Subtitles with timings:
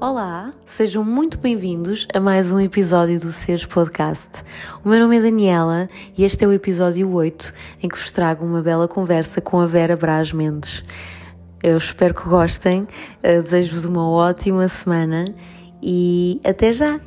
[0.00, 4.44] Olá, sejam muito bem-vindos a mais um episódio do Seres Podcast.
[4.84, 7.52] O meu nome é Daniela e este é o episódio 8
[7.82, 10.84] em que vos trago uma bela conversa com a Vera Braz Mendes.
[11.60, 12.86] Eu espero que gostem,
[13.24, 15.34] eh, desejo-vos uma ótima semana
[15.82, 17.00] e até já!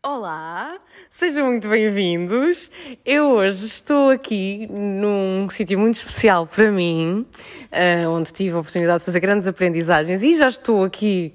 [0.00, 0.78] Olá,
[1.16, 2.70] sejam muito bem-vindos.
[3.06, 7.24] Eu hoje estou aqui num sítio muito especial para mim,
[7.70, 11.32] uh, onde tive a oportunidade de fazer grandes aprendizagens e já estou aqui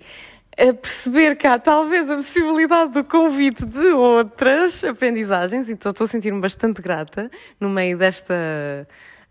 [0.57, 6.07] a perceber que há talvez a possibilidade do convite de outras aprendizagens, então estou a
[6.07, 8.35] sentir-me bastante grata no meio desta.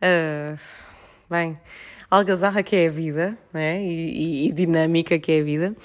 [0.02, 0.58] Uh,
[1.28, 1.58] bem
[2.10, 3.82] algazarra que é a vida né?
[3.84, 5.76] e, e, e dinâmica que é a vida.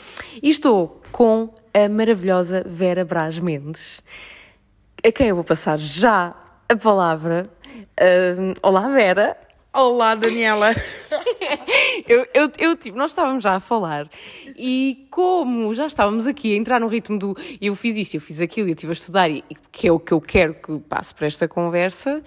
[0.42, 4.02] E estou com a maravilhosa Vera Braz Mendes,
[5.06, 6.34] a quem eu vou passar já
[6.70, 7.50] a palavra.
[8.00, 9.38] Uh, olá, Vera.
[9.74, 10.74] Olá, Daniela.
[12.08, 14.08] eu, eu, eu, tipo, nós estávamos já a falar
[14.56, 18.40] e como já estávamos aqui a entrar no ritmo do eu fiz isto, eu fiz
[18.40, 21.28] aquilo, eu estive a estudar e que é o que eu quero que passe para
[21.28, 22.24] esta conversa,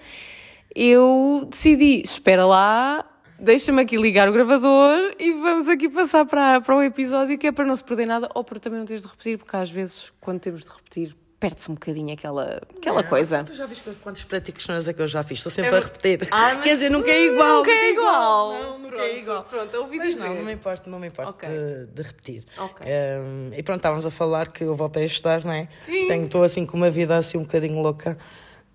[0.75, 3.03] eu decidi, espera lá,
[3.39, 7.51] deixa-me aqui ligar o gravador e vamos aqui passar para, para o episódio, que é
[7.51, 10.13] para não se perder nada, ou para também não teres de repetir, porque às vezes,
[10.19, 13.43] quando temos de repetir, perde-se um bocadinho aquela, aquela não, coisa.
[13.43, 15.39] Tu já viste quantos praticações é que eu já fiz?
[15.39, 16.27] Estou sempre é, a repetir.
[16.31, 17.57] Ah, Quer dizer, nunca é igual.
[17.57, 18.53] Nunca é igual.
[18.53, 19.43] Não, nunca é igual.
[19.43, 20.19] Pronto, eu ouvi mas dizer.
[20.19, 21.49] não, não me importa, não me importa okay.
[21.49, 22.43] de, de, repetir.
[22.57, 22.87] Okay.
[22.87, 25.67] Um, e pronto, estávamos a falar que eu voltei a estudar, não é?
[25.81, 26.07] Sim.
[26.07, 28.17] Tenho, estou assim com uma vida assim um bocadinho louca.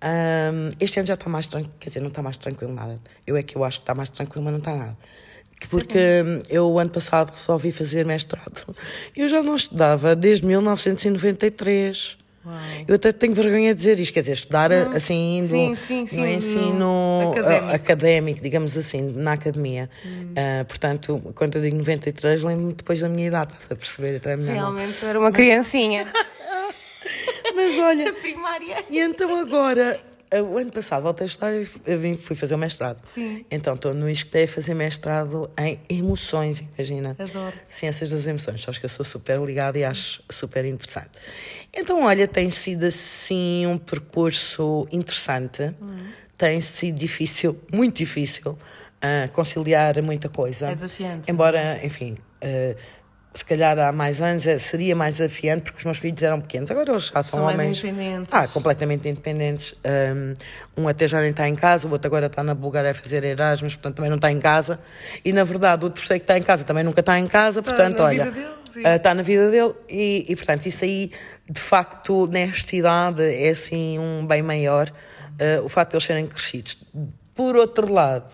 [0.03, 2.99] Um, este ano já está mais tranquilo, quer dizer, não está mais tranquilo nada.
[3.25, 4.97] Eu é que eu acho que está mais tranquilo, mas não está nada.
[5.69, 5.97] Porque
[6.49, 8.75] eu, ano passado, resolvi fazer mestrado.
[9.15, 12.17] Eu já não estudava desde 1993.
[12.45, 12.55] Uau.
[12.87, 14.91] Eu até tenho vergonha de dizer isto, quer dizer, estudar não.
[14.91, 17.73] assim no, sim, sim, sim, no ensino académico.
[17.75, 18.41] académico.
[18.41, 19.89] digamos assim, na academia.
[20.05, 20.33] Hum.
[20.33, 24.15] Uh, portanto, quando eu digo 93, lembro-me depois da minha idade, estás a perceber?
[24.15, 25.09] Então é Realmente não.
[25.09, 26.07] era uma criancinha.
[27.55, 28.05] Mas olha.
[28.11, 28.83] Da primária.
[28.89, 29.99] E então agora,
[30.41, 31.65] o ano passado voltei a estudar e
[32.17, 33.01] fui fazer o mestrado.
[33.13, 33.45] Sim.
[33.51, 37.15] Então estou no ISCTE a fazer mestrado em emoções, imagina.
[37.19, 37.53] Adoro.
[37.67, 38.67] Ciências das emoções.
[38.67, 41.11] Acho que eu sou super ligada e acho super interessante.
[41.75, 45.73] Então, olha, tem sido assim um percurso interessante.
[45.81, 46.05] Hum.
[46.37, 50.69] Tem sido difícil, muito difícil, uh, conciliar muita coisa.
[50.69, 51.31] É desafiante.
[51.31, 52.17] Embora, enfim.
[52.43, 52.75] Uh,
[53.33, 56.69] se calhar há mais anos eh, seria mais desafiante porque os meus filhos eram pequenos.
[56.69, 57.83] Agora eles já são, são homens.
[57.83, 58.33] independentes.
[58.33, 59.75] Ah, completamente independentes.
[60.77, 63.23] Um, até já nem está em casa, o outro agora está na Bulgária a fazer
[63.23, 64.79] Erasmus, portanto também não está em casa.
[65.25, 67.93] E na verdade o terceiro que está em casa também nunca está em casa, portanto,
[67.93, 68.31] está olha.
[68.31, 68.45] Dele,
[68.85, 71.11] uh, está na vida dele e, e, portanto isso aí,
[71.49, 76.27] de facto, nesta idade é assim um bem maior uh, o facto de eles serem
[76.27, 76.77] crescidos.
[77.35, 78.31] Por outro lado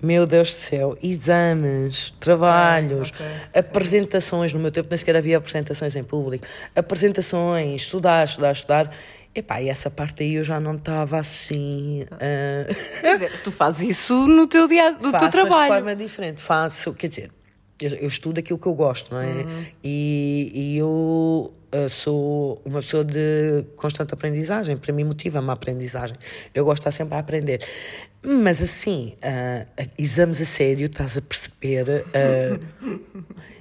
[0.00, 3.26] meu Deus do céu, exames, trabalhos, okay.
[3.54, 4.52] apresentações.
[4.52, 6.46] No meu tempo nem sequer havia apresentações em público.
[6.74, 8.90] Apresentações, estudar, estudar, estudar.
[9.34, 12.02] Epá, e essa parte aí eu já não estava assim.
[12.02, 13.00] Uh...
[13.00, 15.54] Quer dizer, tu fazes isso no teu dia do Faço, teu trabalho.
[15.54, 16.40] Mas de forma diferente.
[16.40, 17.30] Faço, quer dizer,
[17.80, 19.26] eu, eu estudo aquilo que eu gosto, não é?
[19.26, 19.66] Uhum.
[19.82, 24.76] E, e eu uh, sou uma pessoa de constante aprendizagem.
[24.76, 26.14] Para mim, motiva-me a aprendizagem.
[26.54, 27.60] Eu gosto de estar sempre a aprender.
[28.24, 32.04] Mas assim, uh, exames a sério, estás a perceber.
[32.08, 33.00] Uh,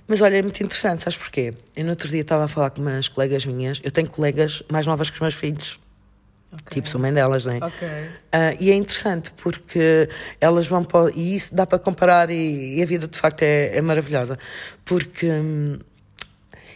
[0.08, 1.54] mas olha, é muito interessante, sabes porquê?
[1.76, 4.88] Eu no outro dia estava a falar com umas colegas minhas, eu tenho colegas mais
[4.88, 5.80] novas que os meus filhos.
[6.54, 6.76] Okay.
[6.76, 7.58] Tipo, sou mãe delas, não é?
[7.58, 8.06] Okay.
[8.32, 10.08] Uh, e é interessante porque
[10.40, 11.12] elas vão para.
[11.12, 14.38] E isso dá para comparar, e, e a vida de facto é, é maravilhosa.
[14.86, 15.30] Porque.
[15.30, 15.80] Hum,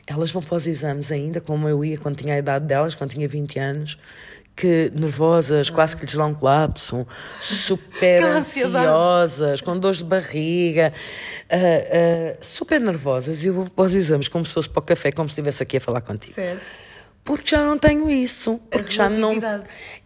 [0.08, 3.12] elas vão para os exames ainda, como eu ia quando tinha a idade delas, quando
[3.12, 3.98] tinha 20 anos,
[4.57, 7.06] que nervosas, quase que lhes dá um colapso,
[7.40, 10.91] super ansiosas, com dores de barriga,
[11.51, 13.44] uh, uh, super nervosas.
[13.44, 15.62] E eu vou para os exames como se fosse para o café, como se estivesse
[15.62, 16.34] aqui a falar contigo.
[16.34, 16.87] Certo
[17.28, 18.58] porque já não tenho isso.
[18.72, 19.34] Porque já não.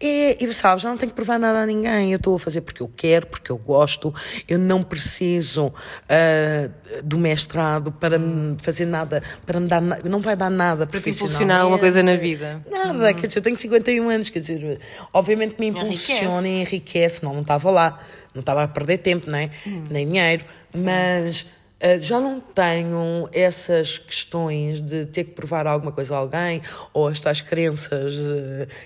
[0.00, 2.10] É, e sabes, já não tenho que provar nada a ninguém.
[2.10, 4.12] Eu estou a fazer porque eu quero, porque eu gosto.
[4.48, 9.80] Eu não preciso uh, do mestrado para me fazer nada, para me dar.
[9.80, 12.60] Não vai dar nada para impulsionar uma coisa na vida.
[12.68, 13.14] Nada, hum.
[13.14, 14.80] quer dizer, eu tenho 51 anos, quer dizer,
[15.12, 18.00] obviamente me impulsiona e enriquece, não, não estava lá,
[18.34, 19.48] não estava a perder tempo, não é?
[19.64, 19.84] Hum.
[19.88, 20.44] nem dinheiro,
[20.74, 20.82] Sim.
[20.82, 21.46] mas
[22.00, 26.62] já não tenho essas questões de ter que provar alguma coisa a alguém
[26.92, 28.16] ou estas crenças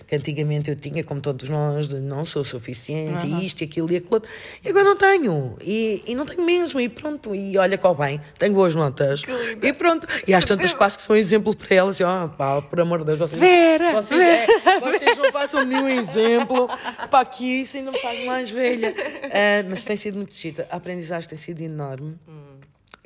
[0.07, 3.41] que antigamente eu tinha, como todos nós, de não sou suficiente, uhum.
[3.41, 4.31] isto e aquilo e aquilo outro.
[4.65, 5.57] E agora não tenho.
[5.63, 6.81] E, e não tenho mesmo.
[6.81, 7.35] E pronto.
[7.35, 9.23] E olha qual bem, tenho boas notas.
[9.63, 10.07] E pronto.
[10.27, 12.01] E às tantas quase que são um exemplo para elas.
[12.01, 14.53] Oh, pá, por amor de Deus, vocês, Vera, vocês, Vera.
[14.67, 16.69] É, vocês não façam nenhum exemplo.
[17.11, 18.91] Pá, que isso ainda me faz mais velha.
[18.91, 20.65] Uh, mas tem sido muito giro.
[20.71, 22.17] A aprendizagem tem sido enorme.
[22.29, 22.56] Hum.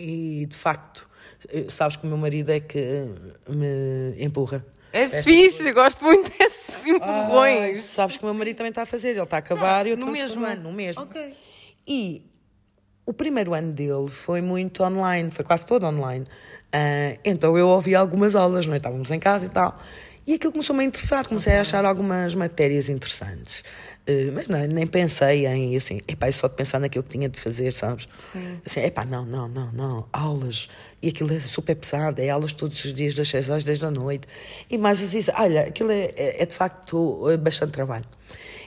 [0.02, 1.06] E de facto,
[1.50, 3.06] eh, sabes que o meu marido é que
[3.46, 4.64] me empurra.
[4.90, 5.72] É Esta fixe, coisa.
[5.72, 7.78] gosto muito desses empurrões.
[7.78, 9.90] Ah, sabes que o meu marido também está a fazer, ele está a acabar e
[9.90, 11.02] eu estou no mesmo ano, no mesmo.
[11.02, 11.34] Okay.
[11.86, 12.24] E
[13.04, 16.24] o primeiro ano dele foi muito online, foi quase todo online.
[16.74, 18.78] Uh, então eu ouvi algumas aulas, não é?
[18.78, 19.78] Estávamos em casa e tal.
[20.26, 23.64] E aquilo começou-me a interessar, comecei a achar algumas matérias interessantes.
[24.08, 27.38] Uh, mas não, nem pensei em, assim, epá, só de pensar naquilo que tinha de
[27.38, 28.08] fazer, sabes?
[28.32, 28.58] Sim.
[28.64, 30.68] Assim, epá, não, não, não, não, aulas.
[31.02, 33.90] E aquilo é super pesado, é aulas todos os dias, das 6 às 10 da
[33.90, 34.26] noite.
[34.70, 38.06] E mais assim, olha, aquilo é, é, é de facto é bastante trabalho.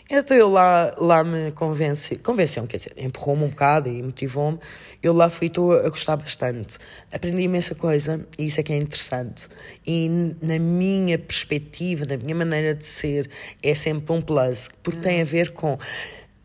[0.10, 4.60] Então eu lá, lá me convence, convenceu-me, quer dizer, empurrou-me um bocado e motivou-me.
[5.02, 6.78] Eu lá fui, estou a gostar bastante.
[7.12, 9.48] Aprendi imensa coisa e isso é que é interessante.
[9.86, 10.10] E
[10.42, 13.30] na minha perspectiva, na minha maneira de ser,
[13.62, 15.78] é sempre um plus, porque tem a ver com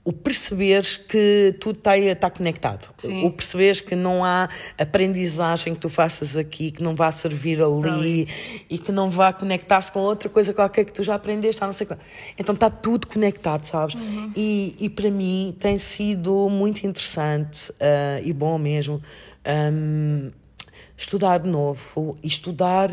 [0.04, 2.88] o perceberes que tudo está, está conectado.
[2.98, 3.24] Sim.
[3.24, 4.48] O perceberes que não há
[4.78, 8.28] aprendizagem que tu faças aqui que não vá servir ali, ali.
[8.70, 11.86] e que não vá conectar-se com outra coisa qualquer que tu já aprendeste, não sei
[11.86, 11.98] qual.
[12.38, 13.96] Então está tudo conectado, sabes?
[13.96, 14.32] Uhum.
[14.34, 19.02] E, e para mim tem sido muito interessante uh, e bom mesmo
[19.72, 20.30] um,
[20.96, 22.90] estudar de novo e estudar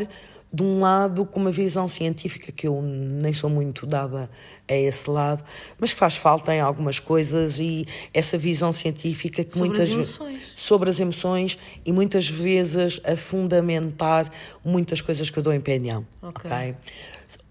[0.52, 4.30] de um lado com uma visão científica que eu nem sou muito dada
[4.68, 5.44] a esse lado,
[5.78, 10.20] mas que faz falta em algumas coisas e essa visão científica que sobre muitas vezes
[10.54, 14.30] sobre as emoções e muitas vezes a fundamentar
[14.64, 16.06] muitas coisas que eu dou em opinião.
[16.22, 16.50] Okay.
[16.50, 16.74] okay?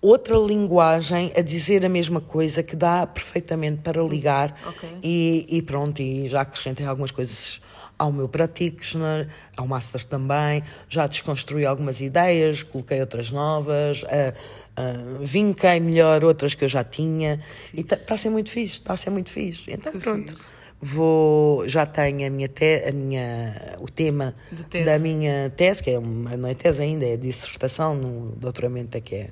[0.02, 4.90] Outra linguagem a dizer a mesma coisa que dá perfeitamente para ligar okay.
[5.04, 7.60] e, e pronto, e já acrescentei algumas coisas
[7.98, 15.26] ao meu practitioner, ao master também, já desconstruí algumas ideias, coloquei outras novas, uh, uh,
[15.26, 17.40] vinquei melhor outras que eu já tinha,
[17.74, 19.72] e está tá a ser muito fixe, está a ser muito fixe.
[19.72, 20.38] Então pronto.
[20.82, 24.36] Vou, já tenho a minha, te, a minha o tema
[24.84, 29.02] da minha tese, que é uma, não é tese ainda, é dissertação no doutoramento é
[29.02, 29.30] que é.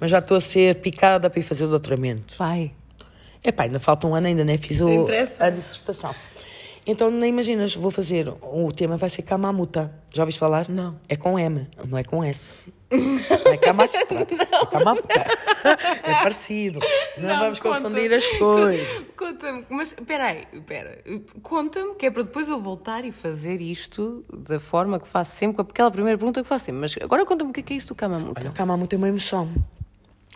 [0.00, 2.34] Mas já estou a ser picada para ir fazer o doutoramento.
[2.36, 2.72] Vai.
[3.42, 5.06] É pá, ainda falta um ano, ainda nem fiz o,
[5.38, 6.14] a dissertação.
[6.86, 9.94] Então, nem imaginas, vou fazer, o tema vai ser Kamamuta.
[10.10, 10.68] Já ouviste falar?
[10.68, 10.98] Não.
[11.08, 12.54] É com M, não é com S.
[12.90, 15.08] Não é Kamasutra, é Kamamuta.
[16.02, 16.80] É parecido.
[17.16, 19.02] Não, não vamos confundir as coisas.
[19.16, 20.98] Conta-me, mas espera aí, espera.
[21.40, 25.56] Conta-me, que é para depois eu voltar e fazer isto da forma que faço sempre,
[25.56, 26.80] com aquela primeira pergunta que faço sempre.
[26.80, 28.40] Mas agora conta-me o que é, que é isso do Kamamuta.
[28.40, 29.48] Olha, o Kamamuta é uma emoção.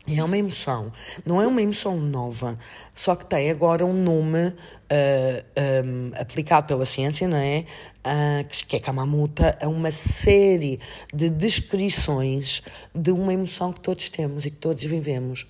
[0.06, 0.92] É uma emoção,
[1.24, 2.54] não é uma emoção nova,
[2.92, 4.54] só que tem agora um nome uh,
[4.90, 7.64] eh, um, aplicado pela ciência, não é?
[8.06, 10.78] Uh, que é Kamamuta, a uma série
[11.12, 12.62] de descrições
[12.94, 15.46] de uma emoção que todos temos e que todos vivemos,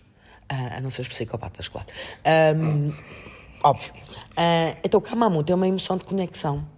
[0.53, 1.89] uh, a não ser os psicopatas, claro.
[2.57, 2.93] Um,
[3.61, 3.93] óbvio.
[4.85, 6.74] então, Kamamuta é uma emoção de conexão.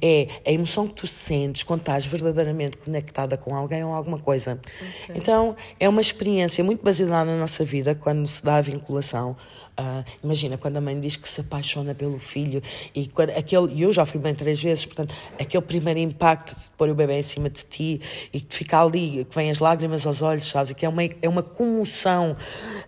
[0.00, 0.22] É?
[0.22, 0.28] é?
[0.46, 4.58] a emoção que tu sentes quando estás verdadeiramente conectada com alguém ou alguma coisa.
[5.04, 5.16] Okay.
[5.16, 9.36] Então, é uma experiência muito baseada na nossa vida quando se dá a vinculação.
[9.78, 12.62] Uh, imagina quando a mãe diz que se apaixona pelo filho
[12.94, 16.88] e quando aquele eu já fui bem três vezes portanto aquele primeiro impacto de pôr
[16.88, 18.00] o bebê em cima de ti
[18.32, 21.28] e que fica ali que vem as lágrimas aos olhos sabes que é uma é
[21.28, 22.34] uma comoção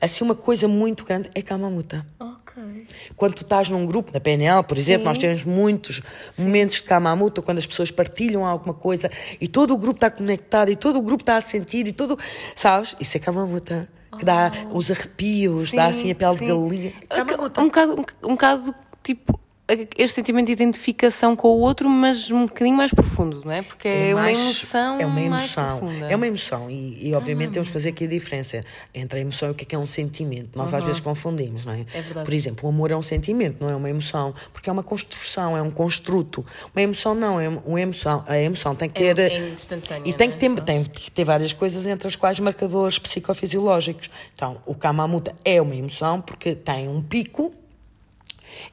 [0.01, 2.07] assim uma coisa muito grande é calma muta
[3.17, 5.09] quando tu estás num grupo, na PNL, por exemplo, Sim.
[5.09, 6.01] nós temos muitos
[6.37, 9.11] momentos de camamuta, quando as pessoas partilham alguma coisa
[9.41, 12.19] e todo o grupo está conectado e todo o grupo está a sentir e todo.
[12.55, 12.97] Sabes?
[13.01, 13.89] Isso é camamuta.
[14.19, 14.79] Que dá oh.
[14.79, 16.47] os arrepios, sim, dá assim a pele sim.
[16.47, 16.93] de galinha.
[17.13, 19.39] Um, um, bocado, um, um bocado tipo
[19.69, 23.61] este sentimento de identificação com o outro, mas um bocadinho mais profundo, não é?
[23.61, 24.99] Porque é, é mais, uma emoção.
[24.99, 25.89] É uma emoção.
[26.09, 26.71] é uma emoção.
[26.71, 29.55] E, e obviamente ah, temos que fazer aqui a diferença entre a emoção e o
[29.55, 30.57] que é, que é um sentimento.
[30.57, 31.85] Nós às vezes confundimos, não é?
[31.93, 32.25] é verdade.
[32.25, 35.55] Por exemplo, o amor é um sentimento, não é uma emoção, porque é uma construção,
[35.55, 36.45] é um construto.
[36.75, 38.25] Uma emoção não, é uma emoção.
[38.27, 39.33] A emoção tem que é, ter.
[39.33, 40.03] É, instantânea.
[40.09, 44.09] E tem que, ter, tem que ter várias coisas, entre as quais marcadores psicofisiológicos.
[44.33, 47.53] Então, o Kamamuta é uma emoção porque tem um pico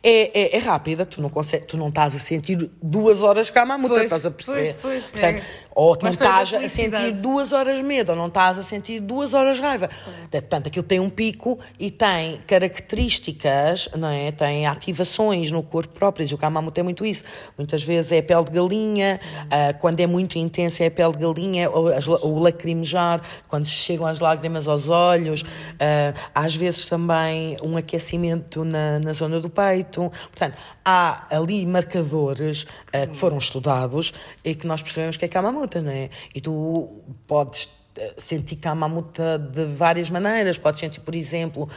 [0.04, 3.64] é, é, é, rápida, tu não, consegue, tu não estás a sentir duas horas cá
[3.64, 4.76] a mamuta, estás a perceber?
[4.82, 5.65] Pois, pois, Portanto, é.
[5.76, 9.60] Ou não estás a sentir duas horas medo, ou não estás a sentir duas horas
[9.60, 9.90] raiva.
[10.32, 14.32] Portanto, aquilo tem um pico e tem características, não é?
[14.32, 16.26] Tem ativações no corpo próprio.
[16.26, 17.26] E o Kamamoto é muito isso.
[17.58, 19.20] Muitas vezes é a pele de galinha,
[19.52, 23.66] ah, quando é muito intensa é a pele de galinha, ou as o lacrimejar, quando
[23.66, 25.44] chegam as lágrimas aos olhos.
[25.80, 30.10] ah, às vezes também um aquecimento na, na zona do peito.
[30.32, 35.28] Portanto, há ali marcadores ah, que foram estudados e que nós percebemos que é
[35.66, 36.10] Kamamoto, não é?
[36.34, 37.70] E tu podes
[38.18, 39.22] sentir Kamamoto
[39.52, 40.58] de várias maneiras.
[40.58, 41.70] Podes sentir, por exemplo,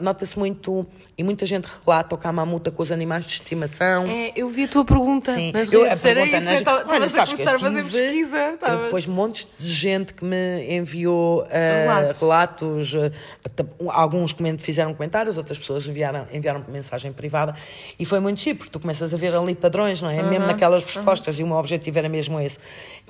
[0.00, 0.86] nota-se muito,
[1.18, 4.06] e muita gente relata o Kamamoto com os animais de estimação.
[4.06, 6.60] É, eu vi a tua pergunta Sim, nas eu, a pergunta isso, nas- né?
[6.62, 8.50] Tava- Olha, a sabes que eu começar a fazer pesquisa.
[8.54, 12.20] estavas- Depois montes de gente que me enviou eh, Relatos.
[12.20, 13.12] relatos, eh,
[13.44, 17.54] até- alguns coment- fizeram comentários, outras pessoas enviaram, enviaram mensagem privada
[17.98, 20.22] e foi muito chique, porque tu começas a ver ali padrões, não é?
[20.22, 22.58] Mesmo naquelas respostas, e o meu objetivo era mesmo esse.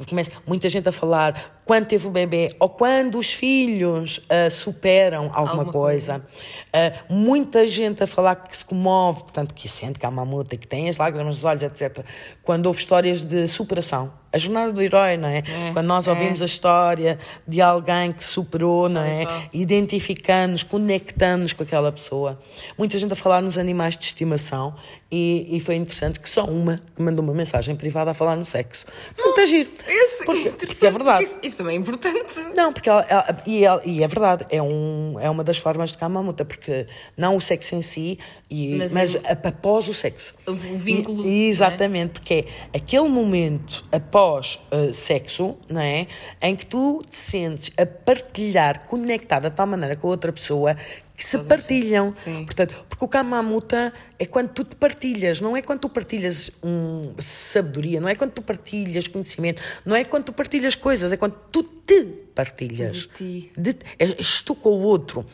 [0.09, 5.25] Começo, muita gente a falar quando teve o bebê ou quando os filhos ah, superam
[5.33, 6.25] alguma, Alguma coisa.
[6.73, 10.57] Ah, muita gente a falar que se comove, portanto, que sente que há uma multa,
[10.57, 12.05] que tem as lágrimas nos olhos, etc.
[12.43, 14.20] Quando houve histórias de superação.
[14.33, 15.43] A jornada do herói, não é?
[15.73, 17.19] Quando nós ouvimos a história
[17.49, 19.25] de alguém que superou, não é?
[19.27, 19.43] tal.
[19.53, 22.39] Identificando-nos, conectando-nos com aquela pessoa.
[22.79, 24.75] Muita gente a falar nos animais de estimação
[25.11, 28.45] e, e foi interessante que só uma que mandou uma mensagem privada a falar no
[28.45, 28.87] sexo.
[29.17, 29.71] Foi muito giro.
[29.89, 31.25] Esse- Porque, interessante, porque é verdade.
[31.25, 32.35] Isso, isso também é importante.
[32.55, 35.91] Não, porque ela, ela- e, ela- e é verdade, é, um, é uma das formas
[35.91, 38.17] de Kamamuta, porque não o sexo em si,
[38.49, 40.35] e, Mas mas, a- após o sexo.
[40.47, 41.49] O- vínculo, E- não é?
[41.49, 44.20] exatamente, porque é aquele momento após
[44.73, 46.07] uh, sexo, não é?
[46.41, 50.77] Em que tu te sentes a partilhar, conectado de tal maneira com a outra pessoa
[51.21, 52.15] que se partilham.
[52.25, 52.45] Sim.
[52.45, 56.51] Portanto, porque o Kamamuta é quando tu te partilhas, não é quando tu partilhas
[57.19, 61.35] sabedoria, não é quando tu partilhas conhecimento, não é quando tu partilhas coisas, é quando
[61.53, 62.97] tu te partilhas.
[62.97, 63.53] De ti.
[63.57, 65.25] De, és tu com o outro.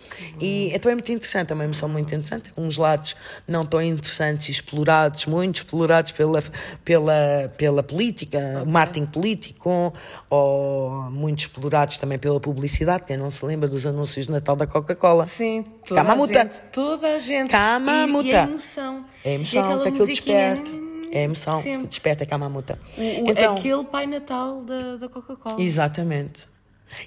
[0.40, 2.52] E então é muito interessante, é uma emoção muito interessante.
[2.56, 3.14] Uns lados
[3.46, 6.42] não tão interessantes e explorados, muito explorados pela,
[6.84, 9.92] pela, pela política, o marketing político,
[10.30, 13.04] ou muito explorados também pela publicidade.
[13.06, 15.26] Quem não se lembra dos anúncios de Natal da Coca-Cola?
[15.26, 16.60] Sim, toda a gente.
[16.72, 17.50] Toda a gente.
[17.50, 18.26] Kamamuta.
[18.28, 19.04] E, e a emoção.
[19.24, 20.70] É a E emoção que aquilo desperta.
[21.12, 21.86] É a emoção que sempre.
[21.86, 22.78] desperta a Kamamuta.
[22.98, 25.60] O- o- Então, Aquele Pai Natal da, da Coca-Cola.
[25.62, 26.48] Exatamente.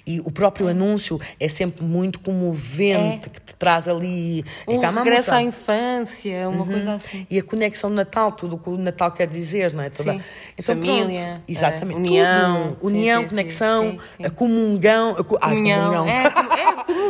[0.06, 4.44] E o próprio anúncio é sempre muito comovente, que te traz ali.
[4.66, 5.04] é Um Kamamuta.
[5.04, 7.26] regresso à infância, uma coisa assim.
[7.30, 9.90] E a conexão de Natal, tudo o que o Natal quer dizer, não é?
[9.90, 10.12] Toda...
[10.12, 10.20] Sim.
[10.58, 11.96] Então, Família, pronto, exatamente.
[11.96, 12.72] eh, união.
[12.78, 12.86] tudo.
[12.86, 15.16] União, Sim, sim, conexão, sim, a comungão.
[15.18, 15.36] A co...
[15.40, 15.82] ah, Comunhão.
[15.82, 16.08] comunhão.
[16.08, 16.49] É, com- é,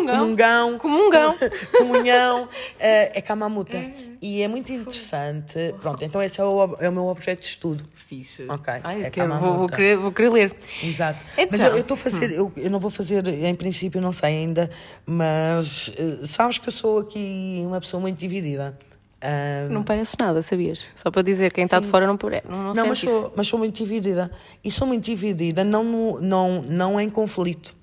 [0.06, 0.78] comungão.
[0.78, 0.78] Comungão.
[0.78, 1.36] Comungão.
[1.78, 2.48] Comunhão.
[2.78, 3.78] eh, é Kamamuta.
[4.22, 5.74] E é muito interessante.
[5.80, 7.84] Pronto, então esse é o, é o meu objeto de estudo.
[7.94, 8.44] Fixe.
[8.48, 10.56] Ok, Ai, é quero- vou, vou, querer, vou querer ler.
[10.82, 11.24] Exato.
[11.38, 11.58] Então.
[11.58, 14.68] Mas eu estou a fazer, eu, eu não vou fazer, em princípio, não sei ainda,
[15.06, 18.76] mas eh, sabes que eu sou aqui uma pessoa muito dividida.
[19.22, 20.82] Ah, Não parece nada, sabias?
[20.96, 23.46] Só para dizer, quem está de fora não, pare- não, não, não, mas sou, mas
[23.46, 24.30] sou muito dividida.
[24.64, 27.74] E sou muito dividida, não, no, não, não em conflito.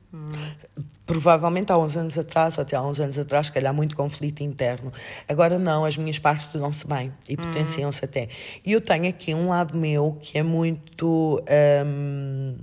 [1.06, 4.42] Provavelmente há uns anos atrás, ou até há uns anos atrás, se calhar muito conflito
[4.42, 4.92] interno.
[5.28, 8.30] Agora não, as minhas partes dão-se bem e potenciam-se até.
[8.66, 11.42] E eu tenho aqui um lado meu que é muito
[11.86, 12.56] hum,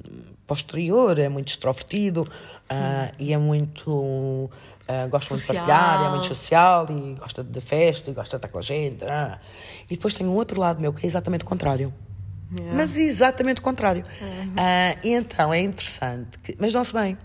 [0.47, 2.27] posterior, é muito extrovertido
[2.69, 4.51] ah, e é muito.
[4.87, 8.39] ah, gosta muito de partilhar, é muito social e gosta de festa e gosta de
[8.39, 9.05] estar com a gente.
[9.05, 9.39] ah.
[9.89, 11.93] E depois tem um outro lado meu que é exatamente o contrário.
[12.73, 14.05] Mas exatamente o contrário.
[14.57, 17.17] Ah, e então é interessante, que, mas dão-se bem.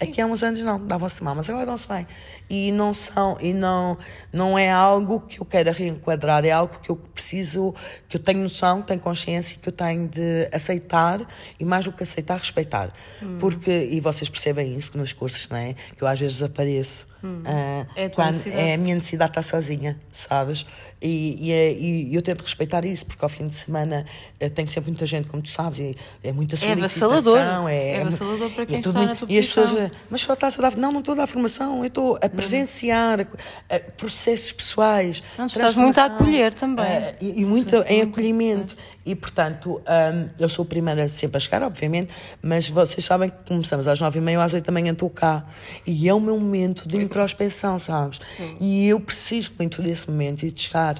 [0.00, 2.06] Aqui há uns anos não, davam-se mal, mas agora dão-se bem.
[2.50, 3.96] E não são, e não,
[4.32, 7.72] não é algo que eu queira reenquadrar, é algo que eu preciso,
[8.08, 11.20] que eu tenho noção, tenho consciência, que eu tenho de aceitar
[11.60, 12.92] e mais do que aceitar, respeitar.
[13.38, 15.74] Porque, e vocês percebem isso nos cursos, não é?
[15.96, 17.06] Que eu às vezes apareço.
[17.46, 20.66] ah, É a quando é a minha necessidade de estar sozinha, sabes?
[21.02, 24.06] E, e, é- e eu tento respeitar isso, porque ao fim de semana
[24.38, 27.10] eu tenho sempre muita gente, como tu sabes, e é muita É solicitação.
[27.10, 27.68] avassalador.
[27.68, 30.34] É, É avassalador para quem tudo está muito- na tua E as pessoas, mas só
[30.34, 30.76] estás a dar.
[30.76, 35.22] Não, não estou a dar formação, eu estou a presenciar a- a processos pessoais.
[35.36, 36.84] Não, estás muito a acolher também.
[36.86, 38.74] eh, e, e muito em acolhimento.
[39.04, 43.36] E, portanto, hum, eu sou a primeira sempre a chegar, obviamente, mas vocês sabem que
[43.48, 45.44] começamos às nove e meia, às oito da manhã estou cá.
[45.84, 48.20] E é o meu momento de introspeção, sabes?
[48.60, 50.91] E eu preciso muito desse momento e de chegar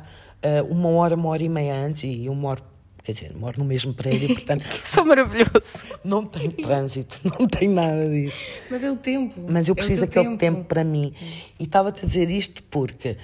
[0.42, 2.62] ah, uma hora, uma hora e meia antes, e eu moro,
[3.02, 5.84] quer dizer, moro no mesmo prédio, portanto, Sou maravilhoso.
[6.04, 8.46] não tem trânsito, não tem nada disso.
[8.70, 9.40] Mas é o tempo.
[9.48, 10.64] Mas eu É preciso teu daquele tempo.
[10.64, 11.12] para mim.
[11.58, 13.16] E estava-te a dizer isto porque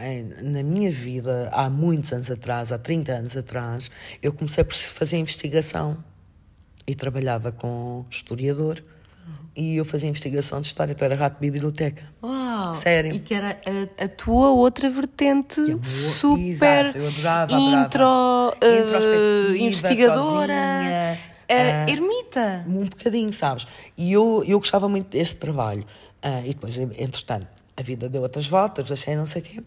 [0.00, 3.90] em- na minha vida, há muitos anos atrás, há 30 anos atrás,
[4.22, 5.96] eu comecei por fazer investigação.
[6.86, 8.82] e trabalhava com historiador
[9.58, 12.04] e eu fazia investigação de história, então era rato de biblioteca.
[12.22, 12.74] Uau!
[12.76, 13.12] Sério.
[13.12, 13.58] E que era
[13.98, 17.84] a, a tua outra vertente é super Exato, eu adorava, adorava.
[17.84, 21.18] intro, eh, Introspectiva, investigadora, sozinha,
[21.48, 22.64] eh, ah, ermita.
[22.68, 23.66] Um bocadinho, sabes?
[23.96, 25.84] E eu, eu gostava muito desse trabalho.
[26.22, 29.62] Ah, e depois, entretanto, a vida deu outras voltas, deixei não sei o quê.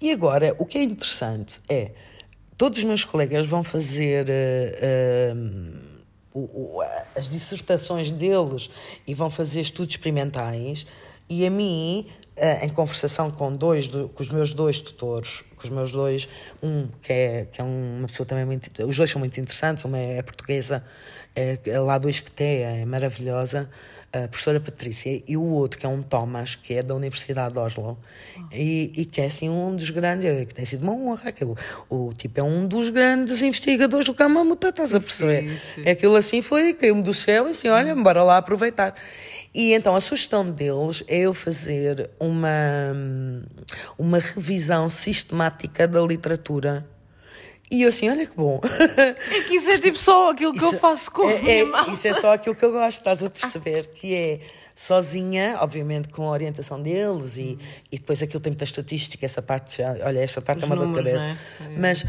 [0.00, 1.90] E agora, o que é interessante é,
[2.56, 5.91] todos os meus colegas vão fazer ah,
[6.34, 6.40] o-
[6.78, 6.82] o-
[7.16, 8.70] as dissertações deles
[9.06, 10.86] e vão fazer estudos experimentais.
[11.28, 12.06] E a mim,
[12.62, 16.28] em conversação com dois, do- com os meus dois tutores, com os meus dois,
[16.62, 19.98] um que é, que é uma pessoa também muito, os dois são muito interessantes, uma
[19.98, 20.84] é portuguesa,
[21.34, 23.70] é, é lá do Isqueté, é maravilhosa,
[24.12, 27.58] a professora Patrícia, e o outro que é um Thomas, que é da Universidade de
[27.58, 27.98] Oslo,
[28.52, 31.44] e, e que é assim um dos grandes, é, que tem sido uma honra, que
[31.44, 31.56] o,
[31.88, 35.58] o tipo é um dos grandes investigadores do Kamamuta, estás a perceber?
[35.84, 38.94] É aquilo assim foi, caiu-me do céu, e assim, olha, bora lá aproveitar.
[39.54, 42.48] E então a sugestão deles é eu fazer uma,
[43.98, 46.86] uma revisão sistemática da literatura.
[47.72, 48.60] E eu assim, olha que bom.
[49.30, 51.54] É que isso é tipo só aquilo que eu Isso- faço com a é, minha
[51.54, 51.90] é, malta.
[51.92, 53.86] Isso é só aquilo que eu gosto, estás a perceber?
[53.94, 54.38] Que é
[54.74, 57.58] sozinha, obviamente com a orientação deles e,
[57.90, 60.76] e depois aquilo tem muita estatística, essa parte já, olha, esta parte Os é uma
[60.76, 61.38] dor de números, cabeça.
[61.60, 61.78] é?
[61.78, 62.04] Mas,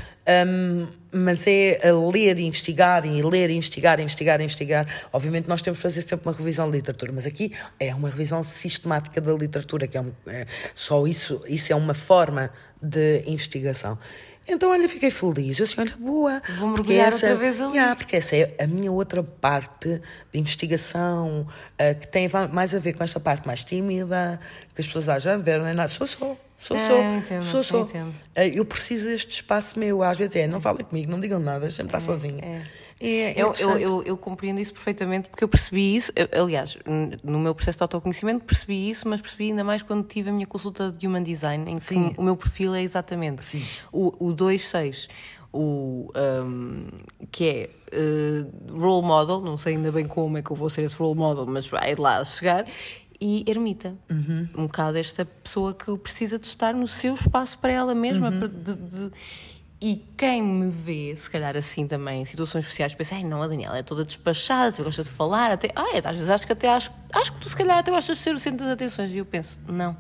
[0.48, 4.88] hum, mas é a ler e investigar e ler e investigar investigar investigar.
[5.12, 8.44] Obviamente nós temos que fazer sempre uma revisão de literatura, mas aqui é uma revisão
[8.44, 12.50] sistemática da literatura, que é, um, é só isso, isso é uma forma
[12.82, 13.98] de investigação.
[14.48, 15.58] Então, olha, fiquei feliz.
[15.60, 16.42] Eu assim, olha, boa.
[16.60, 17.72] Vou porque mergulhar essa- outra vez ali.
[17.74, 21.48] Yeah, porque essa é a minha outra parte de investigação,
[21.80, 24.40] ah, que tem mais a ver com esta parte mais tímida,
[24.76, 26.36] que as pessoas acham, ah, Vera, não é nada, sou só.
[26.60, 27.82] Sou, É, sou, eu entendo, sou, eu sou.
[27.84, 28.14] entendo.
[28.36, 31.62] Ah, Eu preciso deste espaço meu, às vezes é, não falem comigo, não digam nada,
[31.62, 32.42] deixem-me estar sozinha.
[32.42, 33.82] E é Eu, eu, interessante.
[33.84, 36.78] eu, eu compreendo isso perfeitamente porque eu percebi isso, eu- aliás,
[37.24, 40.48] no meu processo de autoconhecimento percebi isso, mas percebi ainda mais quando tive a minha
[40.48, 42.14] consulta de Human Design, em que Sim.
[42.18, 43.64] o meu perfil é exatamente Sim.
[43.92, 45.08] o, o 2-6,
[45.52, 46.12] o,
[46.46, 46.88] um,
[47.32, 50.82] que é uh, role model, não sei ainda bem como é que eu vou ser
[50.84, 52.66] esse role model, mas vai lá chegar,
[53.22, 53.96] e ermita.
[54.10, 54.50] Uhum.
[54.58, 58.30] Um bocado esta pessoa que precisa de estar no seu espaço para ela mesma.
[58.30, 58.40] Uhum.
[58.50, 59.12] de- de-
[59.86, 63.48] e quem me vê, se calhar assim também, em situações sociais, pensa, ai não, a
[63.50, 66.90] Daniela é toda despachada, gosta de falar, até, ai, às vezes acho que até acho,
[67.12, 69.12] acho que tu se calhar até gostas de ser o centro das atenções.
[69.12, 69.94] E eu penso, não,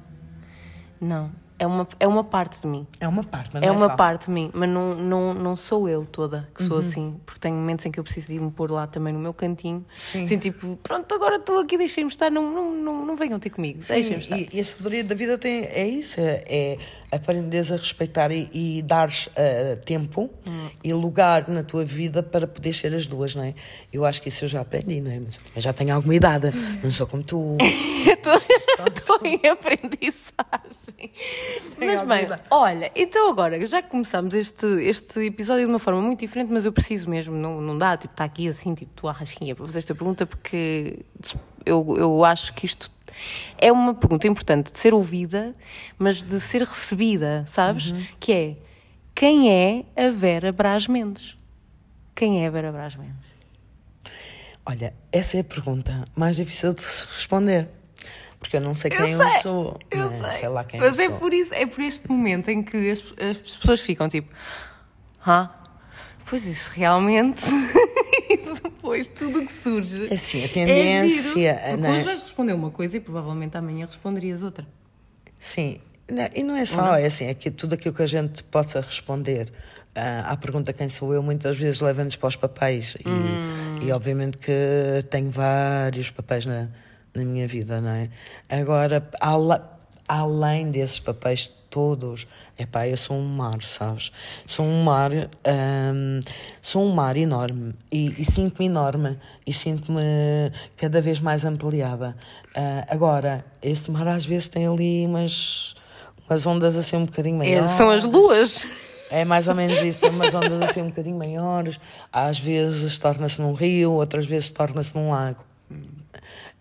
[1.02, 1.30] não,
[1.64, 2.86] é uma, é uma parte de mim.
[3.00, 3.96] É uma parte, mas É não uma só.
[3.96, 6.68] parte de mim, mas não, não, não sou eu toda que Uhum.
[6.68, 9.20] sou assim, porque tenho momentos em que eu preciso de me pôr lá também no
[9.20, 10.24] meu cantinho, Sim.
[10.24, 13.82] assim tipo, pronto, agora estou aqui, deixem-me estar, não, não, não, não venham ter comigo,
[13.82, 14.38] Sim, deixem-me estar.
[14.38, 16.78] e, e a sabedoria da vida tem, é isso, é, é
[17.12, 20.70] aprenderes a respeitar e, e dares ah, tempo Hum.
[20.84, 23.54] e lugar na tua vida para poder ser as duas, não é?
[23.92, 25.22] Eu acho que isso eu já aprendi, não é?
[25.56, 26.52] Mas já tenho alguma idade,
[26.84, 27.58] não sou como tu.
[28.96, 31.12] Estou em aprendizagem.
[31.78, 36.20] Mas bem, olha, então agora, já que começamos este, este episódio de uma forma muito
[36.20, 39.56] diferente, mas eu preciso mesmo, não, não dá, tipo, está aqui assim, tipo, tu arrasquinha
[39.56, 41.00] para fazer esta pergunta, porque
[41.66, 42.92] eu, eu acho que isto
[43.58, 45.54] é uma pergunta importante de ser ouvida,
[45.98, 47.92] mas de ser recebida, sabes?
[47.92, 48.06] Uhum.
[48.20, 48.58] Que é,
[49.14, 51.38] quem é a Vera Brás Mendes?
[52.16, 53.32] Quem é a Vera Brás Mendes?
[54.66, 57.68] Olha, essa é a pergunta mais difícil de se responder.
[58.44, 59.80] Porque eu não sei quem eu, sei, sou.
[59.90, 60.32] Eu não é?
[60.34, 60.50] sei.
[60.50, 61.18] lá quem Mas eu é sou.
[61.18, 64.30] por isso, é por este momento em que as, as pessoas ficam tipo,
[65.26, 65.50] ah,
[66.26, 67.42] pois isso realmente.
[68.30, 70.08] e depois tudo o que surge.
[70.10, 71.94] É assim, a é tendência, giro, porque não é?
[71.94, 74.68] hoje vais responder uma coisa e provavelmente amanhã responderias outra.
[75.40, 75.80] Sim,
[76.12, 78.82] Não, e não é só, é assim, é que tudo aquilo que a gente possa
[78.82, 79.50] responder
[79.96, 82.98] ah, à pergunta quem sou eu, muitas vezes leva-nos para os papéis.
[83.00, 84.52] E, e obviamente que
[85.10, 86.68] tenho vários papéis na,
[87.16, 88.10] na minha vida, não é?
[88.50, 89.08] Agora,
[90.08, 92.28] além desses papéis todos,
[92.60, 94.12] epá, eu sou um mar, sabes?
[94.46, 95.10] Sou um mar,
[95.44, 96.20] ahm,
[96.62, 100.02] sou um mar enorme e, e sinto-me enorme e sinto-me
[100.78, 102.16] cada vez mais ampliada.
[102.56, 105.74] Ah, agora, esse mar às vezes tem ali umas,
[106.30, 107.72] umas ondas assim um bocadinho É, maiores.
[107.72, 108.68] são as luas.
[109.10, 111.80] É mais ou menos isso, tem umas ondas assim um bocadinho maiores,
[112.12, 115.44] às vezes torna-se num rio, outras vezes torna-se num lago.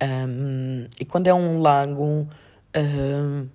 [0.03, 2.29] Um, e quando é um lago,
[2.77, 3.49] um,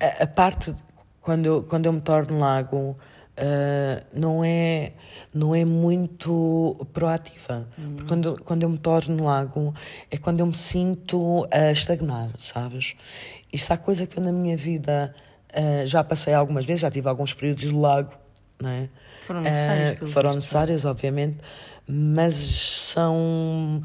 [0.00, 0.74] a, a parte,
[1.20, 2.96] quando eu, quando eu me torno lago,
[3.38, 4.92] uh, não, é,
[5.32, 7.68] não é muito proativa.
[7.76, 9.72] Porque quando, quando eu me torno lago,
[10.10, 12.96] é quando eu me sinto a estagnar, sabes?
[13.52, 15.14] Isso há coisa que eu na minha vida
[15.56, 18.24] uh, já passei algumas vezes, já tive alguns períodos de lago
[18.60, 18.88] não é?
[19.26, 21.38] Foram necessários, Uh, foram necessários, obviamente,
[21.86, 23.82] mas são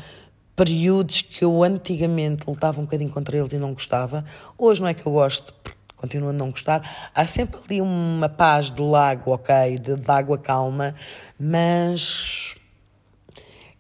[0.60, 4.26] períodos que eu antigamente lutava um bocadinho contra eles e não gostava.
[4.58, 7.10] Hoje não é que eu gosto, porque continuo a não gostar.
[7.16, 10.94] Há sempre ali uma paz do lago, ok, de, de água calma,
[11.40, 12.56] mas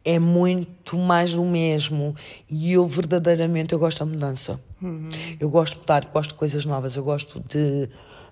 [0.05, 2.15] é muito mais do mesmo
[2.49, 4.57] e eu verdadeiramente eu gosto da mudança.
[4.81, 5.09] Uhum.
[5.37, 7.89] Eu gosto de mudar, eu gosto de coisas novas, eu gosto de,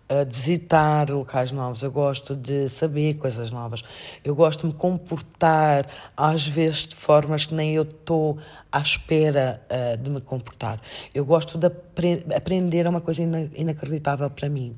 [0.10, 3.84] de, visitar locais novos, eu gosto de saber coisas novas,
[4.24, 8.38] eu gosto de me comportar às vezes de formas que nem eu estou
[8.72, 10.82] à espera uh, de me comportar.
[11.14, 14.76] Eu gosto de apre aprender é uma coisa ina inacreditável para mim.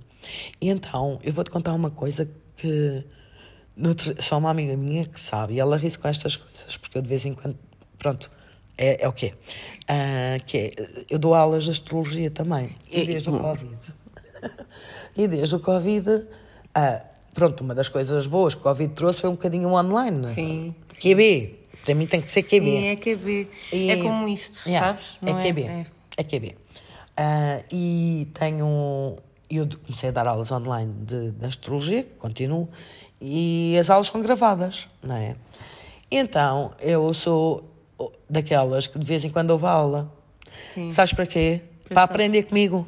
[0.60, 3.04] E então eu vou-te contar uma coisa que
[4.20, 7.08] só uma amiga minha que sabe, e ela ri com estas coisas, porque eu de
[7.08, 7.58] vez em quando,
[7.98, 8.30] pronto,
[8.78, 9.34] é, é o quê?
[9.84, 10.72] Uh, que é,
[11.10, 13.78] eu dou aulas de astrologia também, desde o Covid.
[15.20, 16.26] e desde o Covid, uh,
[17.34, 20.34] pronto, uma das coisas boas que o Covid trouxe foi um bocadinho online, não é?
[20.34, 20.74] Sim.
[20.98, 22.66] QB, para mim tem que ser QB.
[22.66, 23.48] Sim, é QB.
[23.74, 25.18] E, é como isto, yeah, sabes?
[25.22, 25.64] Não é QB.
[25.64, 26.48] É, é QB.
[26.48, 26.56] Uh,
[27.18, 29.18] ah, e tenho.
[29.50, 32.70] Eu comecei a dar aulas online de, de astrologia, continuo,
[33.20, 35.36] e as aulas são gravadas, não é?
[36.10, 37.70] Então, eu sou
[38.30, 40.10] daquelas que de vez em quando ouve aula.
[40.74, 40.92] Sim.
[40.92, 41.62] Sabes para quê?
[41.84, 42.88] Para, para aprender comigo.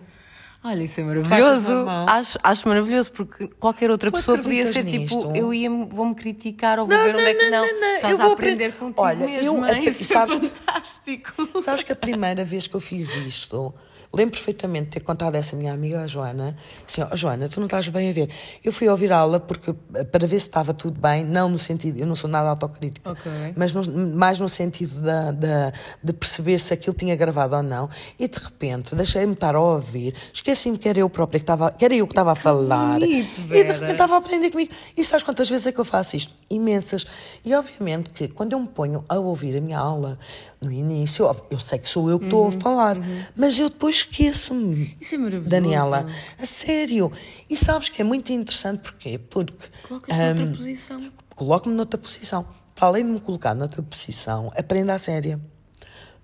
[0.64, 1.74] Olha, isso é maravilhoso.
[2.08, 5.18] Acho, acho maravilhoso, porque qualquer outra pessoa podia ser nisto?
[5.18, 7.66] tipo, eu ia vou-me criticar ou vou não, ver onde não, é que não.
[7.66, 7.96] não, não.
[7.96, 8.78] Estás eu vou a aprender apre...
[8.80, 9.66] contigo Olha, mesmo.
[9.66, 11.62] Eu, isso sabes, é fantástico.
[11.62, 13.74] Sabes que a primeira vez que eu fiz isto
[14.14, 17.62] Lembro perfeitamente de ter contado a essa minha amiga, a Joana, assim, oh, Joana, tu
[17.62, 18.30] não estás bem a ver.
[18.62, 19.74] Eu fui ouvir a aula porque,
[20.12, 23.54] para ver se estava tudo bem, não no sentido, eu não sou nada autocrítica, okay.
[23.56, 27.90] mas no, mais no sentido da, da, de perceber se aquilo tinha gravado ou não.
[28.20, 31.86] E de repente, deixei-me estar a ouvir, esqueci-me que era eu própria que estava, que
[31.86, 33.00] era eu que estava a falar.
[33.00, 34.74] Bonito, e de repente estava a aprender comigo.
[34.98, 36.34] E sabes quantas vezes é que eu faço isto?
[36.50, 37.08] Imensas.
[37.46, 40.18] E obviamente que quando eu me ponho a ouvir a minha aula,
[40.62, 43.24] no início, eu sei que sou eu que estou uhum, a falar, uhum.
[43.36, 44.98] mas eu depois esqueço-me.
[45.00, 45.50] Isso é maravilhoso.
[45.50, 47.12] Daniela, a sério.
[47.50, 49.18] E sabes que é muito interessante porquê?
[49.18, 49.68] Porque.
[49.88, 51.12] Colocas-me um, noutra posição.
[51.36, 52.48] Coloco-me noutra posição.
[52.76, 55.40] Para além de me colocar noutra posição, aprenda a séria.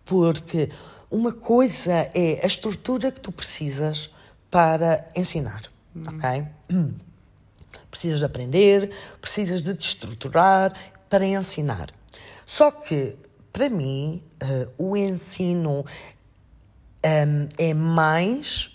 [0.05, 0.69] Porque
[1.09, 4.09] uma coisa é a estrutura que tu precisas
[4.49, 5.63] para ensinar,
[5.95, 6.03] uhum.
[6.07, 6.47] ok?
[7.91, 10.73] Precisas de aprender, precisas de te estruturar
[11.09, 11.89] para ensinar.
[12.45, 13.17] Só que
[13.57, 15.83] para mim, uh, o ensino
[17.05, 18.71] um, é mais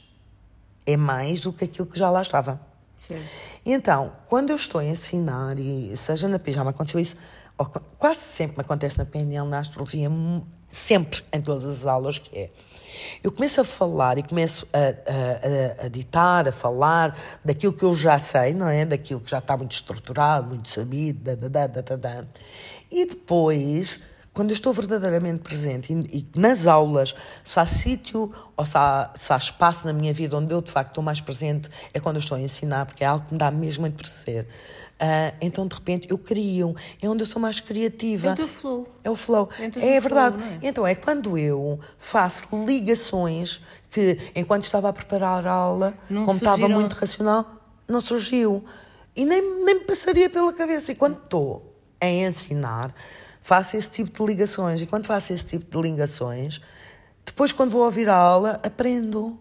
[0.87, 2.61] é mais do que aquilo que já lá estava.
[2.98, 3.20] Sim.
[3.64, 7.16] Então, quando eu estou a ensinar, e seja na pijama, aconteceu isso,
[7.98, 10.11] quase sempre me acontece na PNL, na astrologia,
[10.68, 12.50] sempre em todas as aulas que é.
[13.22, 17.85] Eu começo a falar e começo a, a, a, a ditar, a falar daquilo que
[17.85, 18.85] eu já sei, não é?
[18.85, 22.24] Daquilo que já está muito estruturado, muito sabido, da, da, da, da, da.
[22.90, 24.00] e depois
[24.35, 27.14] quando eu estou verdadeiramente presente e, e nas aulas,
[27.45, 30.71] se há sítio ou se há, se há, espaço na minha vida onde eu de
[30.71, 33.38] facto estou mais presente, é quando eu estou a ensinar, porque é algo que me
[33.38, 34.47] dá mesmo muito prazer.
[35.03, 38.29] Uh, então, de repente, eu crio, é onde eu sou mais criativa.
[38.29, 38.88] É o teu flow.
[39.03, 39.49] É o flow.
[39.59, 40.37] É, é verdade.
[40.37, 40.59] Flow, é?
[40.62, 46.38] Então, é quando eu faço ligações que, enquanto estava a preparar a aula, não como
[46.38, 46.55] surgiram.
[46.55, 47.51] estava muito racional,
[47.88, 48.64] não surgiu.
[49.16, 50.92] E nem, nem me passaria pela cabeça.
[50.92, 52.95] E quando estou a ensinar,
[53.42, 54.81] faço esse tipo de ligações.
[54.81, 56.61] E quando faço esse tipo de ligações,
[57.26, 59.38] depois, quando vou ouvir a aula, aprendo.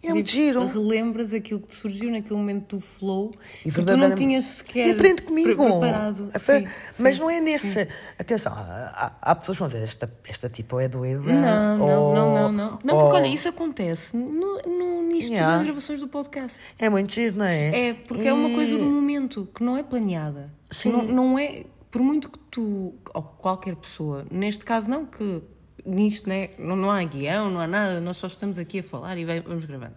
[0.00, 0.64] É muito giro.
[0.64, 3.32] Relembras aquilo que te surgiu naquele momento do flow
[3.64, 5.56] e que tu não tinhas sequer e aprende comigo.
[5.56, 6.30] preparado.
[6.38, 7.84] Sim, Mas sim, não é nesse.
[7.84, 7.90] Sim.
[8.16, 11.20] Atenção, há, há, pessoas que vão dizer esta, esta tipo é doida.
[11.20, 12.78] Não, ou, não, não, não.
[12.84, 13.02] Não, ou...
[13.02, 15.56] porque olha, isso acontece no, no início yeah.
[15.56, 16.56] das gravações do podcast.
[16.78, 17.88] É muito giro, não é?
[17.88, 18.28] É, porque e...
[18.28, 20.48] é uma coisa do momento que não é planeada.
[20.70, 20.92] Sim.
[20.92, 25.42] Não, não é por muito que tu, ou qualquer pessoa, neste caso não, que
[25.84, 29.16] nisto né, não, não há guião, não há nada, nós só estamos aqui a falar
[29.16, 29.94] e vamos gravando.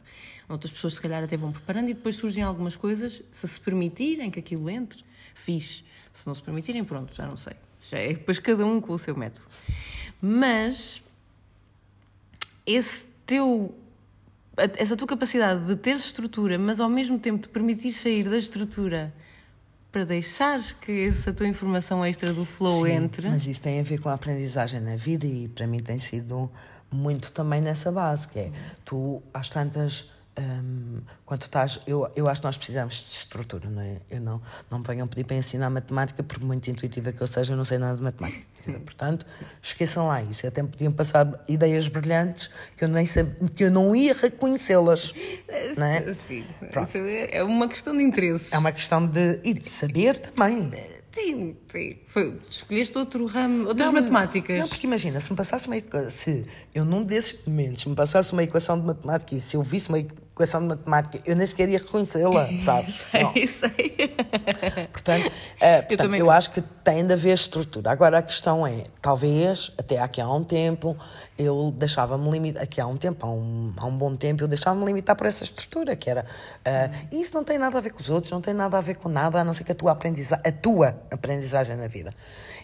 [0.48, 4.30] Outras pessoas, se calhar, até vão preparando e depois surgem algumas coisas, se se permitirem
[4.30, 5.84] que aquilo entre, fixe.
[6.14, 7.54] Se não se permitirem, pronto, já não sei.
[7.90, 9.48] Já é depois cada um com o seu método.
[10.22, 11.02] Mas
[12.66, 13.74] esse teu
[14.78, 19.14] essa tua capacidade de ter estrutura, mas ao mesmo tempo te permitir sair da estrutura
[19.92, 23.28] para deixares que essa tua informação extra do flow Sim, entre.
[23.28, 26.50] Mas isso tem a ver com a aprendizagem na vida e para mim tem sido
[26.90, 28.52] muito também nessa base, que é
[28.86, 33.82] tu às tantas hum, quando estás, eu, eu acho que nós precisamos de estrutura, não
[33.82, 33.98] é?
[34.10, 37.54] Eu não, não me venham pedir para ensinar matemática, por muito intuitiva que eu seja,
[37.54, 38.46] eu não sei nada de matemática.
[38.86, 39.26] Portanto,
[39.62, 40.46] esqueçam lá isso.
[40.46, 43.06] Até podiam passar ideias brilhantes que eu, nem
[43.56, 45.14] que eu não ia reconhecê-las.
[45.76, 46.14] Não é?
[46.14, 46.98] Sim, Pronto.
[46.98, 48.54] é é uma questão de interesses.
[48.54, 49.40] É uma questão de.
[49.44, 50.72] e de saber também.
[51.14, 51.98] Sim, sim.
[52.08, 54.60] Foi, escolheste outro ramo, outras Não, matemáticas.
[54.60, 58.32] Não, porque imagina, se me passasse uma equação, se eu num desses momentos me passasse
[58.32, 60.00] uma equação de matemática e se eu visse uma
[60.34, 63.06] equação de matemática, eu nem sequer ia reconhecê-la, sabes?
[63.14, 63.34] Não.
[63.34, 64.16] Sei, sei.
[64.92, 66.32] Portanto, eh, portanto, eu, não.
[66.32, 67.92] acho que tem de haver estrutura.
[67.92, 70.98] Agora a questão é, talvez, até aqui há um tempo,
[71.38, 74.86] eu deixava-me limitar, aqui há um tempo, há um, há um bom tempo, eu deixava-me
[74.86, 76.26] limitar por essa estrutura, que era,
[77.12, 78.96] e isso não tem nada a ver com os outros, não tem nada a ver
[78.96, 82.12] com nada, a não ser que a tua aprendizagem, a tua aprendizagem na vida.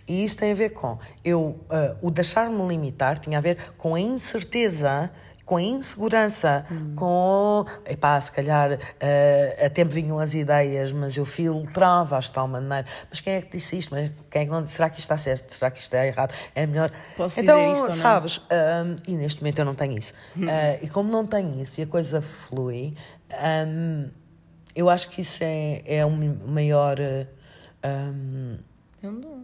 [0.07, 3.93] E isso tem a ver com, eu, eh, o deixar-me limitar tinha a ver com
[3.93, 5.11] a incerteza
[5.47, 6.65] com a insegurança,
[6.97, 7.65] com.
[7.85, 12.85] Epá, se calhar eh, até me vinham as ideias, mas eu filtrava de tal maneira.
[13.09, 13.95] Mas quem é que disse isto?
[13.95, 14.75] Mas quem é que não disse?
[14.75, 15.49] Será que isto está certo?
[15.51, 16.33] Será que isto está errado?
[16.53, 16.91] É melhor.
[17.15, 20.13] Posso então, dizer isto sabes, hum, e neste momento eu não tenho isso.
[20.35, 22.93] Ah, e como não tenho isso e a coisa flui,
[23.65, 24.09] hum,
[24.75, 26.97] eu acho que isso é, é um maior.
[27.85, 28.57] hum,
[29.01, 29.43] É um dom.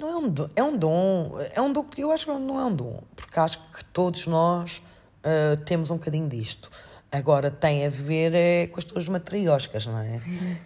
[0.00, 2.58] não é um dom, é um dom, é um dom que eu acho que não
[2.58, 4.80] é um dom, porque acho que todos nós
[5.24, 6.70] ah, temos um bocadinho disto.
[7.10, 10.18] Agora tem a ver é, com as tuas matrioscas, não é?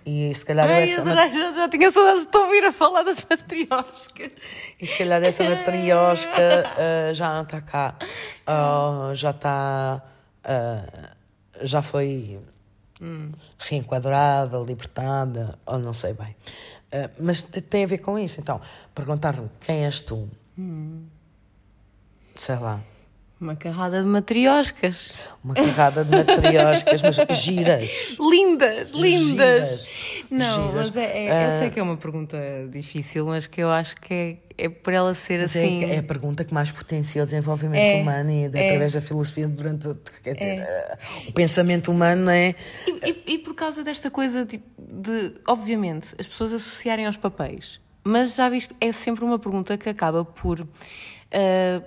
[0.07, 3.17] E se calhar Ai, essa, adorei, já, já tinha saudades de ouvir a falar das
[3.29, 4.33] matrioscas.
[4.81, 6.31] e se calhar essa matriosca
[7.11, 7.97] ah, já não está cá,
[8.47, 10.01] Ah, já está,
[10.45, 11.11] ah,
[11.63, 12.39] já foi
[13.59, 16.35] reenquadrada, libertada, ou não sei bem.
[17.19, 18.41] Mas te- tem a ver com isso.
[18.41, 18.61] Então,
[18.95, 20.31] perguntar-me quem és tu?
[22.37, 22.81] Sei lá.
[23.39, 25.13] Uma carrada de matrioscas.
[25.45, 27.91] Uma carrada de matrioscas, mas giras.
[28.19, 29.69] Lindas, lindas.
[29.85, 29.89] Giras.
[30.31, 30.91] Não, Giras.
[30.91, 31.59] mas é, é- eu Ah.
[31.59, 32.39] sei que é uma pergunta
[32.73, 35.85] difícil, mas que eu acho que é, é por ela ser Mas assim.
[35.85, 38.67] é, é a pergunta que mais potencia o desenvolvimento É, humano e de- é.
[38.69, 42.55] através da filosofia durante o- quer dizer, ah, o pensamento humano não é
[42.87, 47.83] E, e- e por causa desta coisa tipo, de, obviamente, as pessoas associarem aos papéis,
[48.03, 50.67] mas já viste, é sempre uma pergunta que acaba por.
[51.31, 51.83] ah,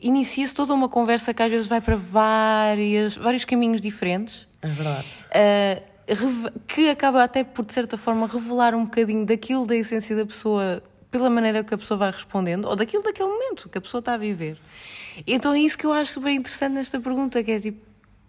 [0.00, 4.46] Inicia-se toda uma conversa que às vezes vai para várias, vários caminhos diferentes.
[4.62, 5.92] é verdade Uh,
[6.66, 10.82] que acaba até por, de certa forma, revelar um bocadinho daquilo da essência da pessoa
[11.10, 14.14] pela maneira que a pessoa vai respondendo, ou daquilo daquele momento que a pessoa está
[14.14, 14.58] a viver.
[15.26, 17.86] Então é isso que eu acho super interessante nesta pergunta, que é tipo,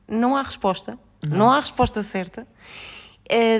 [0.07, 2.45] não há resposta, não, há resposta certa.
[3.27, 3.57] É,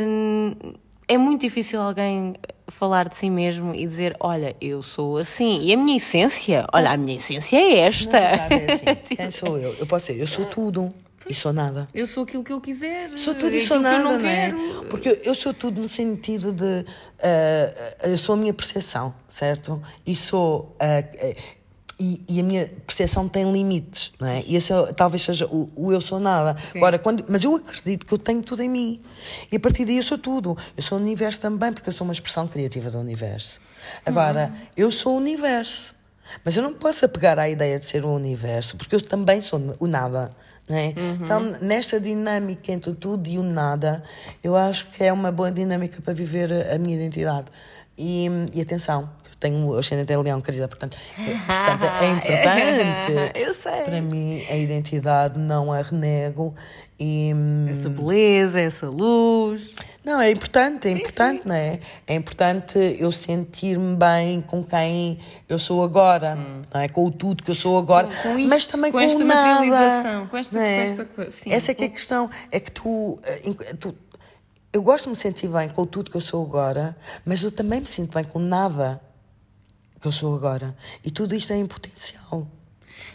[1.08, 2.36] é muito difícil alguém
[2.68, 6.92] falar de si mesmo e dizer, olha, eu sou assim, e a minha essência, olha,
[6.92, 8.20] a minha essência é esta.
[8.20, 8.86] Na verdade é assim,
[9.16, 9.74] quem sou eu?
[9.80, 10.89] Eu posso ser, eu sou tudo
[11.30, 13.10] e sou nada Eu sou aquilo que eu quiser.
[13.18, 14.52] Sou tudo e sou que eu nada, não não é?
[14.52, 14.86] quero.
[14.89, 16.86] Porque eu- sou tudo no sentido de.
[17.22, 19.82] ah, eu sou a minha percepção, certo?
[20.06, 20.76] E sou.
[20.82, 21.02] ah,
[22.04, 24.44] e, e a minha percepção tem limites, não é?
[24.46, 26.58] E esse é- talvez seja o, o eu sou nada.
[26.76, 29.00] Agora, quando, mas eu acredito que eu tenho tudo em mim.
[29.50, 30.58] E a partir daí eu sou tudo.
[30.76, 33.62] Eu sou o universo também, porque eu sou uma expressão criativa do universo.
[34.06, 35.96] Agora, eu sou o universo.
[36.44, 39.62] Mas eu não posso apegar à ideia de ser o universo, porque eu também sou
[39.80, 40.30] o nada.
[40.70, 40.94] Não é?
[41.22, 44.02] Então, nesta dinâmica entre o tudo e o nada,
[44.42, 47.48] eu acho que é uma boa dinâmica para viver a minha identidade.
[47.97, 51.23] E, e atenção, eu tenho o ascendente em leão, querida, portanto, é,
[51.69, 53.38] portanto, é importante.
[53.39, 53.82] Eu sei.
[53.84, 56.53] Para mim, a identidade não a renego.
[56.99, 57.32] E,
[57.69, 59.71] Essa beleza, essa luz.
[60.06, 61.79] não, é importante, é importante, não é?
[62.08, 66.36] É importante eu sentir-me bem com quem eu sou agora,
[66.73, 66.88] não é?
[66.88, 69.23] Com o tudo que eu sou agora, Com- com isto, mas também com com, esta
[69.23, 70.27] nada.
[70.29, 70.86] com esta- é?
[70.86, 71.51] com esta coisa, sim.
[71.51, 73.95] Essa é que é a questão, é que tu, eh, tu-
[74.74, 77.80] eu gosto de me sentir bem com tudo que eu sou agora, mas eu também
[77.80, 79.00] me sinto bem com nada
[80.02, 80.76] que eu sou agora.
[81.04, 82.48] E tudo isto é em potencial.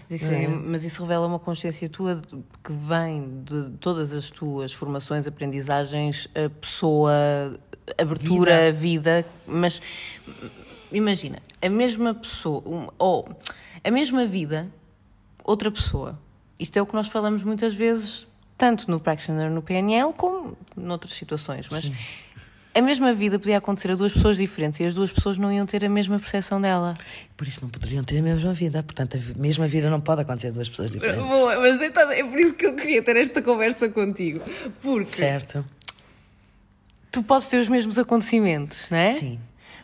[0.08, 2.22] Isso é- mas isso revela uma consciência tua
[2.64, 7.12] que vem de todas as tuas formações, aprendizagens, a pessoa,
[7.98, 9.26] abertura, vida.
[9.46, 9.82] Mas
[10.92, 12.62] imagina, a mesma pessoa,
[12.98, 13.28] ou
[13.84, 14.68] a mesma vida,
[15.44, 16.18] outra pessoa.
[16.58, 18.26] Isto é o que nós falamos muitas vezes,
[18.58, 21.66] tanto no Practitioner, no PNL, como noutras situações.
[21.70, 21.90] Mas
[22.74, 25.64] a mesma vida podia acontecer a duas pessoas diferentes e as duas pessoas não iam
[25.64, 26.94] ter a mesma percepção dela.
[27.36, 28.82] Por isso não poderiam ter a mesma vida.
[28.82, 31.24] Portanto, a mesma vida não pode acontecer a duas pessoas diferentes.
[31.26, 34.40] Boa, mas então é por isso que eu queria ter esta conversa contigo.
[34.82, 35.64] Porque Certo?
[37.10, 39.12] tu podes ter os mesmos acontecimentos, não é?
[39.12, 39.40] Sim.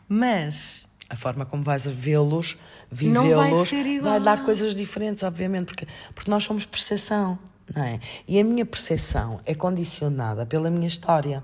[0.09, 2.57] Mas A forma como vais a vê-los,
[2.91, 4.11] vai vivê-los, igual.
[4.13, 7.39] vai dar coisas diferentes, obviamente, porque, porque nós somos percepção.
[7.75, 8.01] Não é?
[8.27, 11.43] E a minha percepção é condicionada pela minha história.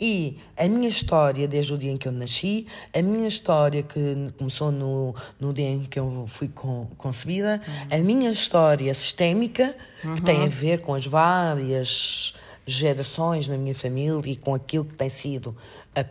[0.00, 4.32] E a minha história, desde o dia em que eu nasci, a minha história que
[4.38, 7.98] começou no, no dia em que eu fui con, concebida, uhum.
[7.98, 10.14] a minha história sistémica, uhum.
[10.14, 12.32] que tem a ver com as várias
[12.64, 15.56] gerações na minha família e com aquilo que tem sido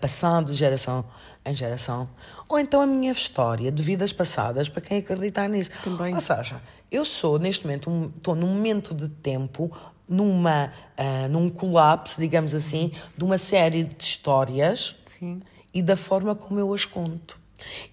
[0.02, 1.06] passando de geração
[1.46, 2.10] em geração,
[2.48, 5.72] ou então a minha história de vidas passadas, para quem acreditar nisso.
[5.84, 6.14] Também.
[6.14, 9.76] Ou seja, eu sou, neste momento, um, estou num momento de tempo,
[10.08, 15.42] numa, uh, num colapso, digamos assim, de uma série de histórias Sim.
[15.74, 17.38] e da forma como eu as conto.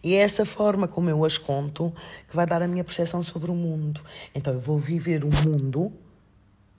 [0.03, 1.93] E é essa forma como eu as conto
[2.29, 4.01] que vai dar a minha percepção sobre o mundo.
[4.35, 5.93] Então eu vou viver o mundo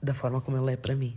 [0.02, 1.14] da forma como ele é para mim,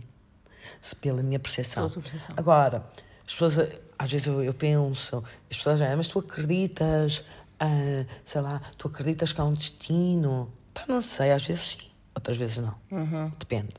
[1.00, 1.88] pela minha percepção.
[1.88, 2.34] percepção.
[2.36, 2.84] Agora,
[3.26, 7.22] as pessoas, às vezes eu, eu penso, as pessoas dizem, ah, mas tu acreditas,
[7.58, 10.50] ah, sei lá, tu acreditas que há um destino?
[10.72, 12.74] Pá, não sei, às vezes sim, outras vezes não.
[12.90, 13.30] Uhum.
[13.38, 13.74] Depende.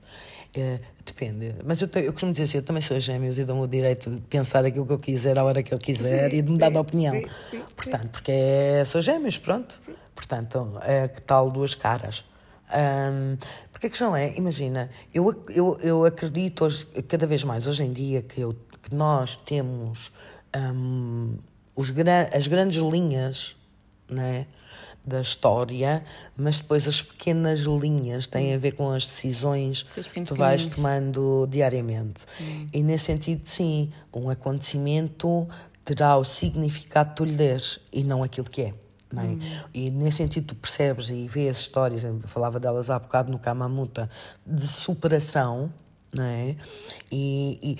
[0.54, 1.56] É, depende.
[1.66, 4.12] Mas eu, te, eu costumo dizer assim, eu também sou gêmeos e dou-me o direito
[4.12, 6.70] de pensar aquilo que eu quiser, à hora que eu quiser sim, e de mudar
[6.70, 7.16] de opinião.
[7.16, 9.82] Sim, sim, Portanto, porque é, sou gêmeos, pronto.
[10.14, 12.24] Portanto, é que tal duas caras.
[12.70, 13.38] Um,
[13.72, 17.92] porque a questão é, imagina, eu, eu, eu acredito hoje, cada vez mais hoje em
[17.92, 20.12] dia que, eu, que nós temos
[20.56, 21.38] um,
[21.76, 21.92] os,
[22.34, 23.56] as grandes linhas,
[24.10, 24.48] né?
[25.04, 26.04] da história,
[26.38, 31.48] mas depois as pequenas linhas têm a ver com as decisões que tu vais tomando
[31.50, 32.26] diariamente.
[32.40, 32.68] Hum.
[32.72, 35.48] E nesse sentido, sim, um acontecimento
[35.84, 38.74] terá o significado que tu lhe deres e não aquilo que é.
[39.14, 39.22] É?
[39.22, 39.40] Hum.
[39.74, 44.10] E nesse sentido tu percebes e vês histórias, eu falava delas há bocado no Kamamuta,
[44.46, 45.72] de superação,
[46.18, 46.56] é?
[47.12, 47.78] E, e,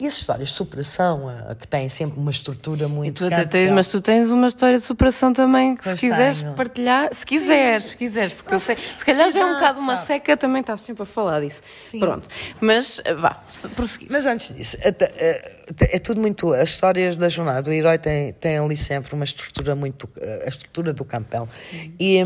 [0.00, 3.28] e as histórias de superação, a, a, que têm sempre uma estrutura muito.
[3.28, 6.54] Tu tens, mas tu tens uma história de superação também, que pois se quiseres tenho.
[6.54, 9.96] partilhar, se quiseres, se quiseres, porque eu sei, se calhar já é um bocado uma
[9.96, 11.60] seca, também estás sempre a falar disso.
[11.64, 11.98] Sim.
[11.98, 12.28] Pronto,
[12.60, 13.42] mas vá,
[13.74, 14.08] prosseguir.
[14.10, 16.52] Mas antes disso, é, é, tudo muito.
[16.52, 20.08] As histórias da jornada, o herói tem, tem ali sempre uma estrutura muito.
[20.44, 21.48] a estrutura do campão.
[21.72, 21.92] Hum.
[21.98, 22.18] E,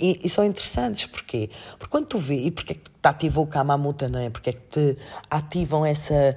[0.00, 1.50] e, e, são interessantes, porquê?
[1.76, 4.30] Porque quando tu vê, e porque é que te ativou o Kamamuta, não é?
[4.30, 6.36] Porque é que te ativam essa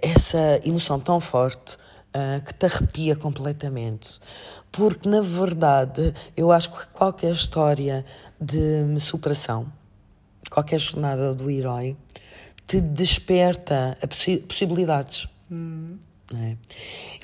[0.00, 1.76] essa emoção tão forte
[2.14, 4.20] uh, que te arrepia completamente.
[4.70, 8.04] Porque, na verdade, eu acho que qualquer história
[8.40, 9.70] de superação,
[10.50, 11.96] qualquer jornada do herói,
[12.66, 15.28] te desperta a possi possibilidades.
[15.50, 15.98] Hum.
[16.34, 16.56] É?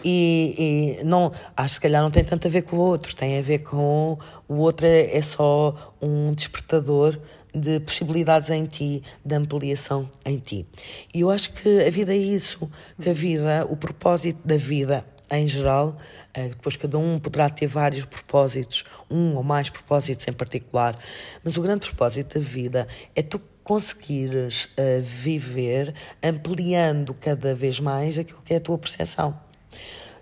[0.04, 3.16] E, e, não, acho que se calhar não tem tanto a ver com o outro,
[3.16, 7.18] tem a ver com o outro é, é só um despertador
[7.54, 10.66] de possibilidades em ti, de ampliação em ti.
[11.14, 15.04] E eu acho que a vida é isso, que a vida, o propósito da vida
[15.30, 15.96] em geral,
[16.32, 20.98] eh, depois cada um poderá ter vários propósitos, um ou mais propósitos em particular,
[21.44, 28.18] mas o grande propósito da vida é tu conseguires uh, viver ampliando cada vez mais
[28.18, 29.38] aquilo que é a tua percepção.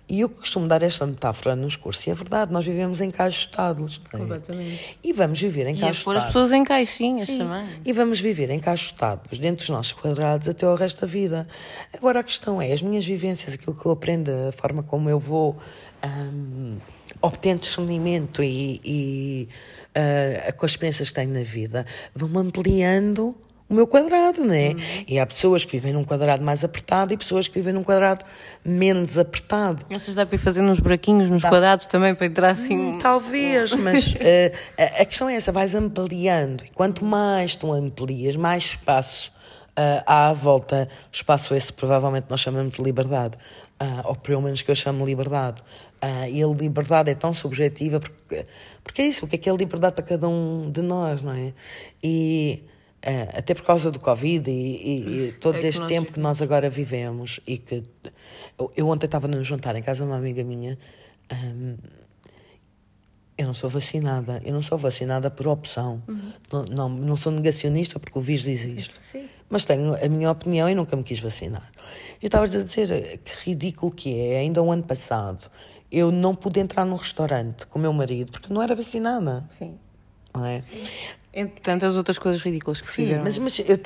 [0.09, 4.01] E eu costumo dar esta metáfora nos cursos, e é verdade, nós vivemos em caixotados.
[4.13, 4.19] É?
[4.19, 4.99] Completamente.
[5.03, 6.01] E vamos viver em caixotados.
[6.01, 7.39] E pôr as pessoas em caixinhas Sim.
[7.39, 7.69] também.
[7.85, 11.49] E vamos viver em caixotados, dentro dos nossos quadrados, até ao resto da vida.
[11.93, 15.19] Agora a questão é, as minhas vivências, aquilo que eu aprendo, a forma como eu
[15.19, 15.57] vou
[16.05, 16.77] um,
[17.21, 19.49] obtendo discernimento e, e
[19.97, 23.35] uh, com as experiências que tenho na vida, vão-me ampliando
[23.69, 24.71] o meu quadrado, né?
[24.71, 25.05] Uhum.
[25.09, 28.25] E há pessoas que vivem num quadrado mais apertado e pessoas que vivem num quadrado
[28.65, 29.85] menos apertado.
[29.91, 31.49] Essas dá para ir fazendo uns buraquinhos nos dá.
[31.49, 32.79] quadrados também para entrar assim?
[32.79, 34.17] Hum, talvez, mas uh,
[34.79, 36.65] a, a, questão é essa, vais ampliando.
[36.65, 39.33] E quanto mais tu amplias, mais espaço
[39.77, 40.89] uh, há à volta.
[41.13, 43.37] Espaço esse provavelmente nós chamamos de liberdade.
[43.83, 45.61] Uh, ou pelo menos que eu chamo de liberdade.
[46.03, 48.47] Uh, e a liberdade é tão subjetiva porque,
[48.85, 51.33] porque é isso, o que é que é liberdade para cada um de nós, não
[51.33, 51.53] é?
[52.03, 52.63] E
[53.37, 56.69] até por causa do Covid e, e, e todo é este tempo que nós agora
[56.69, 57.83] vivemos e que
[58.59, 60.77] eu, eu ontem estava num jantar em casa de uma amiga minha
[61.33, 61.77] um,
[63.39, 66.33] eu não sou vacinada eu não sou vacinada por opção uhum.
[66.53, 69.29] não, não, não sou negacionista porque o vírus existe Sim.
[69.49, 71.71] mas tenho a minha opinião e nunca me quis vacinar
[72.21, 75.49] eu estava a dizer que ridículo que é ainda o ano passado
[75.93, 79.79] eu não pude entrar num restaurante com o meu marido porque não era vacinada Sim.
[80.37, 80.63] Não é?
[81.39, 83.23] Entre tantas outras coisas ridículas que Sim, fizeram.
[83.23, 83.77] mas, mas eu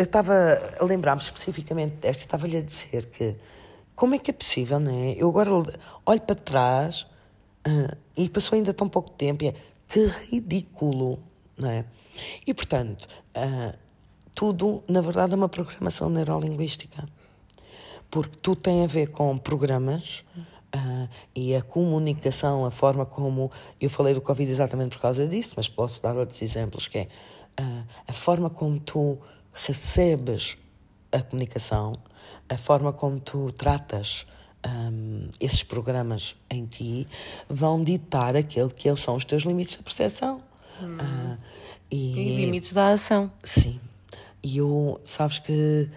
[0.00, 0.32] estava
[0.78, 3.34] a lembrar-me especificamente desta, estava-lhe a dizer que
[3.96, 5.16] como é que é possível, não é?
[5.18, 7.02] Eu agora olho para trás
[7.66, 9.54] uh, e passou ainda tão pouco tempo e é
[9.88, 11.18] que ridículo,
[11.58, 11.84] não é?
[12.46, 13.76] E portanto, uh,
[14.32, 17.08] tudo na verdade é uma programação neurolinguística.
[18.08, 20.24] Porque tudo tem a ver com programas.
[20.74, 25.54] Uh, e a comunicação, a forma como eu falei do Covid exatamente por causa disso,
[25.56, 27.08] mas posso dar outros exemplos, que é
[27.60, 29.18] uh, a forma como tu
[29.52, 30.56] recebes
[31.10, 31.92] a comunicação,
[32.48, 34.26] a forma como tu tratas
[34.64, 37.08] um, esses programas em ti,
[37.48, 40.40] vão ditar aquele que são os teus limites de percepção.
[40.80, 40.96] Hum.
[40.96, 41.38] Uh,
[41.90, 43.30] e, e limites da ação.
[43.42, 43.80] Sim.
[44.42, 45.90] E eu, sabes que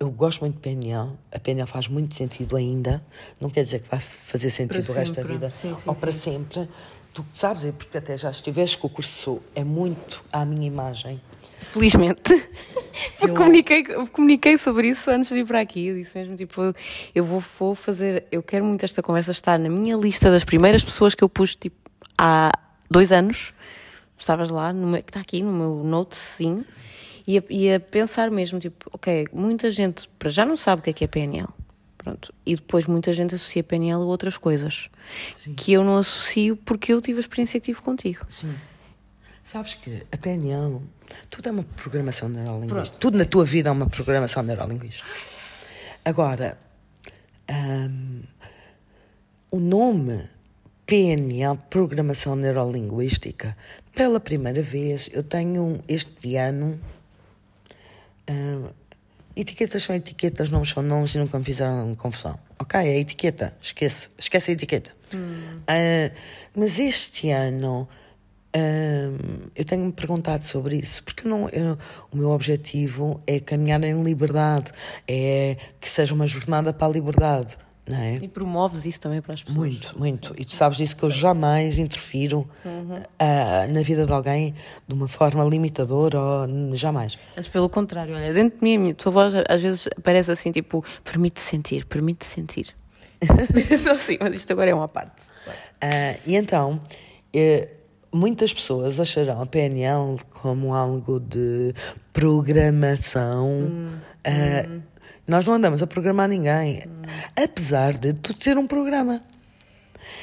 [0.00, 3.04] eu, gosto muito de PNL, a PNL faz muito sentido ainda,
[3.40, 5.32] não quer dizer que vai fazer sentido para o resto sempre.
[5.32, 6.00] da vida sim, sim, ou sim.
[6.00, 6.68] para sempre.
[7.12, 11.20] Tu sabes, porque até já estiveste com o curso, é muito à minha imagem.
[11.60, 12.32] Felizmente.
[13.20, 13.34] Eu...
[13.34, 15.86] comuniquei, comuniquei sobre isso antes de ir para aqui.
[15.86, 16.74] Eu disse mesmo, tipo,
[17.14, 18.26] eu vou, vou fazer.
[18.30, 21.54] Eu quero muito esta conversa estar na minha lista das primeiras pessoas que eu pus,
[21.54, 21.76] tipo,
[22.16, 22.50] há
[22.90, 23.52] dois anos.
[24.18, 26.64] Estavas lá, no meu, que está aqui no meu note, sim.
[27.28, 30.82] E a, e a pensar mesmo, tipo, ok, muita gente para já não sabe o
[30.82, 31.48] que é que é PNL.
[31.98, 32.32] Pronto.
[32.46, 34.88] E depois muita gente associa PNL a outras coisas
[35.38, 35.52] sim.
[35.52, 38.24] que eu não associo porque eu tive a experiência que tive contigo.
[38.30, 38.54] Sim.
[39.42, 40.80] Sabes que a PNL,
[41.28, 42.82] tudo é uma programação neurolinguística.
[42.82, 42.98] Pronto.
[42.98, 45.10] Tudo na tua vida é uma programação neurolinguística.
[46.02, 46.56] Agora,
[47.50, 48.22] um,
[49.50, 50.30] o nome
[50.86, 53.54] PNL, Programação Neurolinguística,
[53.94, 56.80] pela primeira vez, eu tenho este ano.
[58.28, 58.68] Um,
[59.36, 62.38] etiquetas são etiquetas, nomes são nomes e nunca me fizeram confusão.
[62.58, 64.92] Ok, é etiqueta, esquece, esquece a etiqueta.
[65.14, 65.60] Hum.
[65.60, 66.14] Uh,
[66.54, 67.88] mas este ano
[69.54, 71.78] eu tenho-me perguntado sobre isso, porque não, eu,
[72.10, 74.72] o meu objetivo é caminhar em liberdade,
[75.06, 77.56] é que seja uma jornada para a liberdade.
[77.88, 78.16] Não é?
[78.16, 79.58] E promoves isso também para as pessoas.
[79.58, 80.34] Muito, muito.
[80.38, 82.94] E tu sabes disso que eu jamais interfiro uhum.
[82.94, 84.54] uh, na vida de alguém
[84.86, 87.18] de uma forma limitadora, ou, jamais.
[87.36, 90.84] Antes, pelo contrário, olha, dentro de mim, a tua voz às vezes parece assim, tipo,
[91.02, 92.74] permite sentir, permite sentir.
[93.90, 95.22] assim, mas isto agora é uma parte.
[95.82, 96.80] Uh, e então,
[97.34, 97.68] uh,
[98.12, 101.74] muitas pessoas acharão a PNL como algo de
[102.12, 103.48] programação.
[103.48, 103.90] Hum,
[104.26, 104.82] uh, hum.
[105.28, 107.02] Nós não andamos a programar ninguém, hum.
[107.36, 109.22] apesar de tudo ser um programa.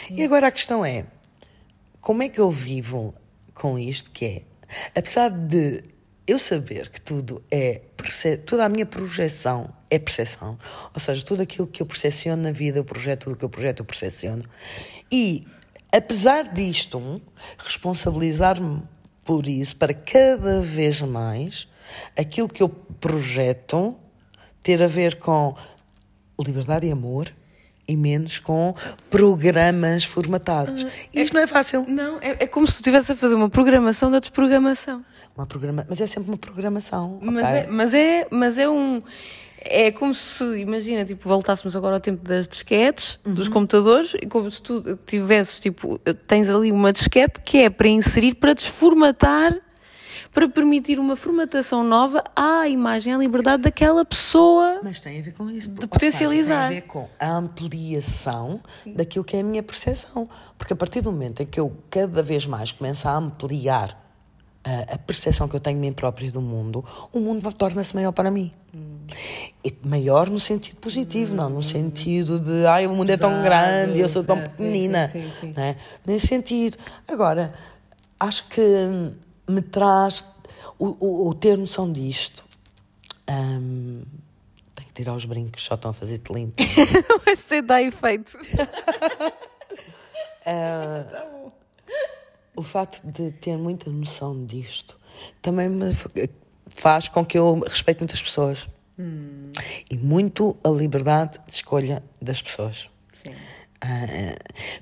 [0.07, 0.15] Sim.
[0.15, 1.05] E agora a questão é:
[2.01, 3.13] como é que eu vivo
[3.53, 4.09] com isto?
[4.11, 4.41] Que é,
[4.95, 5.83] apesar de
[6.27, 7.81] eu saber que tudo é
[8.45, 10.57] toda a minha projeção é percepção,
[10.93, 13.79] ou seja, tudo aquilo que eu percepciono na vida, eu projeto, tudo que eu projeto,
[13.79, 14.43] eu percepciono.
[15.11, 15.45] E
[15.91, 17.21] apesar disto,
[17.57, 18.81] responsabilizar-me
[19.23, 21.67] por isso, para cada vez mais
[22.17, 23.95] aquilo que eu projeto
[24.65, 25.55] ter a ver com
[26.43, 27.31] liberdade e amor
[27.87, 28.73] e menos com
[29.11, 30.81] programas formatados.
[30.81, 30.89] Uhum.
[31.13, 31.85] Isto é, não é fácil.
[31.87, 35.05] Não, é, é como se tu estivesse a fazer uma programação da desprogramação.
[35.37, 37.19] Uma programa, mas é sempre uma programação.
[37.21, 37.57] Mas, okay?
[37.59, 39.03] é, mas, é, mas é um
[39.67, 43.33] é como se, imagina, tipo, voltássemos agora ao tempo das disquetes, uhum.
[43.35, 47.87] dos computadores, e como se tu tivesses, tipo, tens ali uma disquete que é para
[47.87, 49.55] inserir, para desformatar,
[50.35, 54.81] para permitir uma formatação nova à imagem, à liberdade daquela pessoa.
[54.83, 55.69] Mas tem a ver com isso.
[55.69, 56.67] De potencializar.
[56.67, 58.93] Seja, tem a ver com a ampliação Sim.
[58.95, 60.27] daquilo que é a minha percepção.
[60.57, 63.97] Porque a partir do momento em que eu cada vez mais começo a ampliar
[64.65, 66.83] a, a percepção que eu tenho de mim própria do mundo,
[67.13, 68.51] o mundo torna-se maior para mim.
[68.73, 69.07] Hum.
[69.63, 71.37] E maior no sentido positivo, hum.
[71.37, 75.07] não no sentido de ai, o mundo é tão grande e eu sou tão pequenina.
[75.07, 75.53] Sim, sim, sim.
[75.55, 75.77] Né?
[76.05, 76.77] Nesse sentido.
[77.07, 77.53] Agora,
[78.19, 79.15] acho que
[79.47, 80.25] me traz
[80.77, 82.43] o, o, o ter noção disto.
[83.29, 84.03] Um,
[84.75, 86.53] tenho que tirar os brincos, só estão a fazer-te lindo.
[87.25, 88.37] Vai ser dar efeito.
[90.45, 91.51] uh,
[92.55, 94.97] o facto de ter muita noção disto
[95.41, 95.91] também me
[96.67, 98.67] faz com que eu respeite muitas pessoas.
[98.97, 99.51] Hum.
[99.89, 102.89] E muito a liberdade de escolha das pessoas.
[103.23, 103.31] Sim.
[103.31, 104.35] Uh,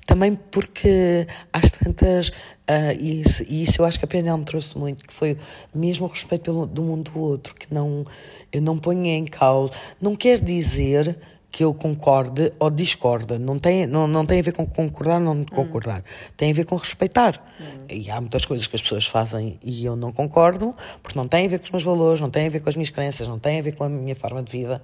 [0.06, 2.30] também porque às tantas,
[2.68, 5.36] uh, e, isso, e isso eu acho que a PNL me trouxe muito, que foi
[5.74, 8.04] mesmo o respeito pelo, do mundo do outro, que não,
[8.52, 9.72] eu não ponho em causa.
[10.00, 11.16] Não quer dizer
[11.54, 13.38] que eu concorde ou discorde.
[13.38, 16.00] Não tem, não, não tem a ver com concordar ou não concordar.
[16.00, 16.32] Hum.
[16.36, 17.40] Tem a ver com respeitar.
[17.60, 17.84] Hum.
[17.88, 21.46] E há muitas coisas que as pessoas fazem e eu não concordo, porque não tem
[21.46, 23.38] a ver com os meus valores, não tem a ver com as minhas crenças, não
[23.38, 24.82] tem a ver com a minha forma de vida.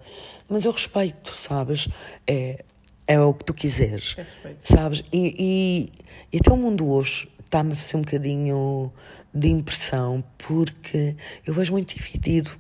[0.49, 1.89] Mas eu respeito, sabes?
[2.25, 2.65] É,
[3.05, 4.15] é o que tu quiseres.
[4.63, 5.03] Sabes?
[5.13, 5.93] E, e,
[6.33, 8.93] e até o mundo hoje está-me a fazer um bocadinho
[9.35, 12.51] de impressão, porque eu vejo muito dividido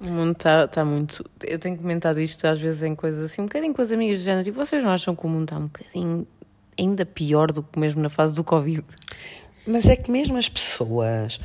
[0.00, 1.24] o mundo está tá muito.
[1.42, 4.24] Eu tenho comentado isto às vezes em coisas assim, um bocadinho com as amigas de
[4.24, 4.44] género.
[4.44, 6.26] Tipo, vocês não acham que o mundo está um bocadinho
[6.78, 8.84] ainda pior do que mesmo na fase do Covid?
[9.66, 11.40] Mas é que mesmo as pessoas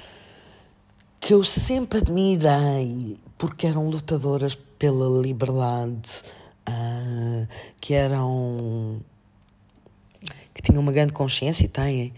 [1.20, 6.10] que eu sempre admirei porque eram lutadoras pela liberdade,
[6.68, 7.48] uh,
[7.80, 9.02] que eram.
[10.54, 12.14] que tinham uma grande consciência e têm.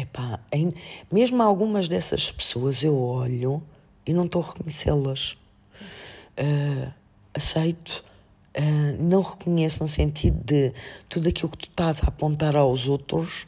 [0.00, 0.70] Epá, em,
[1.10, 3.62] mesmo algumas dessas pessoas eu olho
[4.06, 5.36] e não estou a reconhecê-las.
[6.38, 6.92] Uh,
[7.34, 8.04] aceito,
[8.56, 10.72] uh, não reconheço no sentido de
[11.08, 13.46] tudo aquilo que tu estás a apontar aos outros,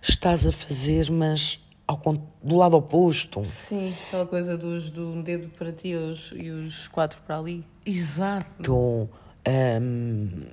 [0.00, 2.00] estás a fazer, mas ao,
[2.42, 3.44] do lado oposto.
[3.44, 7.64] Sim, aquela coisa dos, do um dedo para ti os, e os quatro para ali.
[7.84, 9.08] Exato.
[9.48, 10.46] Um,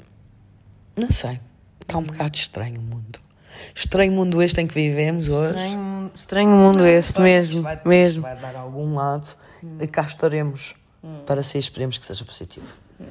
[0.96, 1.40] não sei.
[1.82, 3.25] Está um bocado estranho o mundo.
[3.74, 5.50] Estranho mundo este em que vivemos hoje.
[5.50, 7.62] Estranho, estranho mundo este mesmo.
[7.62, 8.22] Vai, mesmo.
[8.22, 9.28] vai dar algum lado
[9.64, 9.78] hum.
[9.80, 11.22] e cá estaremos hum.
[11.26, 12.78] para ser, esperemos que seja positivo.
[13.00, 13.06] Hum.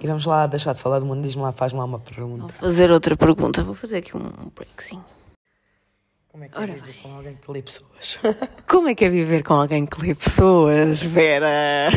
[0.00, 1.22] E vamos lá deixar de falar do mundo.
[1.22, 2.42] Diz-me lá, faz-me lá uma pergunta.
[2.42, 3.62] Vou fazer outra pergunta.
[3.62, 5.04] Vou fazer aqui um breakzinho.
[6.30, 7.02] Como é que é Ora viver bem.
[7.02, 8.18] com alguém que lê pessoas?
[8.68, 11.90] Como é que é viver com alguém que lê pessoas, Vera?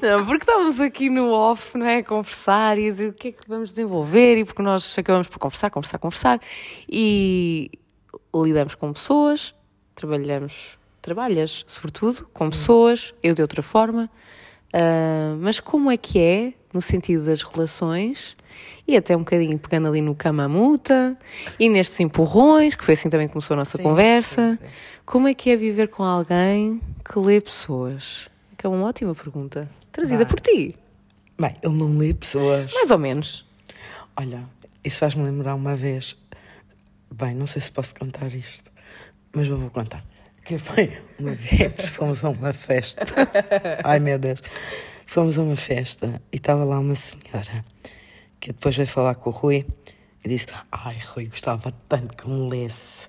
[0.00, 1.98] Não, porque estávamos aqui no off, não é?
[1.98, 5.38] A conversar e dizer o que é que vamos desenvolver e porque nós acabamos por
[5.40, 6.40] conversar, conversar, conversar
[6.88, 7.70] e
[8.34, 9.54] lidamos com pessoas,
[9.94, 12.50] trabalhamos, trabalhas sobretudo com Sim.
[12.50, 14.08] pessoas, eu de outra forma,
[14.72, 18.36] uh, mas como é que é, no sentido das relações
[18.86, 21.16] e até um bocadinho pegando ali no camamuta
[21.58, 24.52] e nestes empurrões, que foi assim também que começou a nossa sim, conversa.
[24.52, 24.72] Sim, sim.
[25.06, 28.28] Como é que é viver com alguém que lê pessoas?
[28.56, 30.74] Que é uma ótima pergunta, trazida por ti.
[31.38, 32.72] Bem, ele não lê pessoas.
[32.72, 33.44] Mais ou menos.
[34.16, 34.44] Olha,
[34.84, 36.16] isso faz-me lembrar uma vez.
[37.12, 38.70] Bem, não sei se posso contar isto,
[39.34, 40.04] mas eu vou contar.
[40.44, 43.02] Que foi uma vez, fomos a uma festa.
[43.82, 44.42] Ai meu Deus.
[45.06, 47.64] Fomos a uma festa e estava lá uma senhora
[48.44, 49.64] que depois veio falar com o Rui
[50.22, 53.08] e disse: Ai, Rui, gostava tanto que me lesse.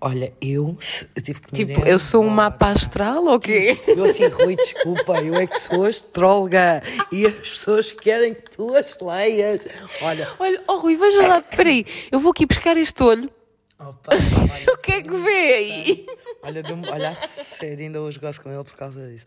[0.00, 0.76] Olha, eu,
[1.14, 3.78] eu tive que me Tipo, eu sou um mapa astral ou quê?
[3.86, 8.74] Eu assim, Rui, desculpa, eu é que sou astróloga e as pessoas querem que tu
[8.74, 9.60] as leias.
[10.02, 10.28] Olha.
[10.38, 13.30] Olha, oh Rui, veja lá, peraí, eu vou aqui buscar este olho.
[13.78, 14.14] Opa,
[14.74, 16.06] o que é que vê aí?
[16.42, 16.62] Olha,
[16.92, 19.26] olha a sério, ainda hoje gosto com ele por causa disso.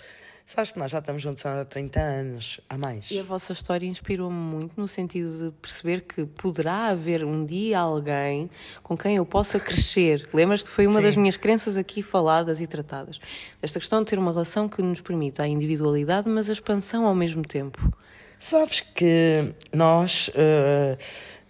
[0.50, 3.12] Sabes que nós já estamos juntos há 30 anos, há mais.
[3.12, 7.78] E a vossa história inspirou-me muito no sentido de perceber que poderá haver um dia
[7.78, 8.50] alguém
[8.82, 10.28] com quem eu possa crescer.
[10.34, 10.68] Lembras-te?
[10.68, 11.04] Foi uma Sim.
[11.04, 13.20] das minhas crenças aqui faladas e tratadas.
[13.62, 17.14] Esta questão de ter uma relação que nos permita a individualidade, mas a expansão ao
[17.14, 17.94] mesmo tempo.
[18.40, 20.30] Sabes que nós.
[20.30, 20.98] Uh,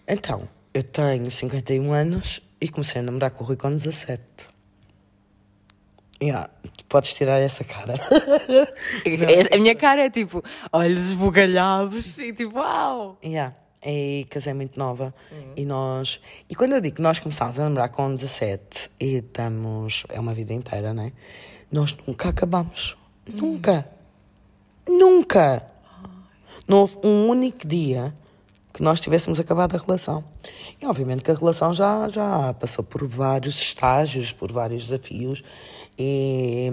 [0.06, 4.59] então, eu tenho 51 anos e comecei a namorar com o Rui com 17.
[6.22, 6.50] Yeah,
[6.90, 7.96] podes tirar essa cara.
[9.54, 13.18] a minha cara é tipo, olhos esbugalhados e tipo, uau!
[13.24, 13.56] Yeah.
[13.86, 15.54] E casei muito nova uhum.
[15.56, 16.20] e nós.
[16.50, 20.04] E quando eu digo que nós começámos a namorar com 17 e estamos.
[20.10, 21.14] É uma vida inteira, né?
[21.72, 22.98] Nós nunca acabamos.
[23.26, 23.52] Uhum.
[23.54, 23.90] Nunca.
[24.86, 25.66] Nunca.
[26.68, 28.14] Não houve um único dia
[28.74, 30.26] que nós tivéssemos acabado a relação.
[30.82, 35.42] E obviamente que a relação já, já passou por vários estágios, por vários desafios
[36.00, 36.72] e,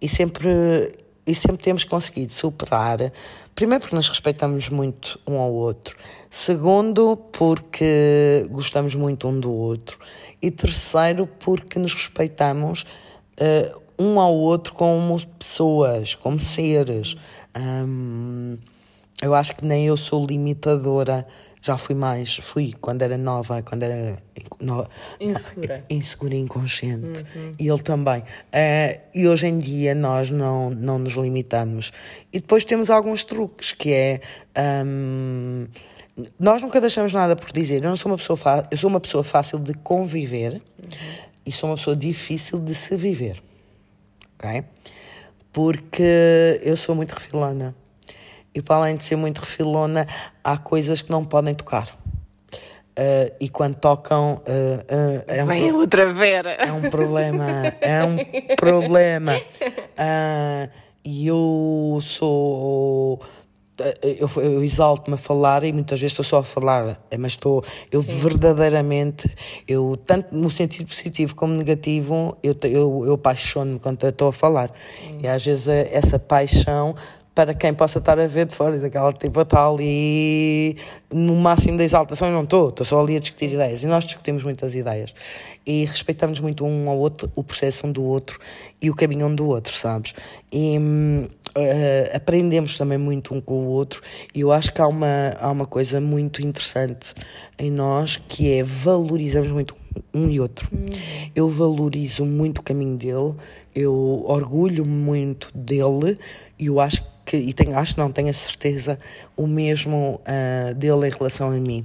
[0.00, 0.92] e sempre
[1.26, 3.12] e sempre temos conseguido superar.
[3.54, 5.96] Primeiro, porque nos respeitamos muito um ao outro.
[6.28, 9.98] Segundo, porque gostamos muito um do outro.
[10.40, 12.84] E terceiro, porque nos respeitamos
[13.38, 17.16] uh, um ao outro como pessoas, como seres.
[17.56, 18.58] Um,
[19.20, 21.26] eu acho que nem eu sou limitadora
[21.62, 24.20] já fui mais, fui quando era nova, quando era
[24.60, 24.84] no,
[25.20, 27.24] insegura, insegura e inconsciente.
[27.36, 27.52] Uhum.
[27.56, 28.20] E ele também.
[28.20, 31.92] Uh, e hoje em dia nós não, não nos limitamos.
[32.32, 34.20] E depois temos alguns truques, que é.
[34.84, 35.68] Um,
[36.38, 37.76] nós nunca deixamos nada por dizer.
[37.76, 38.38] Eu não sou uma pessoa,
[38.68, 40.60] eu sou uma pessoa fácil de conviver uhum.
[41.46, 43.40] e sou uma pessoa difícil de se viver.
[44.34, 44.64] Ok?
[45.52, 47.72] Porque eu sou muito refilona.
[48.54, 50.06] E para além de ser muito refilona,
[50.44, 52.02] há coisas que não podem tocar.
[52.92, 54.42] Uh, e quando tocam.
[54.46, 56.50] Uh, uh, é Vem um outra Vera.
[56.52, 57.46] É um problema.
[57.80, 58.16] É um
[58.56, 59.32] problema.
[61.04, 63.20] E eu sou.
[64.04, 68.00] Eu, eu exalto-me a falar e muitas vezes estou só a falar, mas estou, eu
[68.00, 68.18] Sim.
[68.18, 69.28] verdadeiramente,
[69.66, 74.70] eu tanto no sentido positivo como negativo, eu, eu, eu apaixono-me quando estou a falar.
[75.00, 75.18] Sim.
[75.24, 76.94] E às vezes essa paixão
[77.34, 80.76] para quem possa estar a ver de fora, diz aquela tipo está ali
[81.10, 83.82] no máximo da exaltação, eu não estou, estou só ali a discutir ideias.
[83.82, 85.14] E nós discutimos muitas ideias
[85.66, 88.38] e respeitamos muito um ao outro, o processo um do outro
[88.80, 90.12] e o caminho um do outro, sabes?
[90.52, 94.02] E uh, aprendemos também muito um com o outro
[94.34, 97.14] e eu acho que há uma, há uma coisa muito interessante
[97.58, 99.74] em nós que é valorizamos muito
[100.12, 100.68] um e outro.
[100.72, 100.86] Uhum.
[101.34, 103.34] Eu valorizo muito o caminho dele,
[103.74, 106.18] eu orgulho muito dele
[106.58, 108.98] e eu acho que, e tenho, acho não, tenho a certeza,
[109.36, 111.84] o mesmo uh, dele em relação a mim.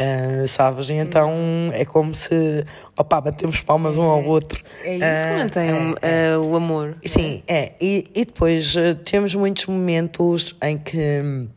[0.00, 0.88] Uh, sabes?
[0.90, 1.30] E então
[1.72, 2.64] é como se,
[2.96, 4.62] opá, batemos palmas um ao outro.
[4.82, 5.70] É isso, uh, mantém
[6.02, 6.38] é, é.
[6.38, 6.96] o amor.
[7.04, 7.72] Sim, é.
[7.80, 8.74] E, e depois
[9.04, 11.48] temos muitos momentos em que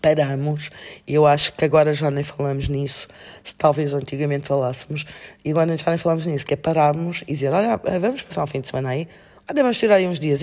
[0.00, 0.70] paramos.
[1.06, 3.08] Eu acho que agora já nem falamos nisso,
[3.44, 5.04] se talvez antigamente falássemos,
[5.44, 8.46] e agora já nem falamos nisso, que é pararmos e dizer, olha, vamos passar um
[8.46, 9.08] fim de semana aí,
[9.48, 10.42] olha, vamos tirar aí uns dias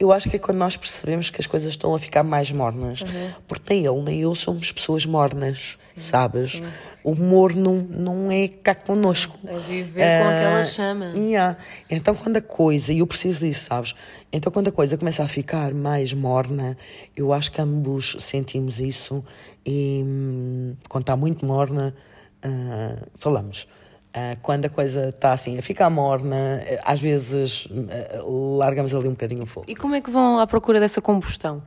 [0.00, 3.02] eu acho que é quando nós percebemos que as coisas estão a ficar mais mornas.
[3.02, 3.30] Uhum.
[3.46, 6.52] Porque nem ele nem eu somos pessoas mornas, sim, sabes?
[6.52, 6.64] Sim.
[7.04, 9.38] O humor não, é cá connosco.
[9.46, 11.12] É viver uh, com aquela chama.
[11.14, 11.58] Yeah.
[11.90, 13.94] Então, quando a coisa, e eu preciso disso, sabes?
[14.32, 16.78] Então, quando a coisa começa a ficar mais morna,
[17.14, 19.22] eu acho que ambos sentimos isso.
[19.66, 21.94] E hum, quando está muito morna,
[22.42, 23.66] uh, falamos.
[24.10, 29.12] Uh, quando a coisa está assim a ficar morna, às vezes uh, largamos ali um
[29.12, 29.66] bocadinho o fogo.
[29.68, 31.62] E como é que vão à procura dessa combustão?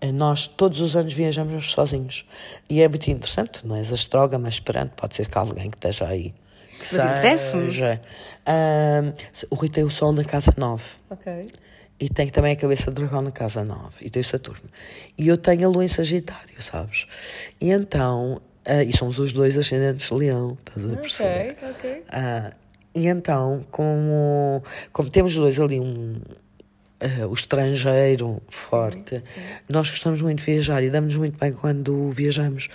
[0.00, 2.24] Uh, nós todos os anos viajamos sozinhos.
[2.68, 6.06] E é muito interessante, não é astroga, mas esperando, pode ser que alguém que esteja
[6.06, 6.32] aí.
[6.78, 7.68] Que mas interessa-me.
[9.50, 10.84] o Rui tem o Sol na casa 9.
[11.10, 11.46] Ok.
[11.98, 13.80] E tem também a cabeça de dragão na casa 9.
[14.00, 14.70] E tem o Saturno.
[15.18, 17.06] E eu tenho a Lua em Sagitário, sabes?
[17.60, 18.40] E então
[18.70, 21.56] Uh, e somos os dois ascendentes de leão, estás a perceber?
[21.60, 21.90] Ok, ok.
[21.90, 22.58] Uh,
[22.94, 24.62] e então, como,
[24.92, 26.20] como temos dois ali um,
[27.02, 29.40] uh, o estrangeiro forte, sim, sim.
[29.68, 32.68] nós gostamos muito de viajar e damos muito bem quando viajamos,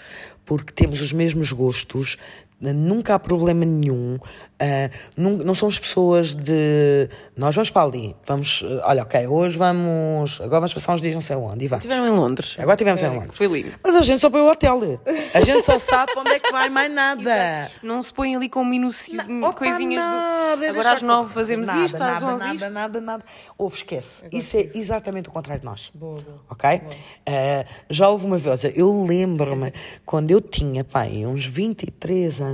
[0.45, 2.17] porque temos os mesmos gostos,
[2.59, 4.15] nunca há problema nenhum.
[4.15, 9.57] Uh, não, não somos pessoas de nós vamos para ali, vamos, uh, olha, ok, hoje
[9.57, 11.83] vamos, agora vamos passar uns dias não sei onde e vamos.
[11.83, 12.55] Estiveram em Londres.
[12.57, 13.35] Agora estivemos é, em Londres.
[13.35, 13.73] Foi lindo.
[13.83, 14.99] Mas a gente só põe o hotel.
[15.33, 17.69] A gente só sabe para onde é que vai, mais nada.
[17.83, 19.13] Não se põe ali com minuci...
[19.13, 20.69] Não, coisinhas nada, do...
[20.69, 22.59] Agora às nove fazemos nada, isto, às onze nada, isto.
[22.61, 23.23] Nada, nada, nada.
[23.57, 24.25] Ouve, esquece.
[24.31, 25.91] Isso é exatamente o contrário de nós.
[25.93, 26.37] Boa, boa.
[26.49, 26.79] Ok?
[26.79, 26.93] Boa.
[26.93, 29.73] Uh, já houve uma vez, eu lembro-me,
[30.05, 32.44] quando eu tinha, pai, uns 23 anos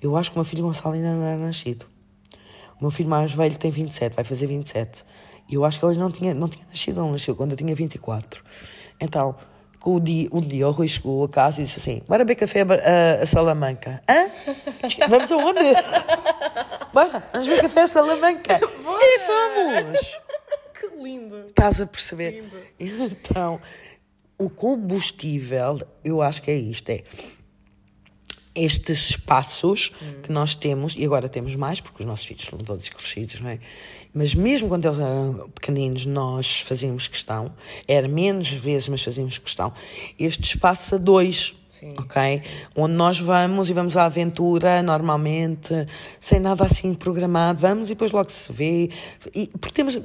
[0.00, 1.86] eu acho que o meu filho Gonçalo ainda não era nascido.
[2.78, 5.04] O meu filho mais velho tem 27, vai fazer 27.
[5.48, 7.74] E eu acho que ele não tinha, não tinha nascido, não nasceu quando eu tinha
[7.74, 8.42] 24.
[9.00, 9.36] Então,
[9.84, 12.62] o dia, um dia o Rui chegou a casa e disse assim: Bora beber café
[12.62, 14.02] a, a Salamanca.
[14.08, 14.30] Hã?
[15.08, 15.60] Vamos aonde?
[16.92, 18.58] Bora, vamos beber café a Salamanca.
[18.84, 19.00] Bora.
[19.02, 20.20] E vamos!
[20.78, 21.46] Que lindo!
[21.48, 22.44] Estás a perceber?
[22.78, 23.06] Lindo.
[23.16, 23.60] Então,
[24.38, 27.02] o combustível, eu acho que é isto: é
[28.54, 30.22] estes espaços hum.
[30.22, 33.50] que nós temos, e agora temos mais, porque os nossos filhos são todos crescidos, não
[33.50, 33.58] é?
[34.14, 37.52] Mas mesmo quando eles eram pequeninos, nós fazíamos questão,
[37.88, 39.72] era menos vezes, mas fazíamos questão,
[40.18, 41.54] este espaço a dois.
[41.70, 42.38] Sim, ok?
[42.38, 42.42] Sim.
[42.76, 45.74] Onde nós vamos e vamos à aventura normalmente,
[46.20, 48.90] sem nada assim programado, vamos e depois logo se vê.
[49.34, 49.96] E, porque temos.
[49.96, 50.00] Uh,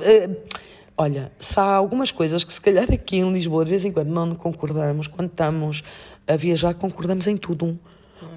[0.97, 4.09] olha, se há algumas coisas que se calhar aqui em Lisboa de vez em quando
[4.09, 5.83] não concordamos, quando estamos
[6.25, 7.77] a viajar, concordamos em tudo.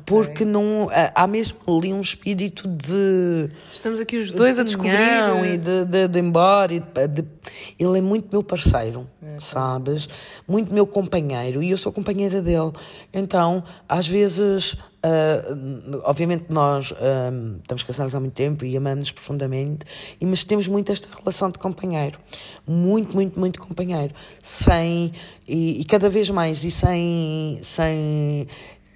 [0.05, 3.51] Porque não há mesmo ali um espírito de.
[3.70, 4.93] Estamos aqui os dois a descobrir.
[5.45, 6.72] E de, de, de embora.
[6.72, 7.24] E de,
[7.78, 10.09] ele é muito meu parceiro, é, sabes?
[10.47, 12.72] Muito meu companheiro e eu sou companheira dele.
[13.12, 14.76] Então, às vezes.
[15.03, 19.87] Uh, obviamente nós uh, estamos casados há muito tempo e amamos profundamente,
[20.20, 22.18] mas temos muito esta relação de companheiro,
[22.68, 24.12] muito, muito, muito companheiro,
[24.43, 25.11] sem
[25.49, 28.47] e, e cada vez mais e sem, sem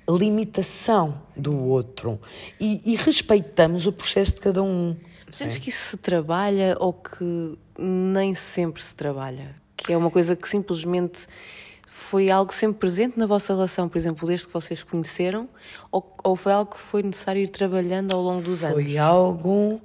[0.09, 2.20] limitação do outro
[2.61, 4.96] e, e respeitamos o processo de cada um.
[5.30, 9.57] Sentes que isso se trabalha ou que nem sempre se trabalha?
[9.76, 11.26] Que é uma coisa que simplesmente
[11.86, 15.48] foi algo sempre presente na vossa relação, por exemplo, desde que vocês conheceram,
[15.90, 18.84] ou, ou foi algo que foi necessário ir trabalhando ao longo dos foi anos?
[18.84, 19.80] Foi algo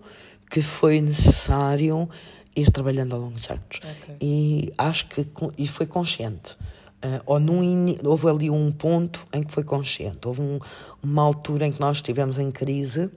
[0.50, 2.10] que foi necessário
[2.56, 3.64] ir trabalhando ao longo dos anos.
[3.78, 4.16] Okay.
[4.22, 5.26] E acho que
[5.58, 6.58] e foi consciente.
[7.04, 10.28] Uh, ou num, houve ali um ponto em que foi consciente.
[10.28, 10.60] Houve um,
[11.02, 13.10] uma altura em que nós estivemos em crise,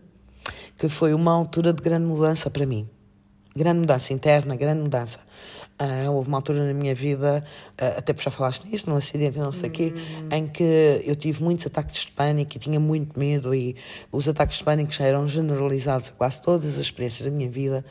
[0.78, 2.88] que foi uma altura de grande mudança para mim.
[3.54, 5.18] Grande mudança interna, grande mudança.
[5.80, 9.36] Uh, houve uma altura na minha vida, uh, até por já falaste nisso, num acidente
[9.38, 10.28] não sei o quê, uhum.
[10.30, 13.74] em que eu tive muitos ataques de pânico e tinha muito medo, e
[14.12, 17.84] os ataques de pânico já eram generalizados a quase todas as experiências da minha vida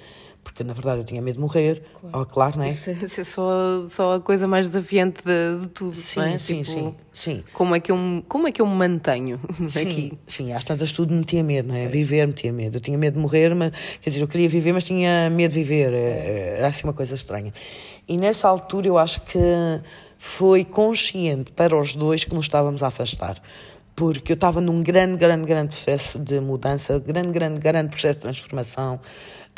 [0.44, 2.70] porque na verdade eu tinha medo de morrer, claro, oh, claro não é?
[2.70, 6.38] Isso, isso, é só, só a coisa mais desafiante de, de tudo, sim, não é?
[6.38, 7.44] Sim, tipo, sim, sim.
[7.54, 9.40] Como é, que eu, como é que eu me mantenho
[9.70, 10.20] sim, aqui?
[10.28, 11.88] Sim, às tantas tudo me tinha medo, não é?
[11.88, 12.78] Viver me tinha medo.
[12.78, 13.72] Eu tinha medo de morrer, mas,
[14.02, 15.94] quer dizer, eu queria viver, mas tinha medo de viver.
[15.94, 17.54] É, era assim uma coisa estranha.
[18.08, 19.40] E nessa altura eu acho que
[20.18, 23.42] foi consciente para os dois que nos estávamos a afastar
[23.94, 28.22] porque eu estava num grande, grande, grande processo de mudança, grande, grande, grande processo de
[28.24, 29.00] transformação.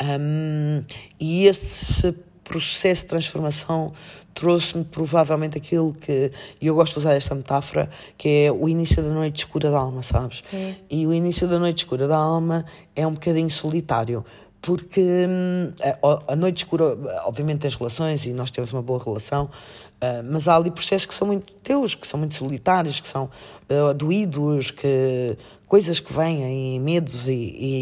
[0.02, 0.82] Um,
[1.20, 3.92] e esse processo de transformação
[4.34, 6.32] trouxe-me provavelmente aquilo que.
[6.60, 7.88] E eu gosto de usar esta metáfora,
[8.18, 10.42] que é o início da noite escura da alma, sabes?
[10.90, 12.64] E o início da noite escura da alma
[12.94, 14.24] é um bocadinho solitário.
[14.60, 15.72] Porque hum,
[16.02, 19.50] a, a noite escura, obviamente, tens relações e nós temos uma boa relação,
[19.94, 23.30] Uh, mas há ali processos que são muito teus, que são muito solitários, que são
[23.70, 25.38] uh, doídos, que,
[25.74, 27.32] coisas que vêm, e medos e,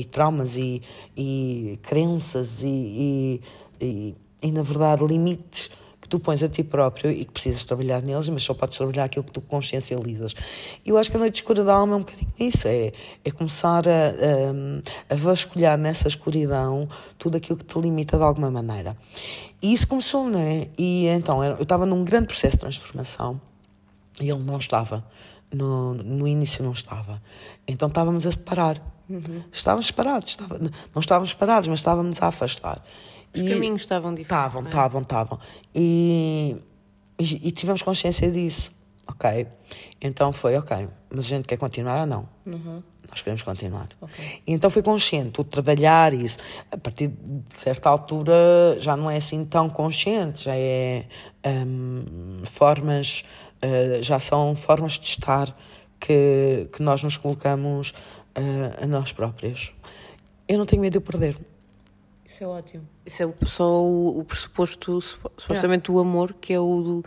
[0.01, 0.81] e traumas e,
[1.15, 3.39] e crenças e,
[3.79, 5.69] e, e, na verdade, limites
[6.01, 9.05] que tu pões a ti próprio e que precisas trabalhar neles, mas só podes trabalhar
[9.05, 10.35] aquilo que tu consciencializas.
[10.83, 13.31] E eu acho que a noite escura da alma é um bocadinho isso, é, é
[13.31, 16.89] começar a, a, a vasculhar nessa escuridão
[17.19, 18.97] tudo aquilo que te limita de alguma maneira.
[19.61, 20.67] E isso começou, não é?
[20.79, 23.39] E então, eu estava num grande processo de transformação
[24.19, 25.05] e ele não estava.
[25.53, 27.23] No, no início não estava.
[27.67, 28.81] Então estávamos a parar.
[29.09, 29.43] Uhum.
[29.53, 30.31] Estávamos parados.
[30.31, 32.83] Estava, não estávamos parados, mas estávamos a afastar.
[33.35, 34.47] Os e caminhos estavam diferentes.
[34.47, 34.69] Estavam, é?
[34.69, 35.39] estavam, estavam.
[35.75, 36.57] E,
[37.19, 38.73] e, e, tivemos consciência disso.
[39.07, 39.47] Ok.
[40.01, 42.29] Então foi, ok, mas a gente quer continuar ou não?
[42.47, 42.83] Uhum
[43.13, 43.89] nós queremos continuar.
[44.01, 44.43] Okay.
[44.47, 46.39] Então foi consciente, o trabalhar isso.
[46.71, 51.05] A partir de certa altura já não é assim tão consciente, já é
[51.45, 52.05] um,
[52.45, 53.23] formas,
[53.65, 55.57] uh, já são formas de estar
[55.99, 59.73] que, que nós nos colocamos uh, a nós próprios.
[60.49, 61.37] Eu não tenho medo de o perder.
[62.25, 62.89] Isso é ótimo.
[63.05, 65.93] Isso é só o, o pressuposto, supostamente, yeah.
[65.93, 67.05] do amor, que é o, do,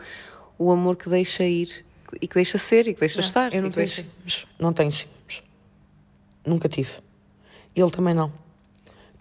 [0.57, 1.85] o amor que deixa ir
[2.21, 3.27] e que deixa ser e que deixa yeah.
[3.27, 3.53] estar.
[3.53, 4.03] Eu não tenho deixa...
[4.03, 4.47] ciúmes.
[4.59, 5.43] Não tenho ciúmes.
[6.45, 6.91] Nunca tive.
[7.75, 8.31] Ele também não.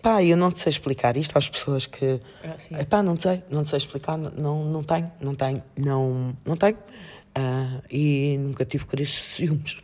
[0.02, 2.20] Pá, eu não sei explicar isto às pessoas que.
[2.44, 6.76] Ah, pá, não sei, não sei explicar, não, não tenho, não tenho, não, não tenho.
[7.36, 9.82] Uh, e nunca tive crise de ciúmes.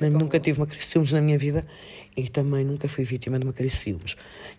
[0.00, 1.66] É nunca tive uma crise de ciúmes na minha vida
[2.16, 4.16] e também nunca fui vítima de uma crise de ciúmes.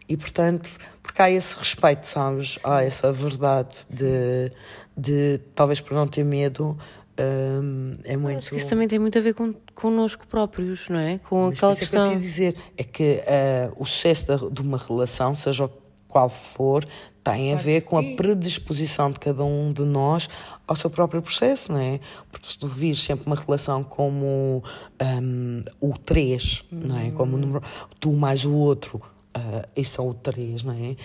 [0.07, 0.69] E portanto,
[1.01, 2.59] porque há esse respeito, sabes?
[2.63, 4.51] Há essa verdade de,
[4.97, 6.77] de talvez por não ter medo,
[7.17, 8.39] um, é muito.
[8.39, 11.19] Acho que isso também tem muito a ver com connosco próprios, não é?
[11.19, 12.09] Com Mas aquela é questão.
[12.09, 15.69] Que eu dizer é que uh, o sucesso da, de uma relação, seja
[16.15, 16.87] qual for,
[17.21, 20.29] tem a ver com a predisposição de cada um de nós
[20.65, 21.99] ao seu próprio processo, não é?
[22.31, 24.63] Porque se tu vires sempre uma relação como
[25.21, 27.11] um, o 3, não é?
[27.11, 27.61] Como o número,
[27.99, 29.01] tu mais o outro,
[29.35, 30.95] uh, isso é o 3, não é?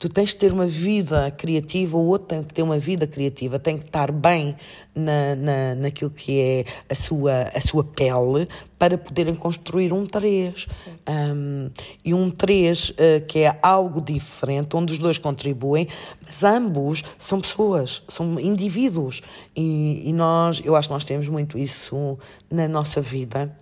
[0.00, 3.58] Tu tens de ter uma vida criativa, o outro tem que ter uma vida criativa,
[3.58, 4.56] tem que estar bem
[4.94, 8.48] na, na, naquilo que é a sua, a sua pele
[8.78, 10.66] para poderem construir um 3.
[11.06, 11.70] Um,
[12.02, 12.94] e um 3 uh,
[13.28, 15.86] que é algo diferente, onde os dois contribuem,
[16.24, 19.20] mas ambos são pessoas, são indivíduos.
[19.54, 22.18] E, e nós, eu acho que nós temos muito isso
[22.50, 23.54] na nossa vida.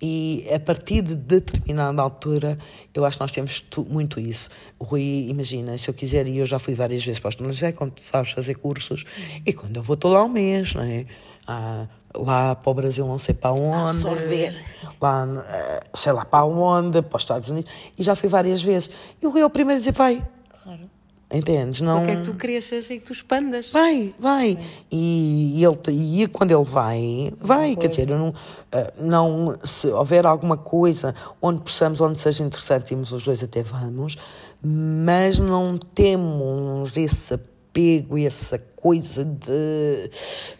[0.00, 2.56] E a partir de determinada altura,
[2.94, 4.48] eu acho que nós temos muito isso.
[4.78, 7.76] O Rui, imagina, se eu quiser, e eu já fui várias vezes para o estrangeiro,
[7.76, 9.04] quando tu sabes fazer cursos,
[9.44, 11.04] e quando eu vou, estou lá um mês, não é?
[11.46, 14.06] Ah, lá para o Brasil, não sei para onde.
[14.06, 14.64] Absorver.
[15.00, 18.90] Lá, eh, sei lá para onde, para os Estados Unidos, e já fui várias vezes.
[19.20, 20.24] E o Rui é o primeiro a dizer: vai.
[20.62, 20.90] Claro.
[21.30, 21.82] Entendes?
[21.82, 21.98] Não...
[21.98, 23.70] Porque é que tu cresças e que tu expandas.
[23.70, 24.58] Vai, vai.
[24.90, 27.76] E, e, ele, e quando ele vai, vai.
[27.76, 28.32] Quer dizer, não,
[28.72, 33.62] eh, não, se houver alguma coisa onde possamos, onde seja interessante, irmos os dois até
[33.62, 34.16] vamos,
[34.62, 37.38] mas não temos esse
[37.68, 40.10] apego, essa coisa de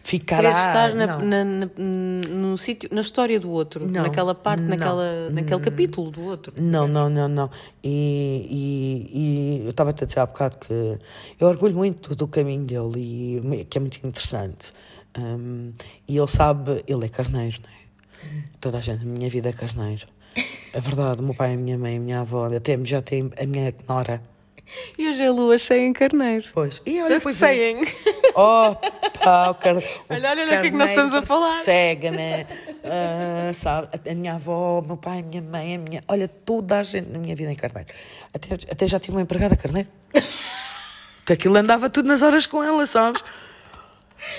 [0.03, 4.61] ficar a estar na, na, na, no sítio, na história do outro, não, naquela parte,
[4.61, 6.53] não, naquela, naquele capítulo do outro.
[6.57, 7.49] Não, não, não, não.
[7.83, 10.97] E, e, e eu estava a dizer há bocado que
[11.39, 14.73] eu orgulho muito do caminho dele e que é muito interessante.
[15.17, 15.73] Um,
[16.07, 18.43] e ele sabe, ele é carneiro, não é?
[18.61, 20.05] Toda a gente, a minha vida é carneiro.
[20.71, 23.45] É verdade, o meu pai, a minha mãe, a minha avó, até já tem a
[23.45, 24.21] minha nora
[24.97, 26.45] e hoje é lua cheia em carneiro.
[26.53, 26.81] Pois.
[26.85, 27.81] E olha, pois saying.
[28.35, 28.75] Oh,
[29.23, 29.75] pá, o car...
[30.09, 31.55] Olha, olha, olha o que é que nós estamos a falar.
[31.57, 32.45] Cega, né?
[32.83, 33.89] Uh, sabe?
[34.09, 36.01] A minha avó, o meu pai, a minha mãe, a minha.
[36.07, 37.89] Olha, toda a gente na minha vida em carneiro.
[38.33, 39.89] Até, até já tive uma empregada carneiro.
[41.25, 43.23] que aquilo andava tudo nas horas com ela, sabes?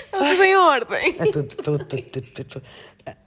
[0.05, 1.15] Está tudo em ordem.
[1.19, 2.63] É tudo, tudo, tudo, tudo, tudo.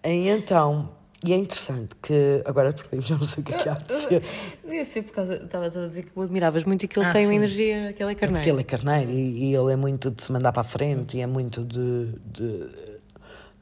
[0.05, 0.91] E então
[1.25, 3.93] e é interessante que agora perdemos, já não sei o que é que há de
[3.93, 4.23] ser.
[4.63, 5.35] Devia ser por causa.
[5.35, 7.33] Estavas a dizer que o admiravas muito e que ele ah, tem sim.
[7.33, 8.43] uma energia, que ele é carneiro.
[8.43, 11.17] Porque ele é carneiro e, e, ele é muito de se mandar para a frente
[11.17, 12.13] e é muito de.
[12.27, 12.69] de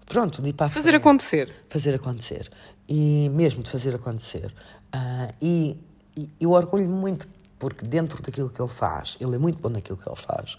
[0.07, 1.01] pronto, de ir para a Fazer frente.
[1.01, 1.55] acontecer.
[1.69, 2.51] Fazer acontecer.
[2.89, 4.53] E mesmo de fazer acontecer.
[4.95, 5.77] Uh, e,
[6.17, 7.29] e eu orgulho-me muito
[7.63, 10.57] porque dentro daquilo que ele faz, ele é muito bom naquilo que ele faz.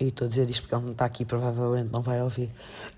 [0.00, 2.50] E estou a dizer isto porque ele não está aqui, provavelmente não vai ouvir.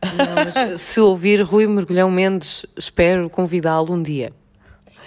[0.03, 4.33] Não, mas se ouvir Rui Mergulhão Mendes, espero convidá-lo um dia.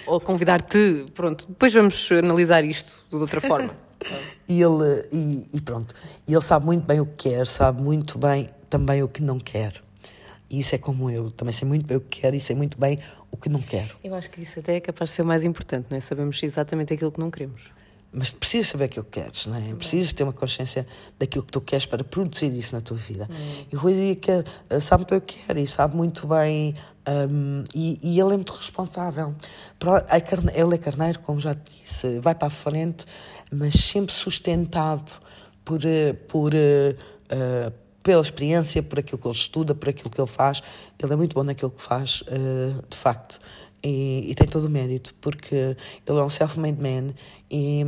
[0.06, 1.46] Ou convidar-te, pronto.
[1.46, 3.70] Depois vamos analisar isto de outra forma.
[4.46, 5.94] E ele, e, e pronto,
[6.28, 9.38] e ele sabe muito bem o que quer, sabe muito bem também o que não
[9.38, 9.82] quer.
[10.50, 12.78] E isso é como eu, também sei muito bem o que quero e sei muito
[12.78, 12.98] bem
[13.30, 13.96] o que não quero.
[14.04, 16.00] Eu acho que isso até é capaz de ser o mais importante, não é?
[16.00, 17.70] Sabemos exatamente aquilo que não queremos.
[18.16, 19.74] Mas precisas saber aquilo que queres, não é?
[19.74, 20.86] Precisas ter uma consciência
[21.18, 23.28] daquilo que tu queres para produzir isso na tua vida.
[23.28, 23.64] Hum.
[23.72, 26.76] E o Rui quer, eh, sabe o que quer e sabe muito bem.
[27.06, 29.34] Um, e, e, ele é muito responsável.
[30.54, 33.04] Ele é carneiro, como já te disse, vai para a frente,
[33.52, 35.20] mas sempre sustentado
[35.64, 40.28] por, eh, por, uh, pela experiência, por aquilo que ele estuda, por aquilo que ele
[40.28, 40.62] faz.
[40.98, 43.40] Ele é muito bom naquilo que faz, uh, de facto.
[43.84, 47.12] E, e, tem todo o mérito, porque ele é um self-made man
[47.50, 47.84] e,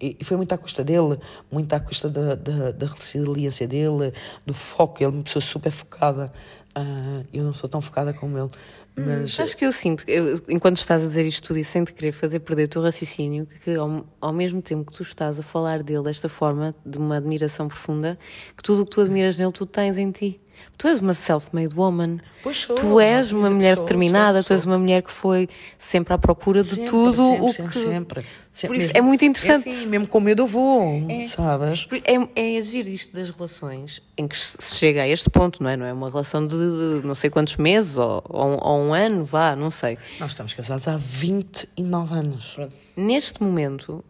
[0.00, 1.16] e, foi muito à custa dele,
[1.50, 4.12] muito à custa da, da, da resiliência dele,
[4.44, 4.98] do foco.
[4.98, 6.32] Ele é uma pessoa super focada.
[6.76, 8.50] Uh, eu não sou tão focada como ele.
[8.98, 9.38] Hum, mas...
[9.38, 11.92] Hum, acho que eu sinto, eu, enquanto estás a dizer isto tudo e sem te
[11.92, 15.38] querer fazer perder o teu raciocínio, que, que ao, ao, mesmo tempo que tu estás
[15.38, 18.18] a falar dele desta forma, de uma admiração profunda,
[18.56, 20.40] que tudo o que tu admiras nele, tu tens em ti.
[20.76, 22.18] Tu és uma self-made woman.
[22.52, 25.48] Sou, tu és uma mulher sou, determinada, sou, tu és uma mulher que foi
[25.78, 27.78] sempre à procura de sempre, tudo sempre, o sempre, que.
[27.78, 28.76] Sempre, sempre.
[28.76, 29.68] Por isso é muito interessante.
[29.68, 31.24] É assim, mesmo com medo eu vou, é.
[31.24, 31.86] sabes?
[32.04, 35.76] É, é agir isto das relações em que se chega a este ponto, não é?
[35.76, 39.24] Não é uma relação de, de não sei quantos meses ou, ou, ou, um ano,
[39.24, 39.96] vá, não sei.
[40.18, 42.52] Nós estamos casados há 29 anos.
[42.54, 42.74] Pronto.
[42.96, 44.04] Neste momento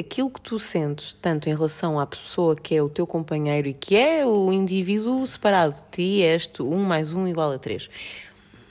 [0.00, 3.74] aquilo que tu sentes, tanto em relação à pessoa que é o teu companheiro e
[3.74, 7.88] que é o indivíduo separado de ti, és tu, um mais um igual a três,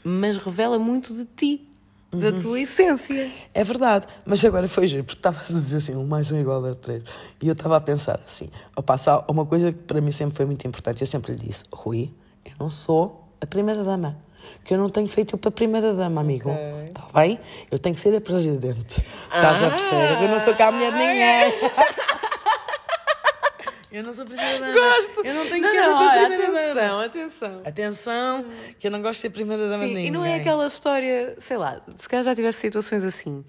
[0.03, 1.65] mas revela muito de ti.
[2.11, 2.19] Uhum.
[2.21, 3.31] Da tua essência.
[3.53, 6.65] É verdade, mas agora foi giro, porque estava a dizer assim, um mais um igual
[6.65, 7.03] a três.
[7.39, 10.47] E eu estava a pensar assim, ao passar, uma coisa que para mim sempre foi
[10.47, 12.09] muito importante, eu sempre lhe disse, Rui,
[12.43, 14.17] eu não sou a primeira dama
[14.63, 16.49] que eu não tenho feito para a primeira dama, amigo.
[16.87, 17.21] Está okay.
[17.21, 17.39] bem?
[17.71, 19.03] Eu tenho que ser a presidente.
[19.23, 19.67] Estás ah.
[19.67, 20.23] a perceber?
[20.23, 21.53] Eu não sou cá a mulher de ninguém.
[23.91, 24.71] Eu não sou a primeira dama.
[24.71, 25.25] Gosto.
[25.25, 27.05] Eu não tenho não, que ser não, a primeira atenção, dama.
[27.05, 28.45] Atenção, atenção.
[28.77, 30.07] que eu não gosto de ser primeira dama Sim, de ninguém.
[30.07, 33.43] E não é aquela história, sei lá, se calhar já tiveste situações assim,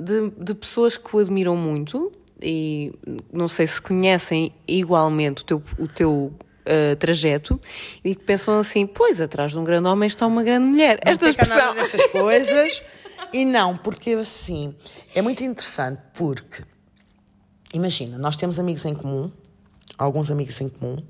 [0.00, 2.10] de, de pessoas que o admiram muito
[2.40, 2.92] e
[3.32, 6.32] não sei se conhecem igualmente o teu, o teu
[6.66, 7.60] uh, trajeto
[8.04, 11.00] e que pensam assim: pois, atrás de um grande homem está uma grande mulher.
[11.04, 11.56] Não Esta expressão.
[11.56, 12.82] Nada dessas coisas.
[13.32, 14.74] e não, porque assim,
[15.14, 16.62] é muito interessante porque,
[17.72, 19.30] imagina, nós temos amigos em comum,
[19.98, 21.02] alguns amigos em comum.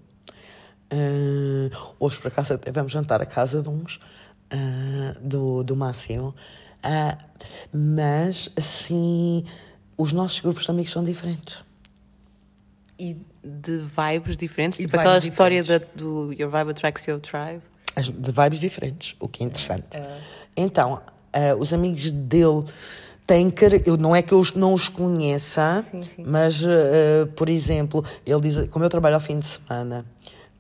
[0.93, 6.35] Uh, hoje, por acaso, até vamos jantar a casa de uns, uh, do, do Máximo.
[6.85, 9.45] Uh, mas, assim,
[9.97, 11.65] os nossos grupos de amigos são diferentes.
[12.99, 13.17] E
[13.47, 14.81] de vibes diferentes?
[14.81, 17.63] E tipo aquela história da, do Your Vibe Attracts Your Tribe?
[17.97, 19.97] De vibes diferentes, o que é interessante.
[19.97, 20.03] Uh.
[20.57, 22.65] Então, uh, os amigos dele
[23.27, 23.65] têm que.
[23.87, 26.25] Eu, não é que eu não os conheça, sim, sim.
[26.27, 30.05] mas, uh, por exemplo, ele diz, como eu trabalho ao fim de semana.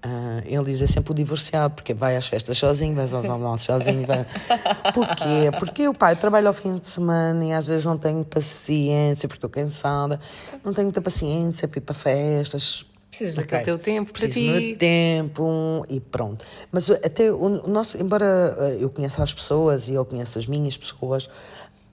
[0.04, 3.66] Uh, ele diz é sempre o divorciado, porque vai às festas sozinho, vai aos almoços
[3.66, 4.06] sozinho.
[4.06, 4.24] Vai...
[4.94, 5.50] Porquê?
[5.58, 9.38] Porque o pai trabalha ao fim de semana e às vezes não tenho paciência, porque
[9.38, 10.20] estou cansada,
[10.64, 12.86] não tenho muita paciência para ir para festas.
[13.10, 13.60] Precisas okay.
[13.60, 14.60] do teu tempo para Preciso ti.
[14.60, 16.44] meu tempo e pronto.
[16.70, 20.76] Mas até o, nosso, embora eh, eu conheça as pessoas e ele conheça as minhas
[20.76, 21.30] pessoas,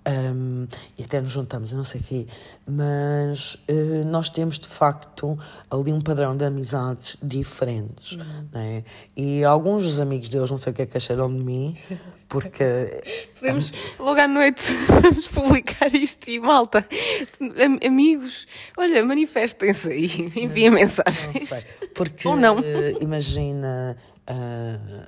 [0.06, 2.28] um, e até nos juntamos, eu não sei o quê,
[2.68, 5.40] mas uh, nós temos de facto
[5.72, 8.14] ali um padrão de amizades diferentes.
[8.14, 8.48] Uhum.
[8.52, 8.84] Né?
[9.16, 11.78] E alguns dos amigos deles, não sei o que é que acharam de mim,
[12.28, 12.64] porque.
[13.40, 16.86] Podemos, logo à noite, vamos publicar isto e malta,
[17.86, 18.46] amigos,
[18.78, 21.34] olha, manifestem-se aí, enviem mensagens.
[21.34, 21.64] Não sei,
[21.96, 22.58] porque, Ou não.
[22.58, 23.98] Uh, imagina.
[24.30, 25.08] Uh,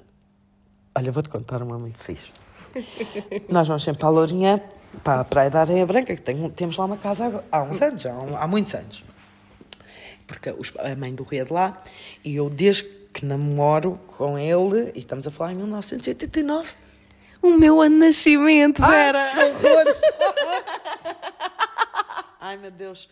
[0.98, 2.30] olha, vou-te contar uma muito fixe.
[3.50, 4.62] Nós vamos sempre para a Lourinhã
[5.04, 8.02] para a Praia da Areia Branca, que tem, temos lá uma casa há uns anos,
[8.02, 9.04] já, há muitos anos.
[10.28, 11.82] Porque os, a mãe do rei é de lá,
[12.24, 12.84] e eu desde
[13.14, 16.74] que namoro com ele, e estamos a falar em 1989.
[17.42, 19.32] O meu ano de nascimento, Vera!
[19.34, 19.96] Ai, que horror!
[22.42, 23.08] Ai, meu Deus.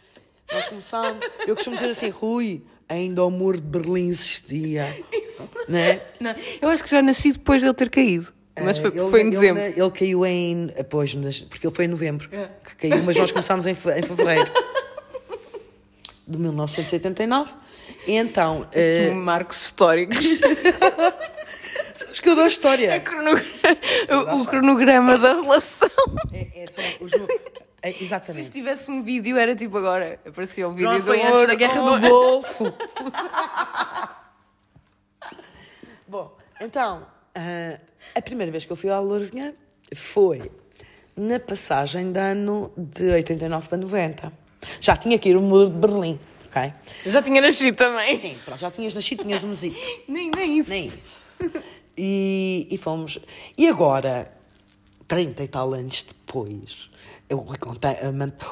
[0.51, 1.25] Nós começámos...
[1.47, 5.03] Eu costumo dizer assim, Rui, ainda o muro de Berlim existia.
[5.11, 5.49] Isso.
[5.67, 6.01] Né?
[6.19, 8.34] Não, eu acho que já nasci depois de ele ter caído.
[8.61, 9.61] Mas foi, ele, foi em dezembro.
[9.63, 10.71] Ele, ele, caiu em.
[10.89, 11.13] Pois,
[11.49, 12.49] porque ele foi em novembro é.
[12.63, 14.51] que caiu, mas nós começámos em, em fevereiro
[16.27, 17.53] de 1989.
[18.05, 18.61] E então.
[18.61, 19.07] Uh...
[19.07, 20.25] São marcos históricos.
[21.95, 23.03] Sabes que eu dou a história.
[24.09, 25.89] O, o, cronograma da relação.
[26.31, 26.65] É, é,
[26.99, 27.11] os,
[27.81, 28.45] é, exatamente.
[28.45, 30.19] Se tivesse um vídeo, era tipo agora.
[30.25, 32.73] Aparecia o vídeo Pronto, foi antes da Guerra do Golfo.
[36.07, 37.05] Bom, então.
[37.35, 39.53] Uh, a primeira vez que eu fui à Lourinhã
[39.95, 40.51] foi
[41.15, 44.33] na passagem de ano de 89 para 90.
[44.81, 46.71] Já tinha que ir o muro de Berlim, ok?
[47.05, 48.17] Eu já tinha nascido também.
[48.17, 49.77] Sim, pronto, já tinhas nascido, tinhas um mesito.
[50.07, 50.69] Nem, nem isso.
[50.69, 51.33] Nem isso.
[51.97, 53.19] E, e fomos.
[53.57, 54.31] E agora,
[55.07, 56.89] 30 e tal anos depois,
[57.29, 57.97] o Rui, conta-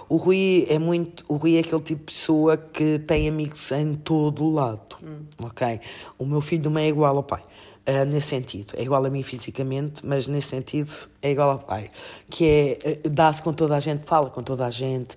[0.10, 1.24] o Rui é muito.
[1.28, 4.98] O Rui é aquele tipo de pessoa que tem amigos em todo o lado.
[5.40, 5.80] Ok?
[6.20, 7.42] O meu filho não é igual ao pai.
[7.86, 11.90] Ah, nesse sentido, é igual a mim fisicamente, mas nesse sentido é igual ao pai.
[12.30, 15.16] Que é, ah, dá-se com toda a gente, fala com toda a gente.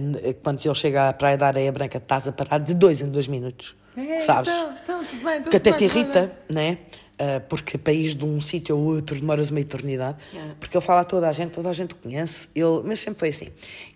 [0.00, 3.10] n- quando ele chega à Praia da Areia Branca, estás a parar de dois em
[3.10, 3.76] dois minutos.
[3.96, 4.52] É, sabes?
[4.52, 6.02] então, então, bem, que até bem, te tudo bem.
[6.02, 6.78] irrita, né?
[7.50, 10.16] Porque país de um sítio ao outro demoras uma eternidade.
[10.58, 13.18] Porque ele fala a toda a gente, toda a gente o conhece, ele, mas sempre
[13.18, 13.48] foi assim.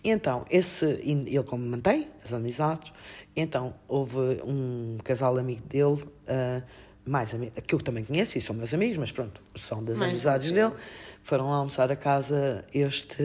[0.02, 2.92] E então, esse, ele como mantém as amizades,
[3.34, 6.60] então houve um casal amigo dele, ah,
[7.06, 7.30] mais
[7.66, 10.54] que eu também conheço e são meus amigos, mas pronto, são das Mais amizades eu.
[10.54, 10.82] dele,
[11.20, 13.22] foram lá almoçar a casa este,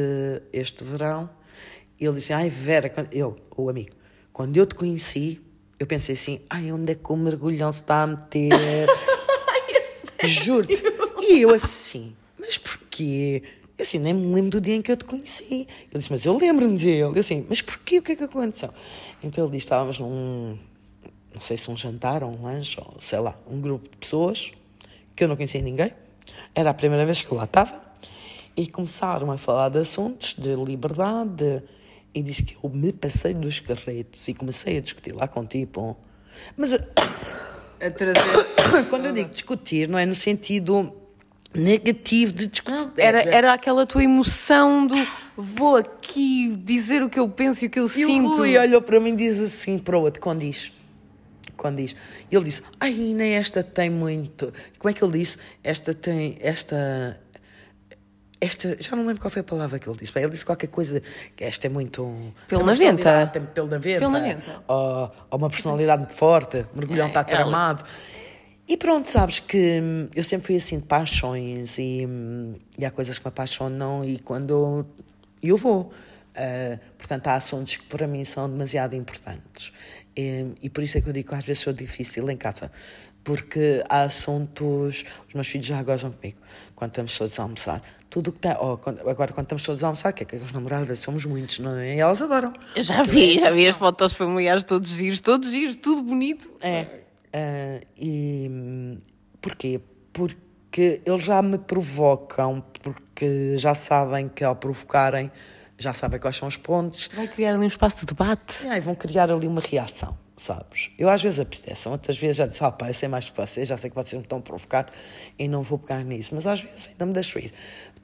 [0.52, 1.30] este verão.
[2.00, 3.96] E ele disse: Ai, Vera, ele, o amigo,
[4.34, 5.42] quando eu te conheci,
[5.80, 8.88] eu pensei assim: Ai, onde é que o mergulhão se está a meter?
[10.24, 10.84] Juro-te.
[11.22, 13.44] E eu assim, mas porquê?
[13.78, 15.46] Eu assim, nem me lembro do dia em que eu te conheci.
[15.52, 17.02] Ele disse, mas eu lembro-me dele.
[17.04, 18.00] Eu assim, mas porquê?
[18.00, 18.74] O que é que aconteceu?
[19.24, 20.58] Então ele disse, estávamos num,
[21.34, 24.52] não sei se um jantar ou um lanche, ou sei lá, um grupo de pessoas
[25.16, 25.94] que eu não conhecia ninguém.
[26.56, 27.84] Era a primeira vez que eu lá estava.
[28.56, 31.64] E começaram a falar de assuntos, de liberdade.
[32.14, 35.96] E diz que eu me passei dos carretos e comecei a discutir lá com tipo.
[36.58, 38.46] Mas A trazer.
[38.90, 40.92] quando eu digo discutir, não é no sentido
[41.54, 42.92] negativo de discussão.
[42.98, 44.96] Era, era aquela tua emoção do
[45.38, 48.30] vou aqui dizer o que eu penso e o que eu E sinto.
[48.30, 50.72] o Rui olhou para mim e diz assim para o outro, quando diz.
[51.60, 51.94] Quando diz.
[52.32, 54.54] E ele disse, ai, nem esta tem muito.
[54.78, 55.38] Como é que ele disse?
[55.62, 56.38] Esta tem.
[56.40, 57.20] Esta.
[58.40, 58.78] Esta.
[58.82, 60.18] Já não lembro qual foi a palavra que ele disse.
[60.18, 61.02] Ele disse qualquer coisa.
[61.36, 62.34] que Esta é muito.
[62.48, 63.28] Pelo na venta.
[63.28, 64.00] Tem pelo na venta.
[64.00, 64.64] Pelo na venta.
[64.68, 66.66] Ou, ou uma personalidade muito forte.
[66.74, 67.30] Mergulhão É, está ela.
[67.30, 67.84] tramado.
[68.66, 72.92] E pronto, sabes que hum, eu sempre fui assim de paixões e, hum, e há
[72.92, 74.86] coisas que me apaixonam e quando
[75.44, 75.92] eu vou.
[76.36, 79.74] Ah, portanto, há assuntos que para mim são demasiado importantes.
[80.16, 82.72] E, por isso é que eu digo que às vezes sou difícil em casa.
[83.24, 85.06] Porque há assuntos.
[85.28, 86.40] Os meus filhos já gozam comigo.
[86.76, 87.82] Quando estamos todos a almoçar.
[88.10, 88.52] Tudo que tem.
[88.60, 91.60] Oh, quando- agora, quando estamos todos a almoçar, que é que as namoradas somos muitos,
[91.60, 91.96] não é?
[91.96, 92.54] E elas adoram.
[92.76, 96.52] Eu já vi, já vi as fotos familiares, todos giros, todos giros, tudo bonito.
[96.62, 96.88] É.
[97.32, 98.98] Ah, e
[99.42, 99.80] porquê?
[100.12, 105.32] Porque eles já me provocam, porque já sabem que ao provocarem,
[105.80, 108.66] já sabem quais são os pontos, Vai criar ali um espaço de debate.
[108.66, 110.92] e aí vão criar ali uma reação, sabes?
[110.98, 113.40] Eu às vezes apetece, outras vezes já disse, ah pá, eu sei mais do que
[113.42, 114.88] vocês, já sei que vocês me estão a provocar
[115.38, 117.54] e não vou pegar nisso, mas às vezes ainda me deixo ir.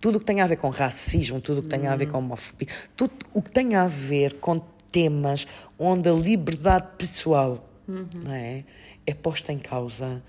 [0.01, 2.17] Tudo o que tem a ver com racismo, tudo o que tem a ver com
[2.19, 4.59] homofobia, tudo o que tem a ver com
[4.91, 5.45] temas
[5.77, 8.63] onde a liberdade pessoal não é,
[9.05, 10.23] é posta em causa,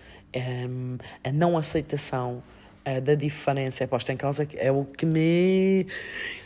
[0.69, 2.43] hum, a não aceitação
[2.87, 5.89] eh, da diferença é posta em causa, que é o que me.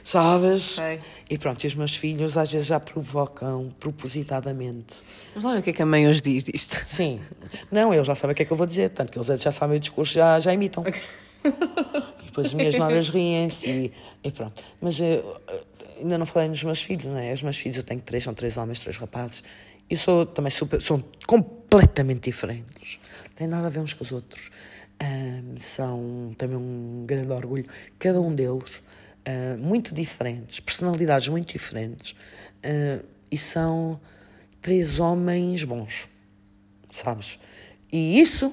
[0.02, 0.76] Sabes?
[0.76, 0.98] Sei.
[1.28, 4.96] E pronto, e os meus filhos às vezes já provocam propositadamente.
[5.36, 6.76] Lá ver o que é que a mãe hoje diz disto.
[6.86, 7.20] Sim.
[7.70, 9.52] Não, eles já sabem o que é que eu vou dizer, tanto que eles já
[9.52, 10.82] sabem o discurso, já, já imitam.
[11.44, 13.92] E depois as minhas noras riem-se e,
[14.24, 14.62] e pronto.
[14.80, 15.40] Mas eu,
[16.00, 17.34] ainda não falei nos meus filhos, não é?
[17.34, 19.42] Os meus filhos, eu tenho três, são três homens, três rapazes.
[19.90, 22.98] E sou também super, são completamente diferentes.
[23.24, 24.50] Não têm nada a ver uns com os outros.
[25.02, 27.64] Ahm, são também um grande orgulho,
[27.98, 28.82] cada um deles,
[29.24, 32.14] ah, muito diferentes, personalidades muito diferentes.
[32.62, 33.98] Ah, e são
[34.60, 36.08] três homens bons
[36.90, 37.38] sabes?
[37.92, 38.52] E isso,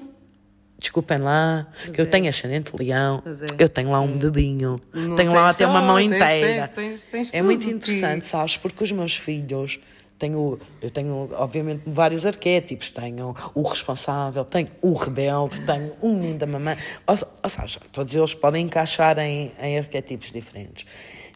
[0.78, 3.62] desculpem lá, que eu tenho ascendente leão, é.
[3.64, 6.68] eu tenho lá um dedinho, Não tenho lá até uma mão tens- inteira.
[6.68, 8.56] tens- tens- tens é muito interessante, sabes?
[8.56, 9.78] Porque os meus filhos.
[10.18, 12.90] Tenho, eu tenho, obviamente, vários arquétipos.
[12.90, 16.76] Tenho o responsável, tenho o rebelde, tenho o menino da mamãe.
[17.06, 20.86] Ou, ou seja, todos eles podem encaixar em, em arquétipos diferentes.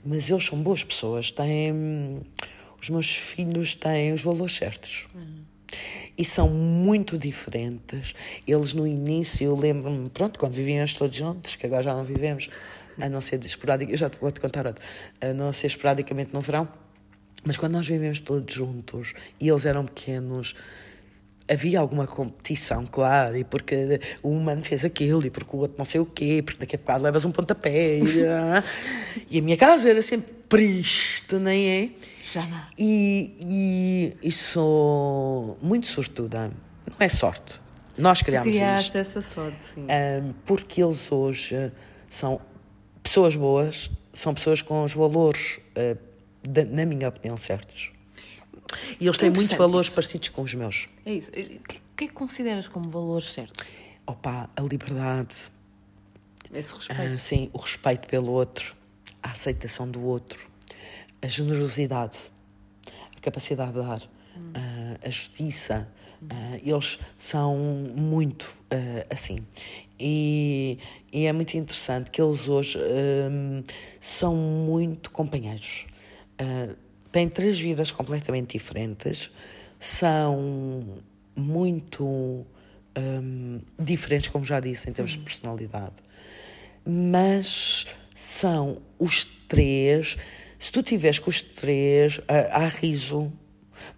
[0.05, 1.31] Mas eles são boas pessoas.
[1.31, 2.23] Têm,
[2.81, 5.07] os meus filhos têm os valores certos
[6.17, 8.15] e são muito diferentes.
[8.47, 12.49] Eles no início, eu lembro-me, pronto, quando vivíamos todos juntos, que agora já não vivemos,
[13.01, 14.85] a não ser esporádico, eu já te vou-te contar outro,
[15.21, 16.69] a não ser esporadicamente no verão,
[17.45, 20.55] mas quando nós vivemos todos juntos e eles eram pequenos,
[21.51, 25.85] havia alguma competição, claro, e porque o humano fez aquilo, e porque o outro não
[25.85, 27.99] sei o quê, porque daqui a bocado levas um pontapé.
[27.99, 28.63] E, ah,
[29.39, 31.91] a minha casa era sempre pristo, nem é?
[32.33, 32.65] Jamais.
[32.79, 33.37] E,
[34.23, 36.49] e, e sou muito sortuda.
[36.49, 37.61] Não é sorte.
[37.99, 38.99] Nós criámos Criaste isto.
[38.99, 39.83] essa sorte, sim.
[39.89, 41.71] Ahm, porque eles hoje
[42.09, 42.41] são
[43.03, 46.12] pessoas boas, são pessoas com os valores, ah, da-
[46.71, 47.93] na minha opinião, certos.
[49.01, 50.89] E eles têm muitos valores parecidos com os meus.
[51.05, 51.31] É isso.
[51.31, 51.61] O que,
[51.97, 53.65] que é que consideras como valores certos?
[54.07, 55.37] Opa, a liberdade,
[56.53, 57.19] Esse ah, respeito.
[57.19, 58.75] sim, o respeito pelo outro,
[59.23, 60.49] a aceitação do outro,
[61.21, 62.19] a generosidade,
[63.17, 64.03] a capacidade de dar,
[64.55, 65.89] ah, a justiça.
[66.31, 67.57] ah, eles são
[67.95, 69.39] muito ah, assim.
[70.01, 70.79] E,
[71.13, 72.77] e é muito interessante que eles hoje
[73.31, 73.63] hum,
[74.01, 75.87] são muito companheiros.
[76.43, 76.75] Ah,
[77.11, 79.31] têm três vidas completamente diferentes,
[79.79, 80.83] são
[81.37, 82.05] muito
[82.99, 85.95] hum, diferentes, como já disse, em termos de personalidade
[86.85, 90.17] mas são os três.
[90.59, 93.33] Se tu tiveres com os três, ah, há riso.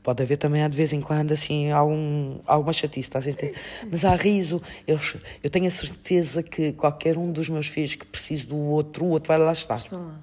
[0.02, 3.54] Pode haver também, de vez em quando, assim, algum, alguma chatice, estás a entender?
[3.90, 4.60] Mas há riso.
[4.86, 4.98] Eu,
[5.42, 9.08] eu tenho a certeza que qualquer um dos meus filhos que precise do outro, o
[9.08, 9.82] outro vai lá estar.
[9.90, 10.20] Lá.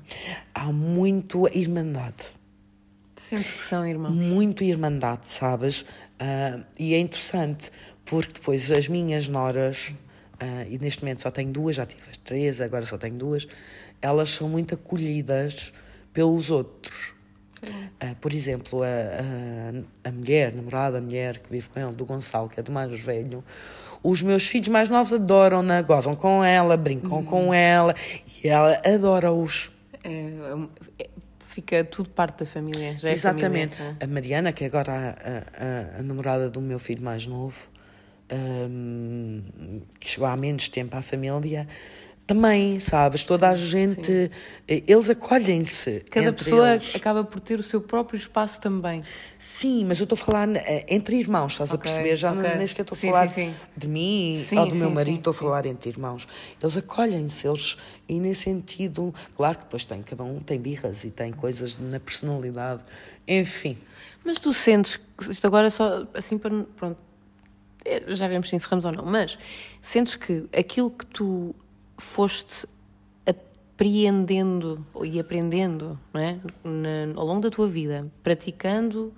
[0.53, 2.41] Há muito irmandade
[3.32, 4.12] Sentes que são irmãos.
[4.14, 5.86] muito irmandade, sabes?
[6.20, 7.72] Ah, e é interessante,
[8.03, 9.93] porque depois as minhas noras,
[10.38, 13.47] ah, e neste momento só tenho duas, já tive três, agora só tenho duas,
[14.01, 15.72] elas são muito acolhidas
[16.12, 17.14] pelos outros.
[17.99, 21.93] Ah, por exemplo, a, a, a mulher, a namorada, a mulher que vive com ele,
[21.93, 23.43] do Gonçalo, que é do mais velho,
[24.03, 27.95] os meus filhos mais novos adoram-na, gozam com ela, brincam com ela,
[28.43, 29.72] e ela adora-os.
[30.03, 30.09] É,
[31.03, 31.09] é-
[31.47, 32.97] fica tudo parte da família.
[32.97, 33.76] Já é Exatamente.
[33.76, 34.03] família, é?
[34.03, 35.16] A Mariana, que é agora
[35.53, 37.68] a, a- namorada do meu filho mais novo,
[38.70, 41.68] hum, que chegou há menos tempo à família,
[42.28, 43.24] também, sabes?
[43.24, 44.32] Toda a gente,
[44.67, 46.01] eh, eles acolhem-se.
[46.09, 46.95] Cada pessoa eles.
[46.95, 49.03] acaba por ter o seu próprio espaço também.
[49.38, 52.15] Sim, mas eu estou a falar eh, entre irmãos, estás Ok, a perceber?
[52.15, 52.55] Já não- ok.
[52.55, 53.55] nem sequer estou a Sim, falar sim, sim.
[53.76, 55.39] de mim Sim, ou do meu sim, marido, sim, estou a sim.
[55.39, 56.28] falar entre irmãos.
[56.61, 61.11] Eles acolhem-se, eles, e nesse sentido, claro que depois tem, cada um tem birras e
[61.11, 62.82] tem coisas na personalidade,
[63.28, 63.78] enfim.
[64.24, 64.99] Mas tu sentes
[65.30, 66.63] isto agora só assim para.
[66.78, 67.01] Pronto,
[67.84, 69.38] é, já vemos se encerramos ou não, mas
[69.82, 71.55] sentes que aquilo que tu
[72.01, 72.67] foste
[73.25, 76.37] apreendendo e aprendendo é?
[76.63, 79.13] Na- ao longo da tua vida, praticando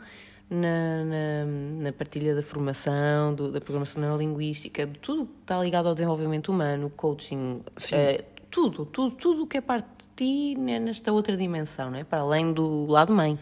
[0.50, 1.46] na, na,
[1.86, 6.50] na partilha da formação, do- da programação neurolinguística, de tudo que está ligado ao desenvolvimento
[6.52, 7.62] humano, coaching,
[7.98, 11.98] eh, tudo, tudo, tudo o que é parte de ti né, nesta outra dimensão, não
[11.98, 12.04] é?
[12.04, 13.38] para além do lado mãe.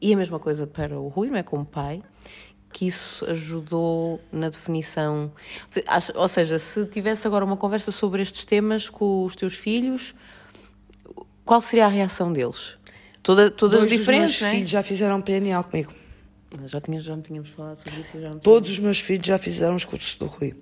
[0.00, 1.42] E a mesma coisa para o Rui, não é?
[1.42, 2.02] Como pai,
[2.76, 5.32] que isso ajudou na definição.
[6.14, 10.14] Ou seja, se tivesse agora uma conversa sobre estes temas com os teus filhos,
[11.42, 12.76] qual seria a reação deles?
[13.22, 14.56] Toda, todas Dois diferentes, dos não meus é?
[14.58, 15.94] filhos já fizeram PNL comigo.
[16.66, 18.20] Já, tinha, já me tínhamos falado sobre isso.
[18.20, 20.54] Já Todos os meus filhos já fizeram os cursos do Rui.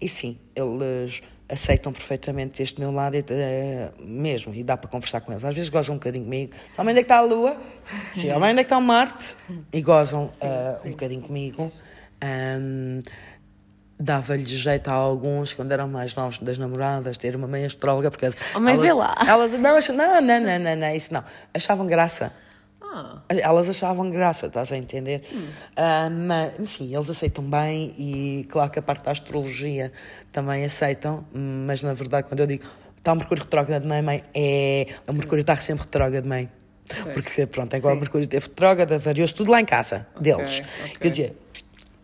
[0.00, 5.32] E sim, eles aceitam perfeitamente este meu lado eh, mesmo, e dá para conversar com
[5.32, 5.44] eles.
[5.44, 6.52] Às vezes gozam um bocadinho comigo.
[6.74, 7.56] Sabem onde é que está a Lua?
[8.12, 9.36] Sim, sabem onde é que está o Marte?
[9.72, 11.70] E gozam eh, um bocadinho comigo.
[12.20, 13.00] Ahm,
[13.98, 18.28] Dava-lhe jeito a alguns, quando eram mais novos das namoradas, ter uma mãe astróloga, porque
[18.54, 19.14] Oh, mãe, elas, vê lá.
[19.26, 21.24] elas não, não, não, não, não, isso não.
[21.54, 22.30] Achavam graça.
[22.98, 25.22] Ah, Elas achavam graça, estás a entender?
[25.76, 29.92] Ah, mas, sim, eles aceitam bem e claro que a parte da astrologia
[30.32, 32.64] também aceitam, mas na verdade quando eu digo
[32.96, 34.24] está o Mercúrio retrógrado, não é mãe?
[34.34, 36.48] É, o Mercúrio está sempre retrógrado, mãe.
[37.12, 38.00] Porque pronto, agora o Sim.
[38.00, 40.60] Mercúrio teve retrógrado, variou-se tudo lá em casa, deles.
[40.84, 40.96] ok.
[41.00, 41.36] Eu dizia,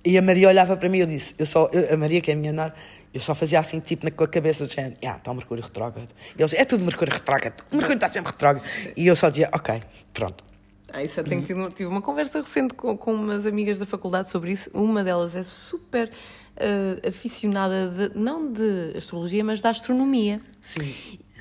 [0.04, 2.30] e a Maria olhava para mim e eu disse, eu só, eu- a Maria que
[2.30, 2.74] é a minha nora,
[3.14, 5.62] eu só fazia assim, tipo, na, com a cabeça do género, ah, está o Mercúrio
[5.62, 6.08] retrógrado.
[6.36, 8.64] E eles, é tudo Mercúrio retrógrado, o Mercúrio está sempre retrógrado.
[8.96, 9.80] E eu só dizia, ok,
[10.12, 10.44] pronto.
[10.92, 14.30] Ah, isso eu tenho tido, tive uma conversa recente com, com umas amigas da faculdade
[14.30, 14.70] sobre isso.
[14.74, 16.10] Uma delas é super
[16.54, 20.40] eh, aficionada, de, não de astrologia, mas da astronomia.
[20.60, 20.92] Sim.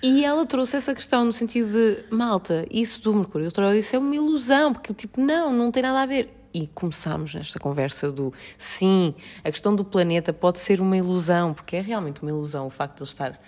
[0.02, 4.00] E ela trouxe essa questão no sentido de, malta, isso do Mercúrio retrógrado, isso é
[4.00, 6.30] uma ilusão, porque tipo, não, não tem nada a ver.
[6.54, 11.76] E começámos nesta conversa do, sim, a questão do planeta pode ser uma ilusão, porque
[11.76, 13.40] é realmente uma ilusão o facto de ele estar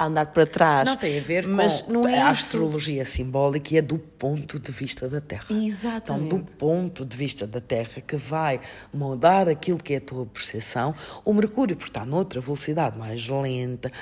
[0.00, 0.88] a andar para trás.
[0.88, 2.44] Não tem a ver mas com não é a isso.
[2.46, 5.44] astrologia simbólica e é do ponto de vista da Terra.
[5.50, 6.24] Exatamente.
[6.26, 8.60] Então, do ponto de vista da Terra, que vai
[8.94, 13.92] mudar aquilo que é a tua percepção, o Mercúrio, porque está noutra velocidade mais lenta,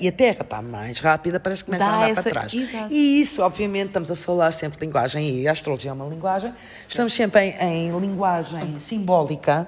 [0.00, 2.54] e a Terra está mais rápida, parece que começa Dá a andar essa- para trás.
[2.54, 2.92] Exato.
[2.92, 6.54] E isso, obviamente, estamos a falar sempre de linguagem, e a astrologia é uma linguagem,
[6.86, 9.66] estamos sempre em, em linguagem simbólica,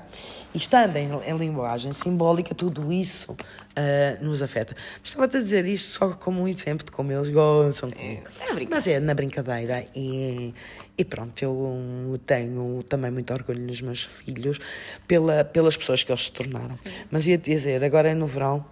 [0.55, 3.37] estando em, em linguagem simbólica, tudo isso
[3.77, 4.75] ah, nos afeta.
[5.01, 7.91] Mas Estava-te a dizer isto só como um exemplo de como eles gostam.
[7.99, 8.69] é na brincadeira.
[8.71, 10.55] Mas é na brincadeira e,
[10.99, 14.59] e pronto, eu tenho também muito orgulho nos meus filhos
[15.07, 16.79] pela, pelas pessoas que eles se tornaram.
[17.11, 18.65] Mas ia-te dizer, agora é no verão,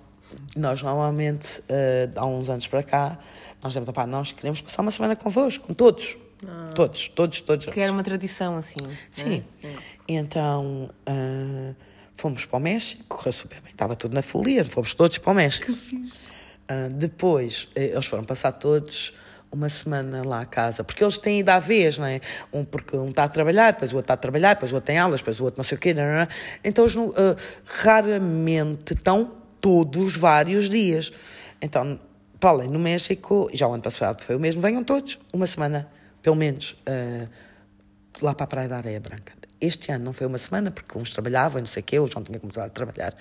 [0.56, 3.18] nós normalmente, ah, há uns anos para cá,
[3.62, 6.16] nós dizemos, "Opá, nós queremos passar uma semana convosco, com todos.
[6.72, 7.66] Todos, todos, todos.
[7.66, 8.78] Que era uma tradição assim.
[9.10, 9.42] Sim.
[9.64, 9.72] né?
[10.08, 11.74] Então ah,
[12.14, 15.34] fomos para o México, correu super bem, estava tudo na folia, fomos todos para o
[15.34, 15.72] México.
[16.70, 19.14] Ah, depois eh, eles foram passar todos
[19.50, 22.20] uma semana lá à casa, porque eles têm ido à vez, não é?
[22.52, 24.86] Um, porque um está a trabalhar, depois o outro está a trabalhar, depois o outro
[24.86, 26.28] tem aulas, depois o outro não sei o quê, não, não, não.
[26.62, 31.10] então eles ah, raramente estão todos vários dias.
[31.60, 31.98] Então,
[32.38, 35.88] para além no México, já o ano passado foi o mesmo, venham todos uma semana,
[36.20, 37.26] pelo menos, ah,
[38.20, 39.37] lá para a Praia da Areia Branca.
[39.60, 42.06] Este ano não foi uma semana, porque uns trabalhavam e não sei o quê, o
[42.06, 43.14] João tinha começado a trabalhar,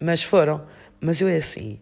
[0.00, 0.64] mas foram.
[1.00, 1.80] Mas eu é assim,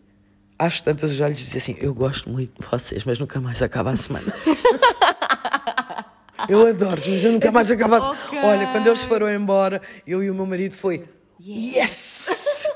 [0.59, 3.62] às tantas eu já lhes dizia assim, eu gosto muito de vocês, mas nunca mais
[3.62, 4.32] acaba a semana.
[6.48, 8.20] eu adoro-vos, mas eu nunca mais acabo a semana.
[8.27, 8.39] Ok.
[8.43, 11.05] Olha, quando eles foram embora, eu e o meu marido foi,
[11.40, 12.68] yes!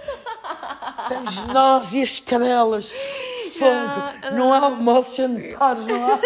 [1.02, 2.92] Estamos nós e as cadelas.
[3.60, 4.36] Fogo.
[4.36, 6.20] Não há almoços, jantares, não há,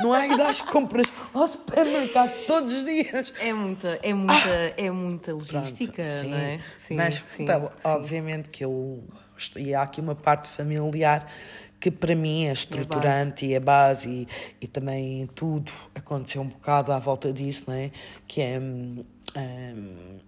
[0.00, 3.32] não há ida às compras ao supermercado todos os dias.
[3.40, 6.20] É muita, é muita, é muita logística, Ah!
[6.20, 6.60] Pronto, não é?
[6.76, 7.88] Sim, Mas, sim, então, sim.
[7.88, 11.30] obviamente que eu gosto, e há aqui uma parte familiar
[11.80, 14.28] que para mim é estruturante e é base, e,
[14.60, 17.90] e também tudo aconteceu um bocado à volta disso, não é?
[18.26, 18.58] Que é.
[18.58, 18.96] hum,
[19.36, 20.18] hum,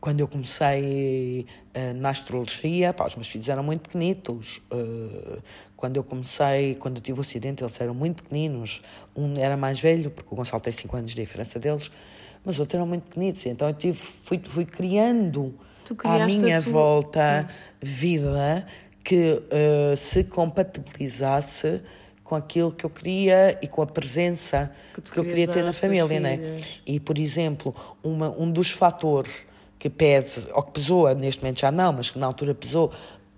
[0.00, 4.60] quando eu comecei eh, na astrologia, pá, os meus filhos eram muito pequenitos.
[4.68, 5.38] Eh,
[5.82, 8.80] quando eu comecei, quando eu tive o acidente, eles eram muito pequeninos.
[9.16, 11.90] Um era mais velho, porque o Gonçalo tem 5 anos de diferença deles,
[12.44, 13.44] mas outros eram muito pequenitos.
[13.46, 15.52] Então eu tive, fui, fui criando
[15.84, 17.48] Tu à minha tua- volta
[17.82, 18.64] vida
[19.02, 21.82] que eh, se compatibilizasse
[22.22, 25.64] com aquilo que eu queria e com a presença Que que, tu eu queria ter
[25.64, 26.60] na família, né?
[26.86, 29.44] E, por exemplo, uma, um dos fatores
[29.80, 32.92] que pede, ou que pesou, neste momento já não, mas que na altura pesou,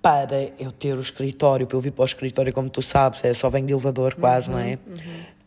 [0.04, 3.32] para eu ter o escritório, para eu vir para o escritório, como tu sabes, é
[3.32, 4.78] só vem de elevador quase, não é?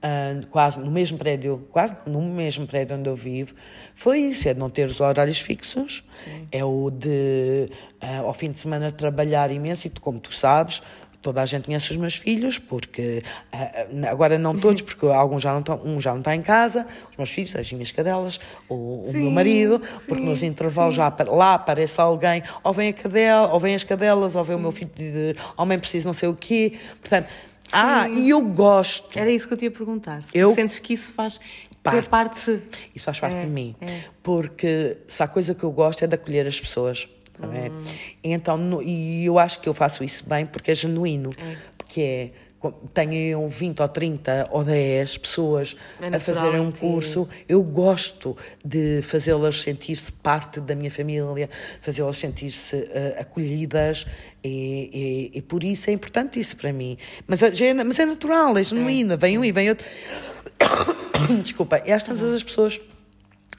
[0.01, 3.53] Ah, quase no mesmo prédio, quase no mesmo prédio onde eu vivo,
[3.93, 6.03] foi isso, é de não ter os horários fixos,
[6.51, 7.69] é o de
[8.01, 10.81] ah, ao fim de semana trabalhar imenso e tu, como tu sabes,
[11.21, 13.21] toda a gente conhece os meus filhos, porque
[13.51, 16.41] ah, ah, agora não todos, porque alguns já não estão, um já não está em
[16.41, 18.39] casa, os meus filhos, as minhas cadelas,
[18.69, 18.75] o,
[19.07, 22.89] o meu Sim, marido, porque sim, nos intervalos já apa- lá aparece alguém, ou vem
[22.89, 26.13] a cadela, ou vem as cadelas, ou vem o meu filho de homem preciso não
[26.13, 26.77] sei o quê.
[27.01, 27.27] Portanto,
[27.71, 29.17] ah, e eu gosto.
[29.19, 30.23] Era isso que eu te ia perguntar.
[30.23, 31.39] Se Eu- sentes que isso faz
[31.83, 32.09] Parte.
[32.09, 32.63] parte, parte
[32.95, 33.75] Isso faz parte É, de mim.
[33.81, 33.99] é.
[34.23, 37.07] Porque se há coisa que eu gosto é de acolher as pessoas.
[37.39, 37.69] Não é?
[37.69, 37.83] Hum.
[38.23, 41.33] Então, no- e eu acho que eu faço isso bem porque é genuíno.
[41.77, 42.31] Porque é.
[42.91, 47.29] Tenho 20 ou 30 ou 10 pessoas É a fazerem um curso.
[47.47, 48.35] Eu gosto
[48.65, 51.47] de fazê-las sentir-se parte da minha família,
[51.79, 54.07] fazê-las sentir-se eh, acolhidas
[54.43, 56.97] e, e- e por isso é importante isso para mim.
[57.27, 59.15] Mas, é- é, mas é natural, é genuíno.
[59.19, 59.85] Vem um e vem outro.
[61.43, 62.81] Desculpa, estas as pessoas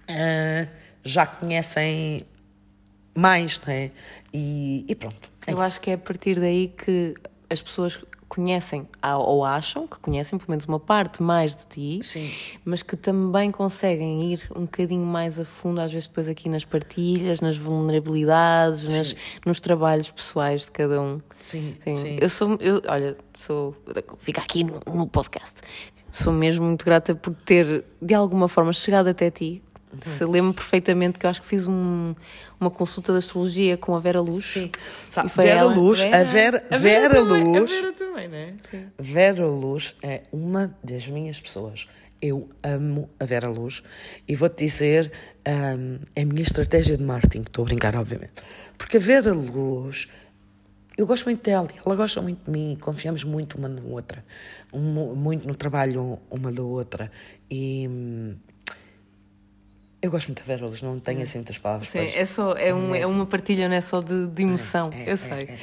[0.09, 0.67] ah,
[1.05, 2.23] já conhecem
[3.19, 3.91] mais, não é?
[4.33, 5.29] E, e pronto.
[5.47, 5.63] é Eu isso.
[5.63, 7.15] acho que é a partir daí que
[7.51, 12.31] as pessoas conhecem ou acham que conhecem pelo menos uma parte mais de ti, Sim.
[12.63, 16.63] mas que também conseguem ir um bocadinho mais a fundo, às vezes depois aqui nas
[16.65, 19.17] partilhas, nas vulnerabilidades, nas,
[19.47, 21.21] nos trabalhos pessoais de cada um.
[21.41, 22.19] Sim, sim.
[22.21, 23.75] Eu sou, eu, olha, sou,
[24.19, 25.61] fica aqui no, no podcast.
[26.13, 29.63] Sou mesmo muito grata por ter, de alguma forma, chegado até ti.
[30.03, 32.15] Se lembro perfeitamente que eu acho que fiz um-
[32.61, 34.47] uma consulta de astrologia com a Vera Luz.
[34.47, 34.71] Sim.
[35.11, 38.55] Sabe, E foi Vera ela- Luz, a Vera, Vera, também, Luz, A Vera também, né?
[38.71, 38.87] Sim.
[38.99, 41.87] Vera Luz é uma das minhas pessoas.
[42.21, 43.83] Eu amo a Vera Luz
[44.27, 45.13] e vou-te dizer,
[45.47, 48.33] hum, é a minha estratégia de marketing, estou a brincar, obviamente.
[48.77, 50.09] Porque a Vera Luz,
[50.97, 54.25] eu gosto muito dela ela gosta muito de mim, confiamos muito uma na outra,
[54.73, 57.11] um- muito no trabalho uma da outra.
[57.49, 58.35] E hum,
[60.01, 62.73] eu gosto muito da Vera Luz, não tenho assim muitas palavras Sim, é só é,
[62.73, 64.91] um, é uma partilha, não é só de, de emoção.
[64.93, 65.33] É, é, eu sei.
[65.33, 65.59] é,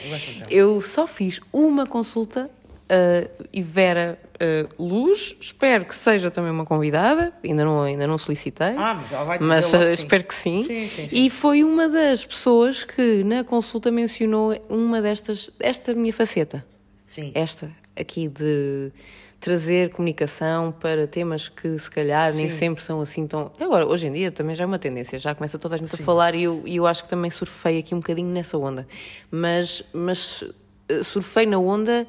[0.50, 0.76] eu.
[0.76, 2.50] Eu só fiz uma consulta
[2.86, 8.18] uh, e Vera uh, Luz, espero que seja também uma convidada, ainda não, ainda não
[8.18, 8.76] solicitei.
[8.78, 10.04] Ah, mas ela vai mas logo uh, que sim.
[10.04, 10.64] espero que sim.
[10.64, 11.26] Sim, sim, sim.
[11.26, 16.66] E foi uma das pessoas que na consulta mencionou uma destas, esta minha faceta.
[17.06, 17.32] Sim.
[17.34, 18.92] Esta aqui de
[19.40, 22.58] trazer comunicação para temas que se calhar nem Sim.
[22.58, 23.52] sempre são assim tão.
[23.60, 25.98] Agora, hoje em dia também já é uma tendência, já começa toda a gente a
[25.98, 28.88] falar e eu, eu acho que também surfei aqui um bocadinho nessa onda.
[29.30, 30.44] Mas, mas
[30.90, 32.08] eh, surfei na onda.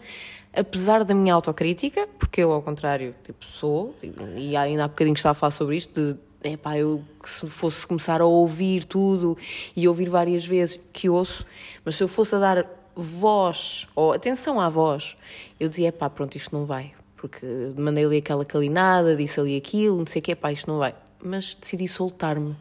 [0.59, 5.33] Apesar da minha autocrítica, porque eu, ao contrário, tipo, sou, e ainda há bocadinho estava
[5.33, 9.37] a falar sobre isto, de epá, eu se fosse começar a ouvir tudo
[9.77, 11.45] e ouvir várias vezes, que ouço,
[11.85, 15.17] mas se eu fosse a dar voz, ou atenção à voz,
[15.61, 16.95] eu dizia, pá, pronto, isto não vai.
[17.17, 20.79] Porque mandei ali aquela calinada, disse ali aquilo, não sei o que, pá, isto não
[20.79, 20.95] vai.
[21.23, 22.57] Mas decidi soltar-me.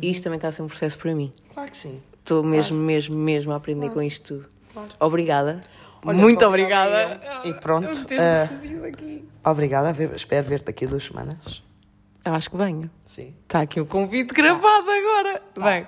[0.00, 1.32] E isto também está a ser um processo para mim.
[1.52, 2.00] Claro que sim.
[2.18, 4.48] Estou mesmo, mesmo, mesmo a aprender com isto tudo.
[4.72, 4.90] Claro.
[5.00, 5.64] Obrigada.
[6.04, 7.48] Olha, Muito obrigada obrigada.
[7.48, 7.90] E pronto,
[8.88, 9.24] aqui.
[9.44, 11.62] Obrigada, espero ver-te daqui a duas semanas.
[12.24, 12.90] Eu acho que venho.
[13.06, 13.34] Sim.
[13.42, 15.42] Está aqui o convite gravado agora.
[15.58, 15.86] Bem,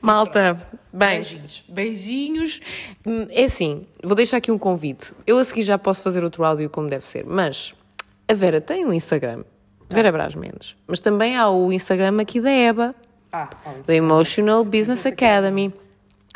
[0.00, 0.54] malta,
[0.92, 1.64] bem, Beijinhos.
[1.68, 2.60] beijinhos.
[3.06, 5.12] Hum, É assim, vou deixar aqui um convite.
[5.26, 7.74] Eu a seguir já posso fazer outro áudio como deve ser, mas
[8.28, 9.44] a Vera tem um Instagram,
[9.88, 12.94] Vera Brás Mendes, mas também há o Instagram aqui da EBA,
[13.32, 13.48] Ah,
[13.86, 15.72] da Emotional Business Academy,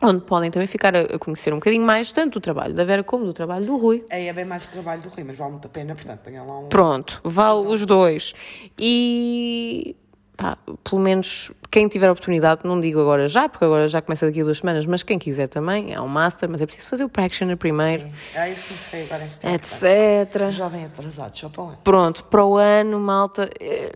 [0.04, 3.24] onde podem também ficar a conhecer um bocadinho mais tanto do trabalho da Vera como
[3.24, 4.04] do trabalho do Rui.
[4.10, 6.58] é bem mais o trabalho do Rui, mas vale muito a pena, portanto, ponha lá
[6.58, 6.68] um.
[6.68, 8.34] Pronto, vale os dois.
[8.78, 9.96] E
[10.36, 14.26] pá, pelo menos quem tiver a oportunidade, não digo agora já, porque agora já começa
[14.26, 17.04] daqui a duas semanas, mas quem quiser também, é um master, mas é preciso fazer
[17.04, 19.56] o practitioner primeiro, É isso que comecei agora em setembro.
[19.56, 20.50] etc.
[20.50, 21.78] Já vem atrasado, só para o ano.
[21.82, 23.92] Pronto, para o ano, malta, eh,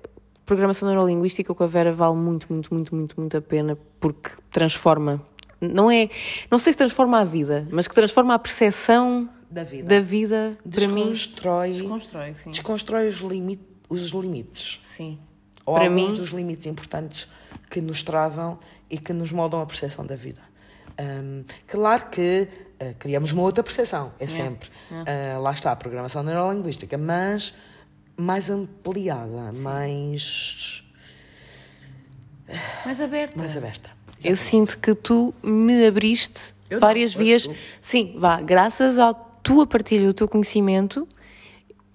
[0.47, 5.20] programação neurolinguística com a Vera vale muito, muito, muito, muito, muito a pena porque transforma.
[5.60, 6.09] Não é,
[6.51, 9.89] não sei se transforma a vida, mas que transforma a percepção Da vida.
[9.89, 11.10] da vida para mim.
[11.10, 12.51] Desconstrói, Desconstrói, sim.
[12.51, 14.80] desconstrói os, limi- os limites.
[14.85, 15.18] Sim.
[15.66, 17.28] Ou para alguns mim, dos limites importantes
[17.70, 18.59] que nos travam
[18.89, 20.40] e que nos moldam a percepção da vida.
[21.01, 22.48] Hum, claro que
[22.80, 24.68] eh, criamos uma outra percepção, é sempre.
[24.90, 27.52] Ah, lá está a programação neurolinguística, mas
[28.16, 30.82] mais ampliada, mais,
[32.85, 33.36] mais aberta.
[33.36, 33.90] mais aberta.
[34.23, 37.49] Eu sinto que tu me abriste Eu várias não, vias.
[37.81, 41.07] Sim, vá, graças à tua partilha, do teu conhecimento,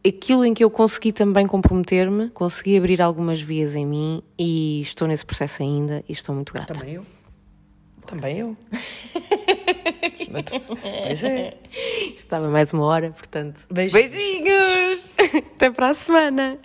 [0.05, 5.07] aquilo em que eu consegui também comprometer-me, consegui abrir algumas vias em mim e estou
[5.07, 6.73] nesse processo ainda e estou muito grata.
[6.73, 7.05] Também eu.
[8.05, 8.57] Também eu.
[11.05, 11.57] pois é.
[12.15, 13.61] Estava mais uma hora, portanto.
[13.71, 14.11] Beijinhos.
[14.11, 15.13] Beijinhos!
[15.55, 16.57] Até para a semana!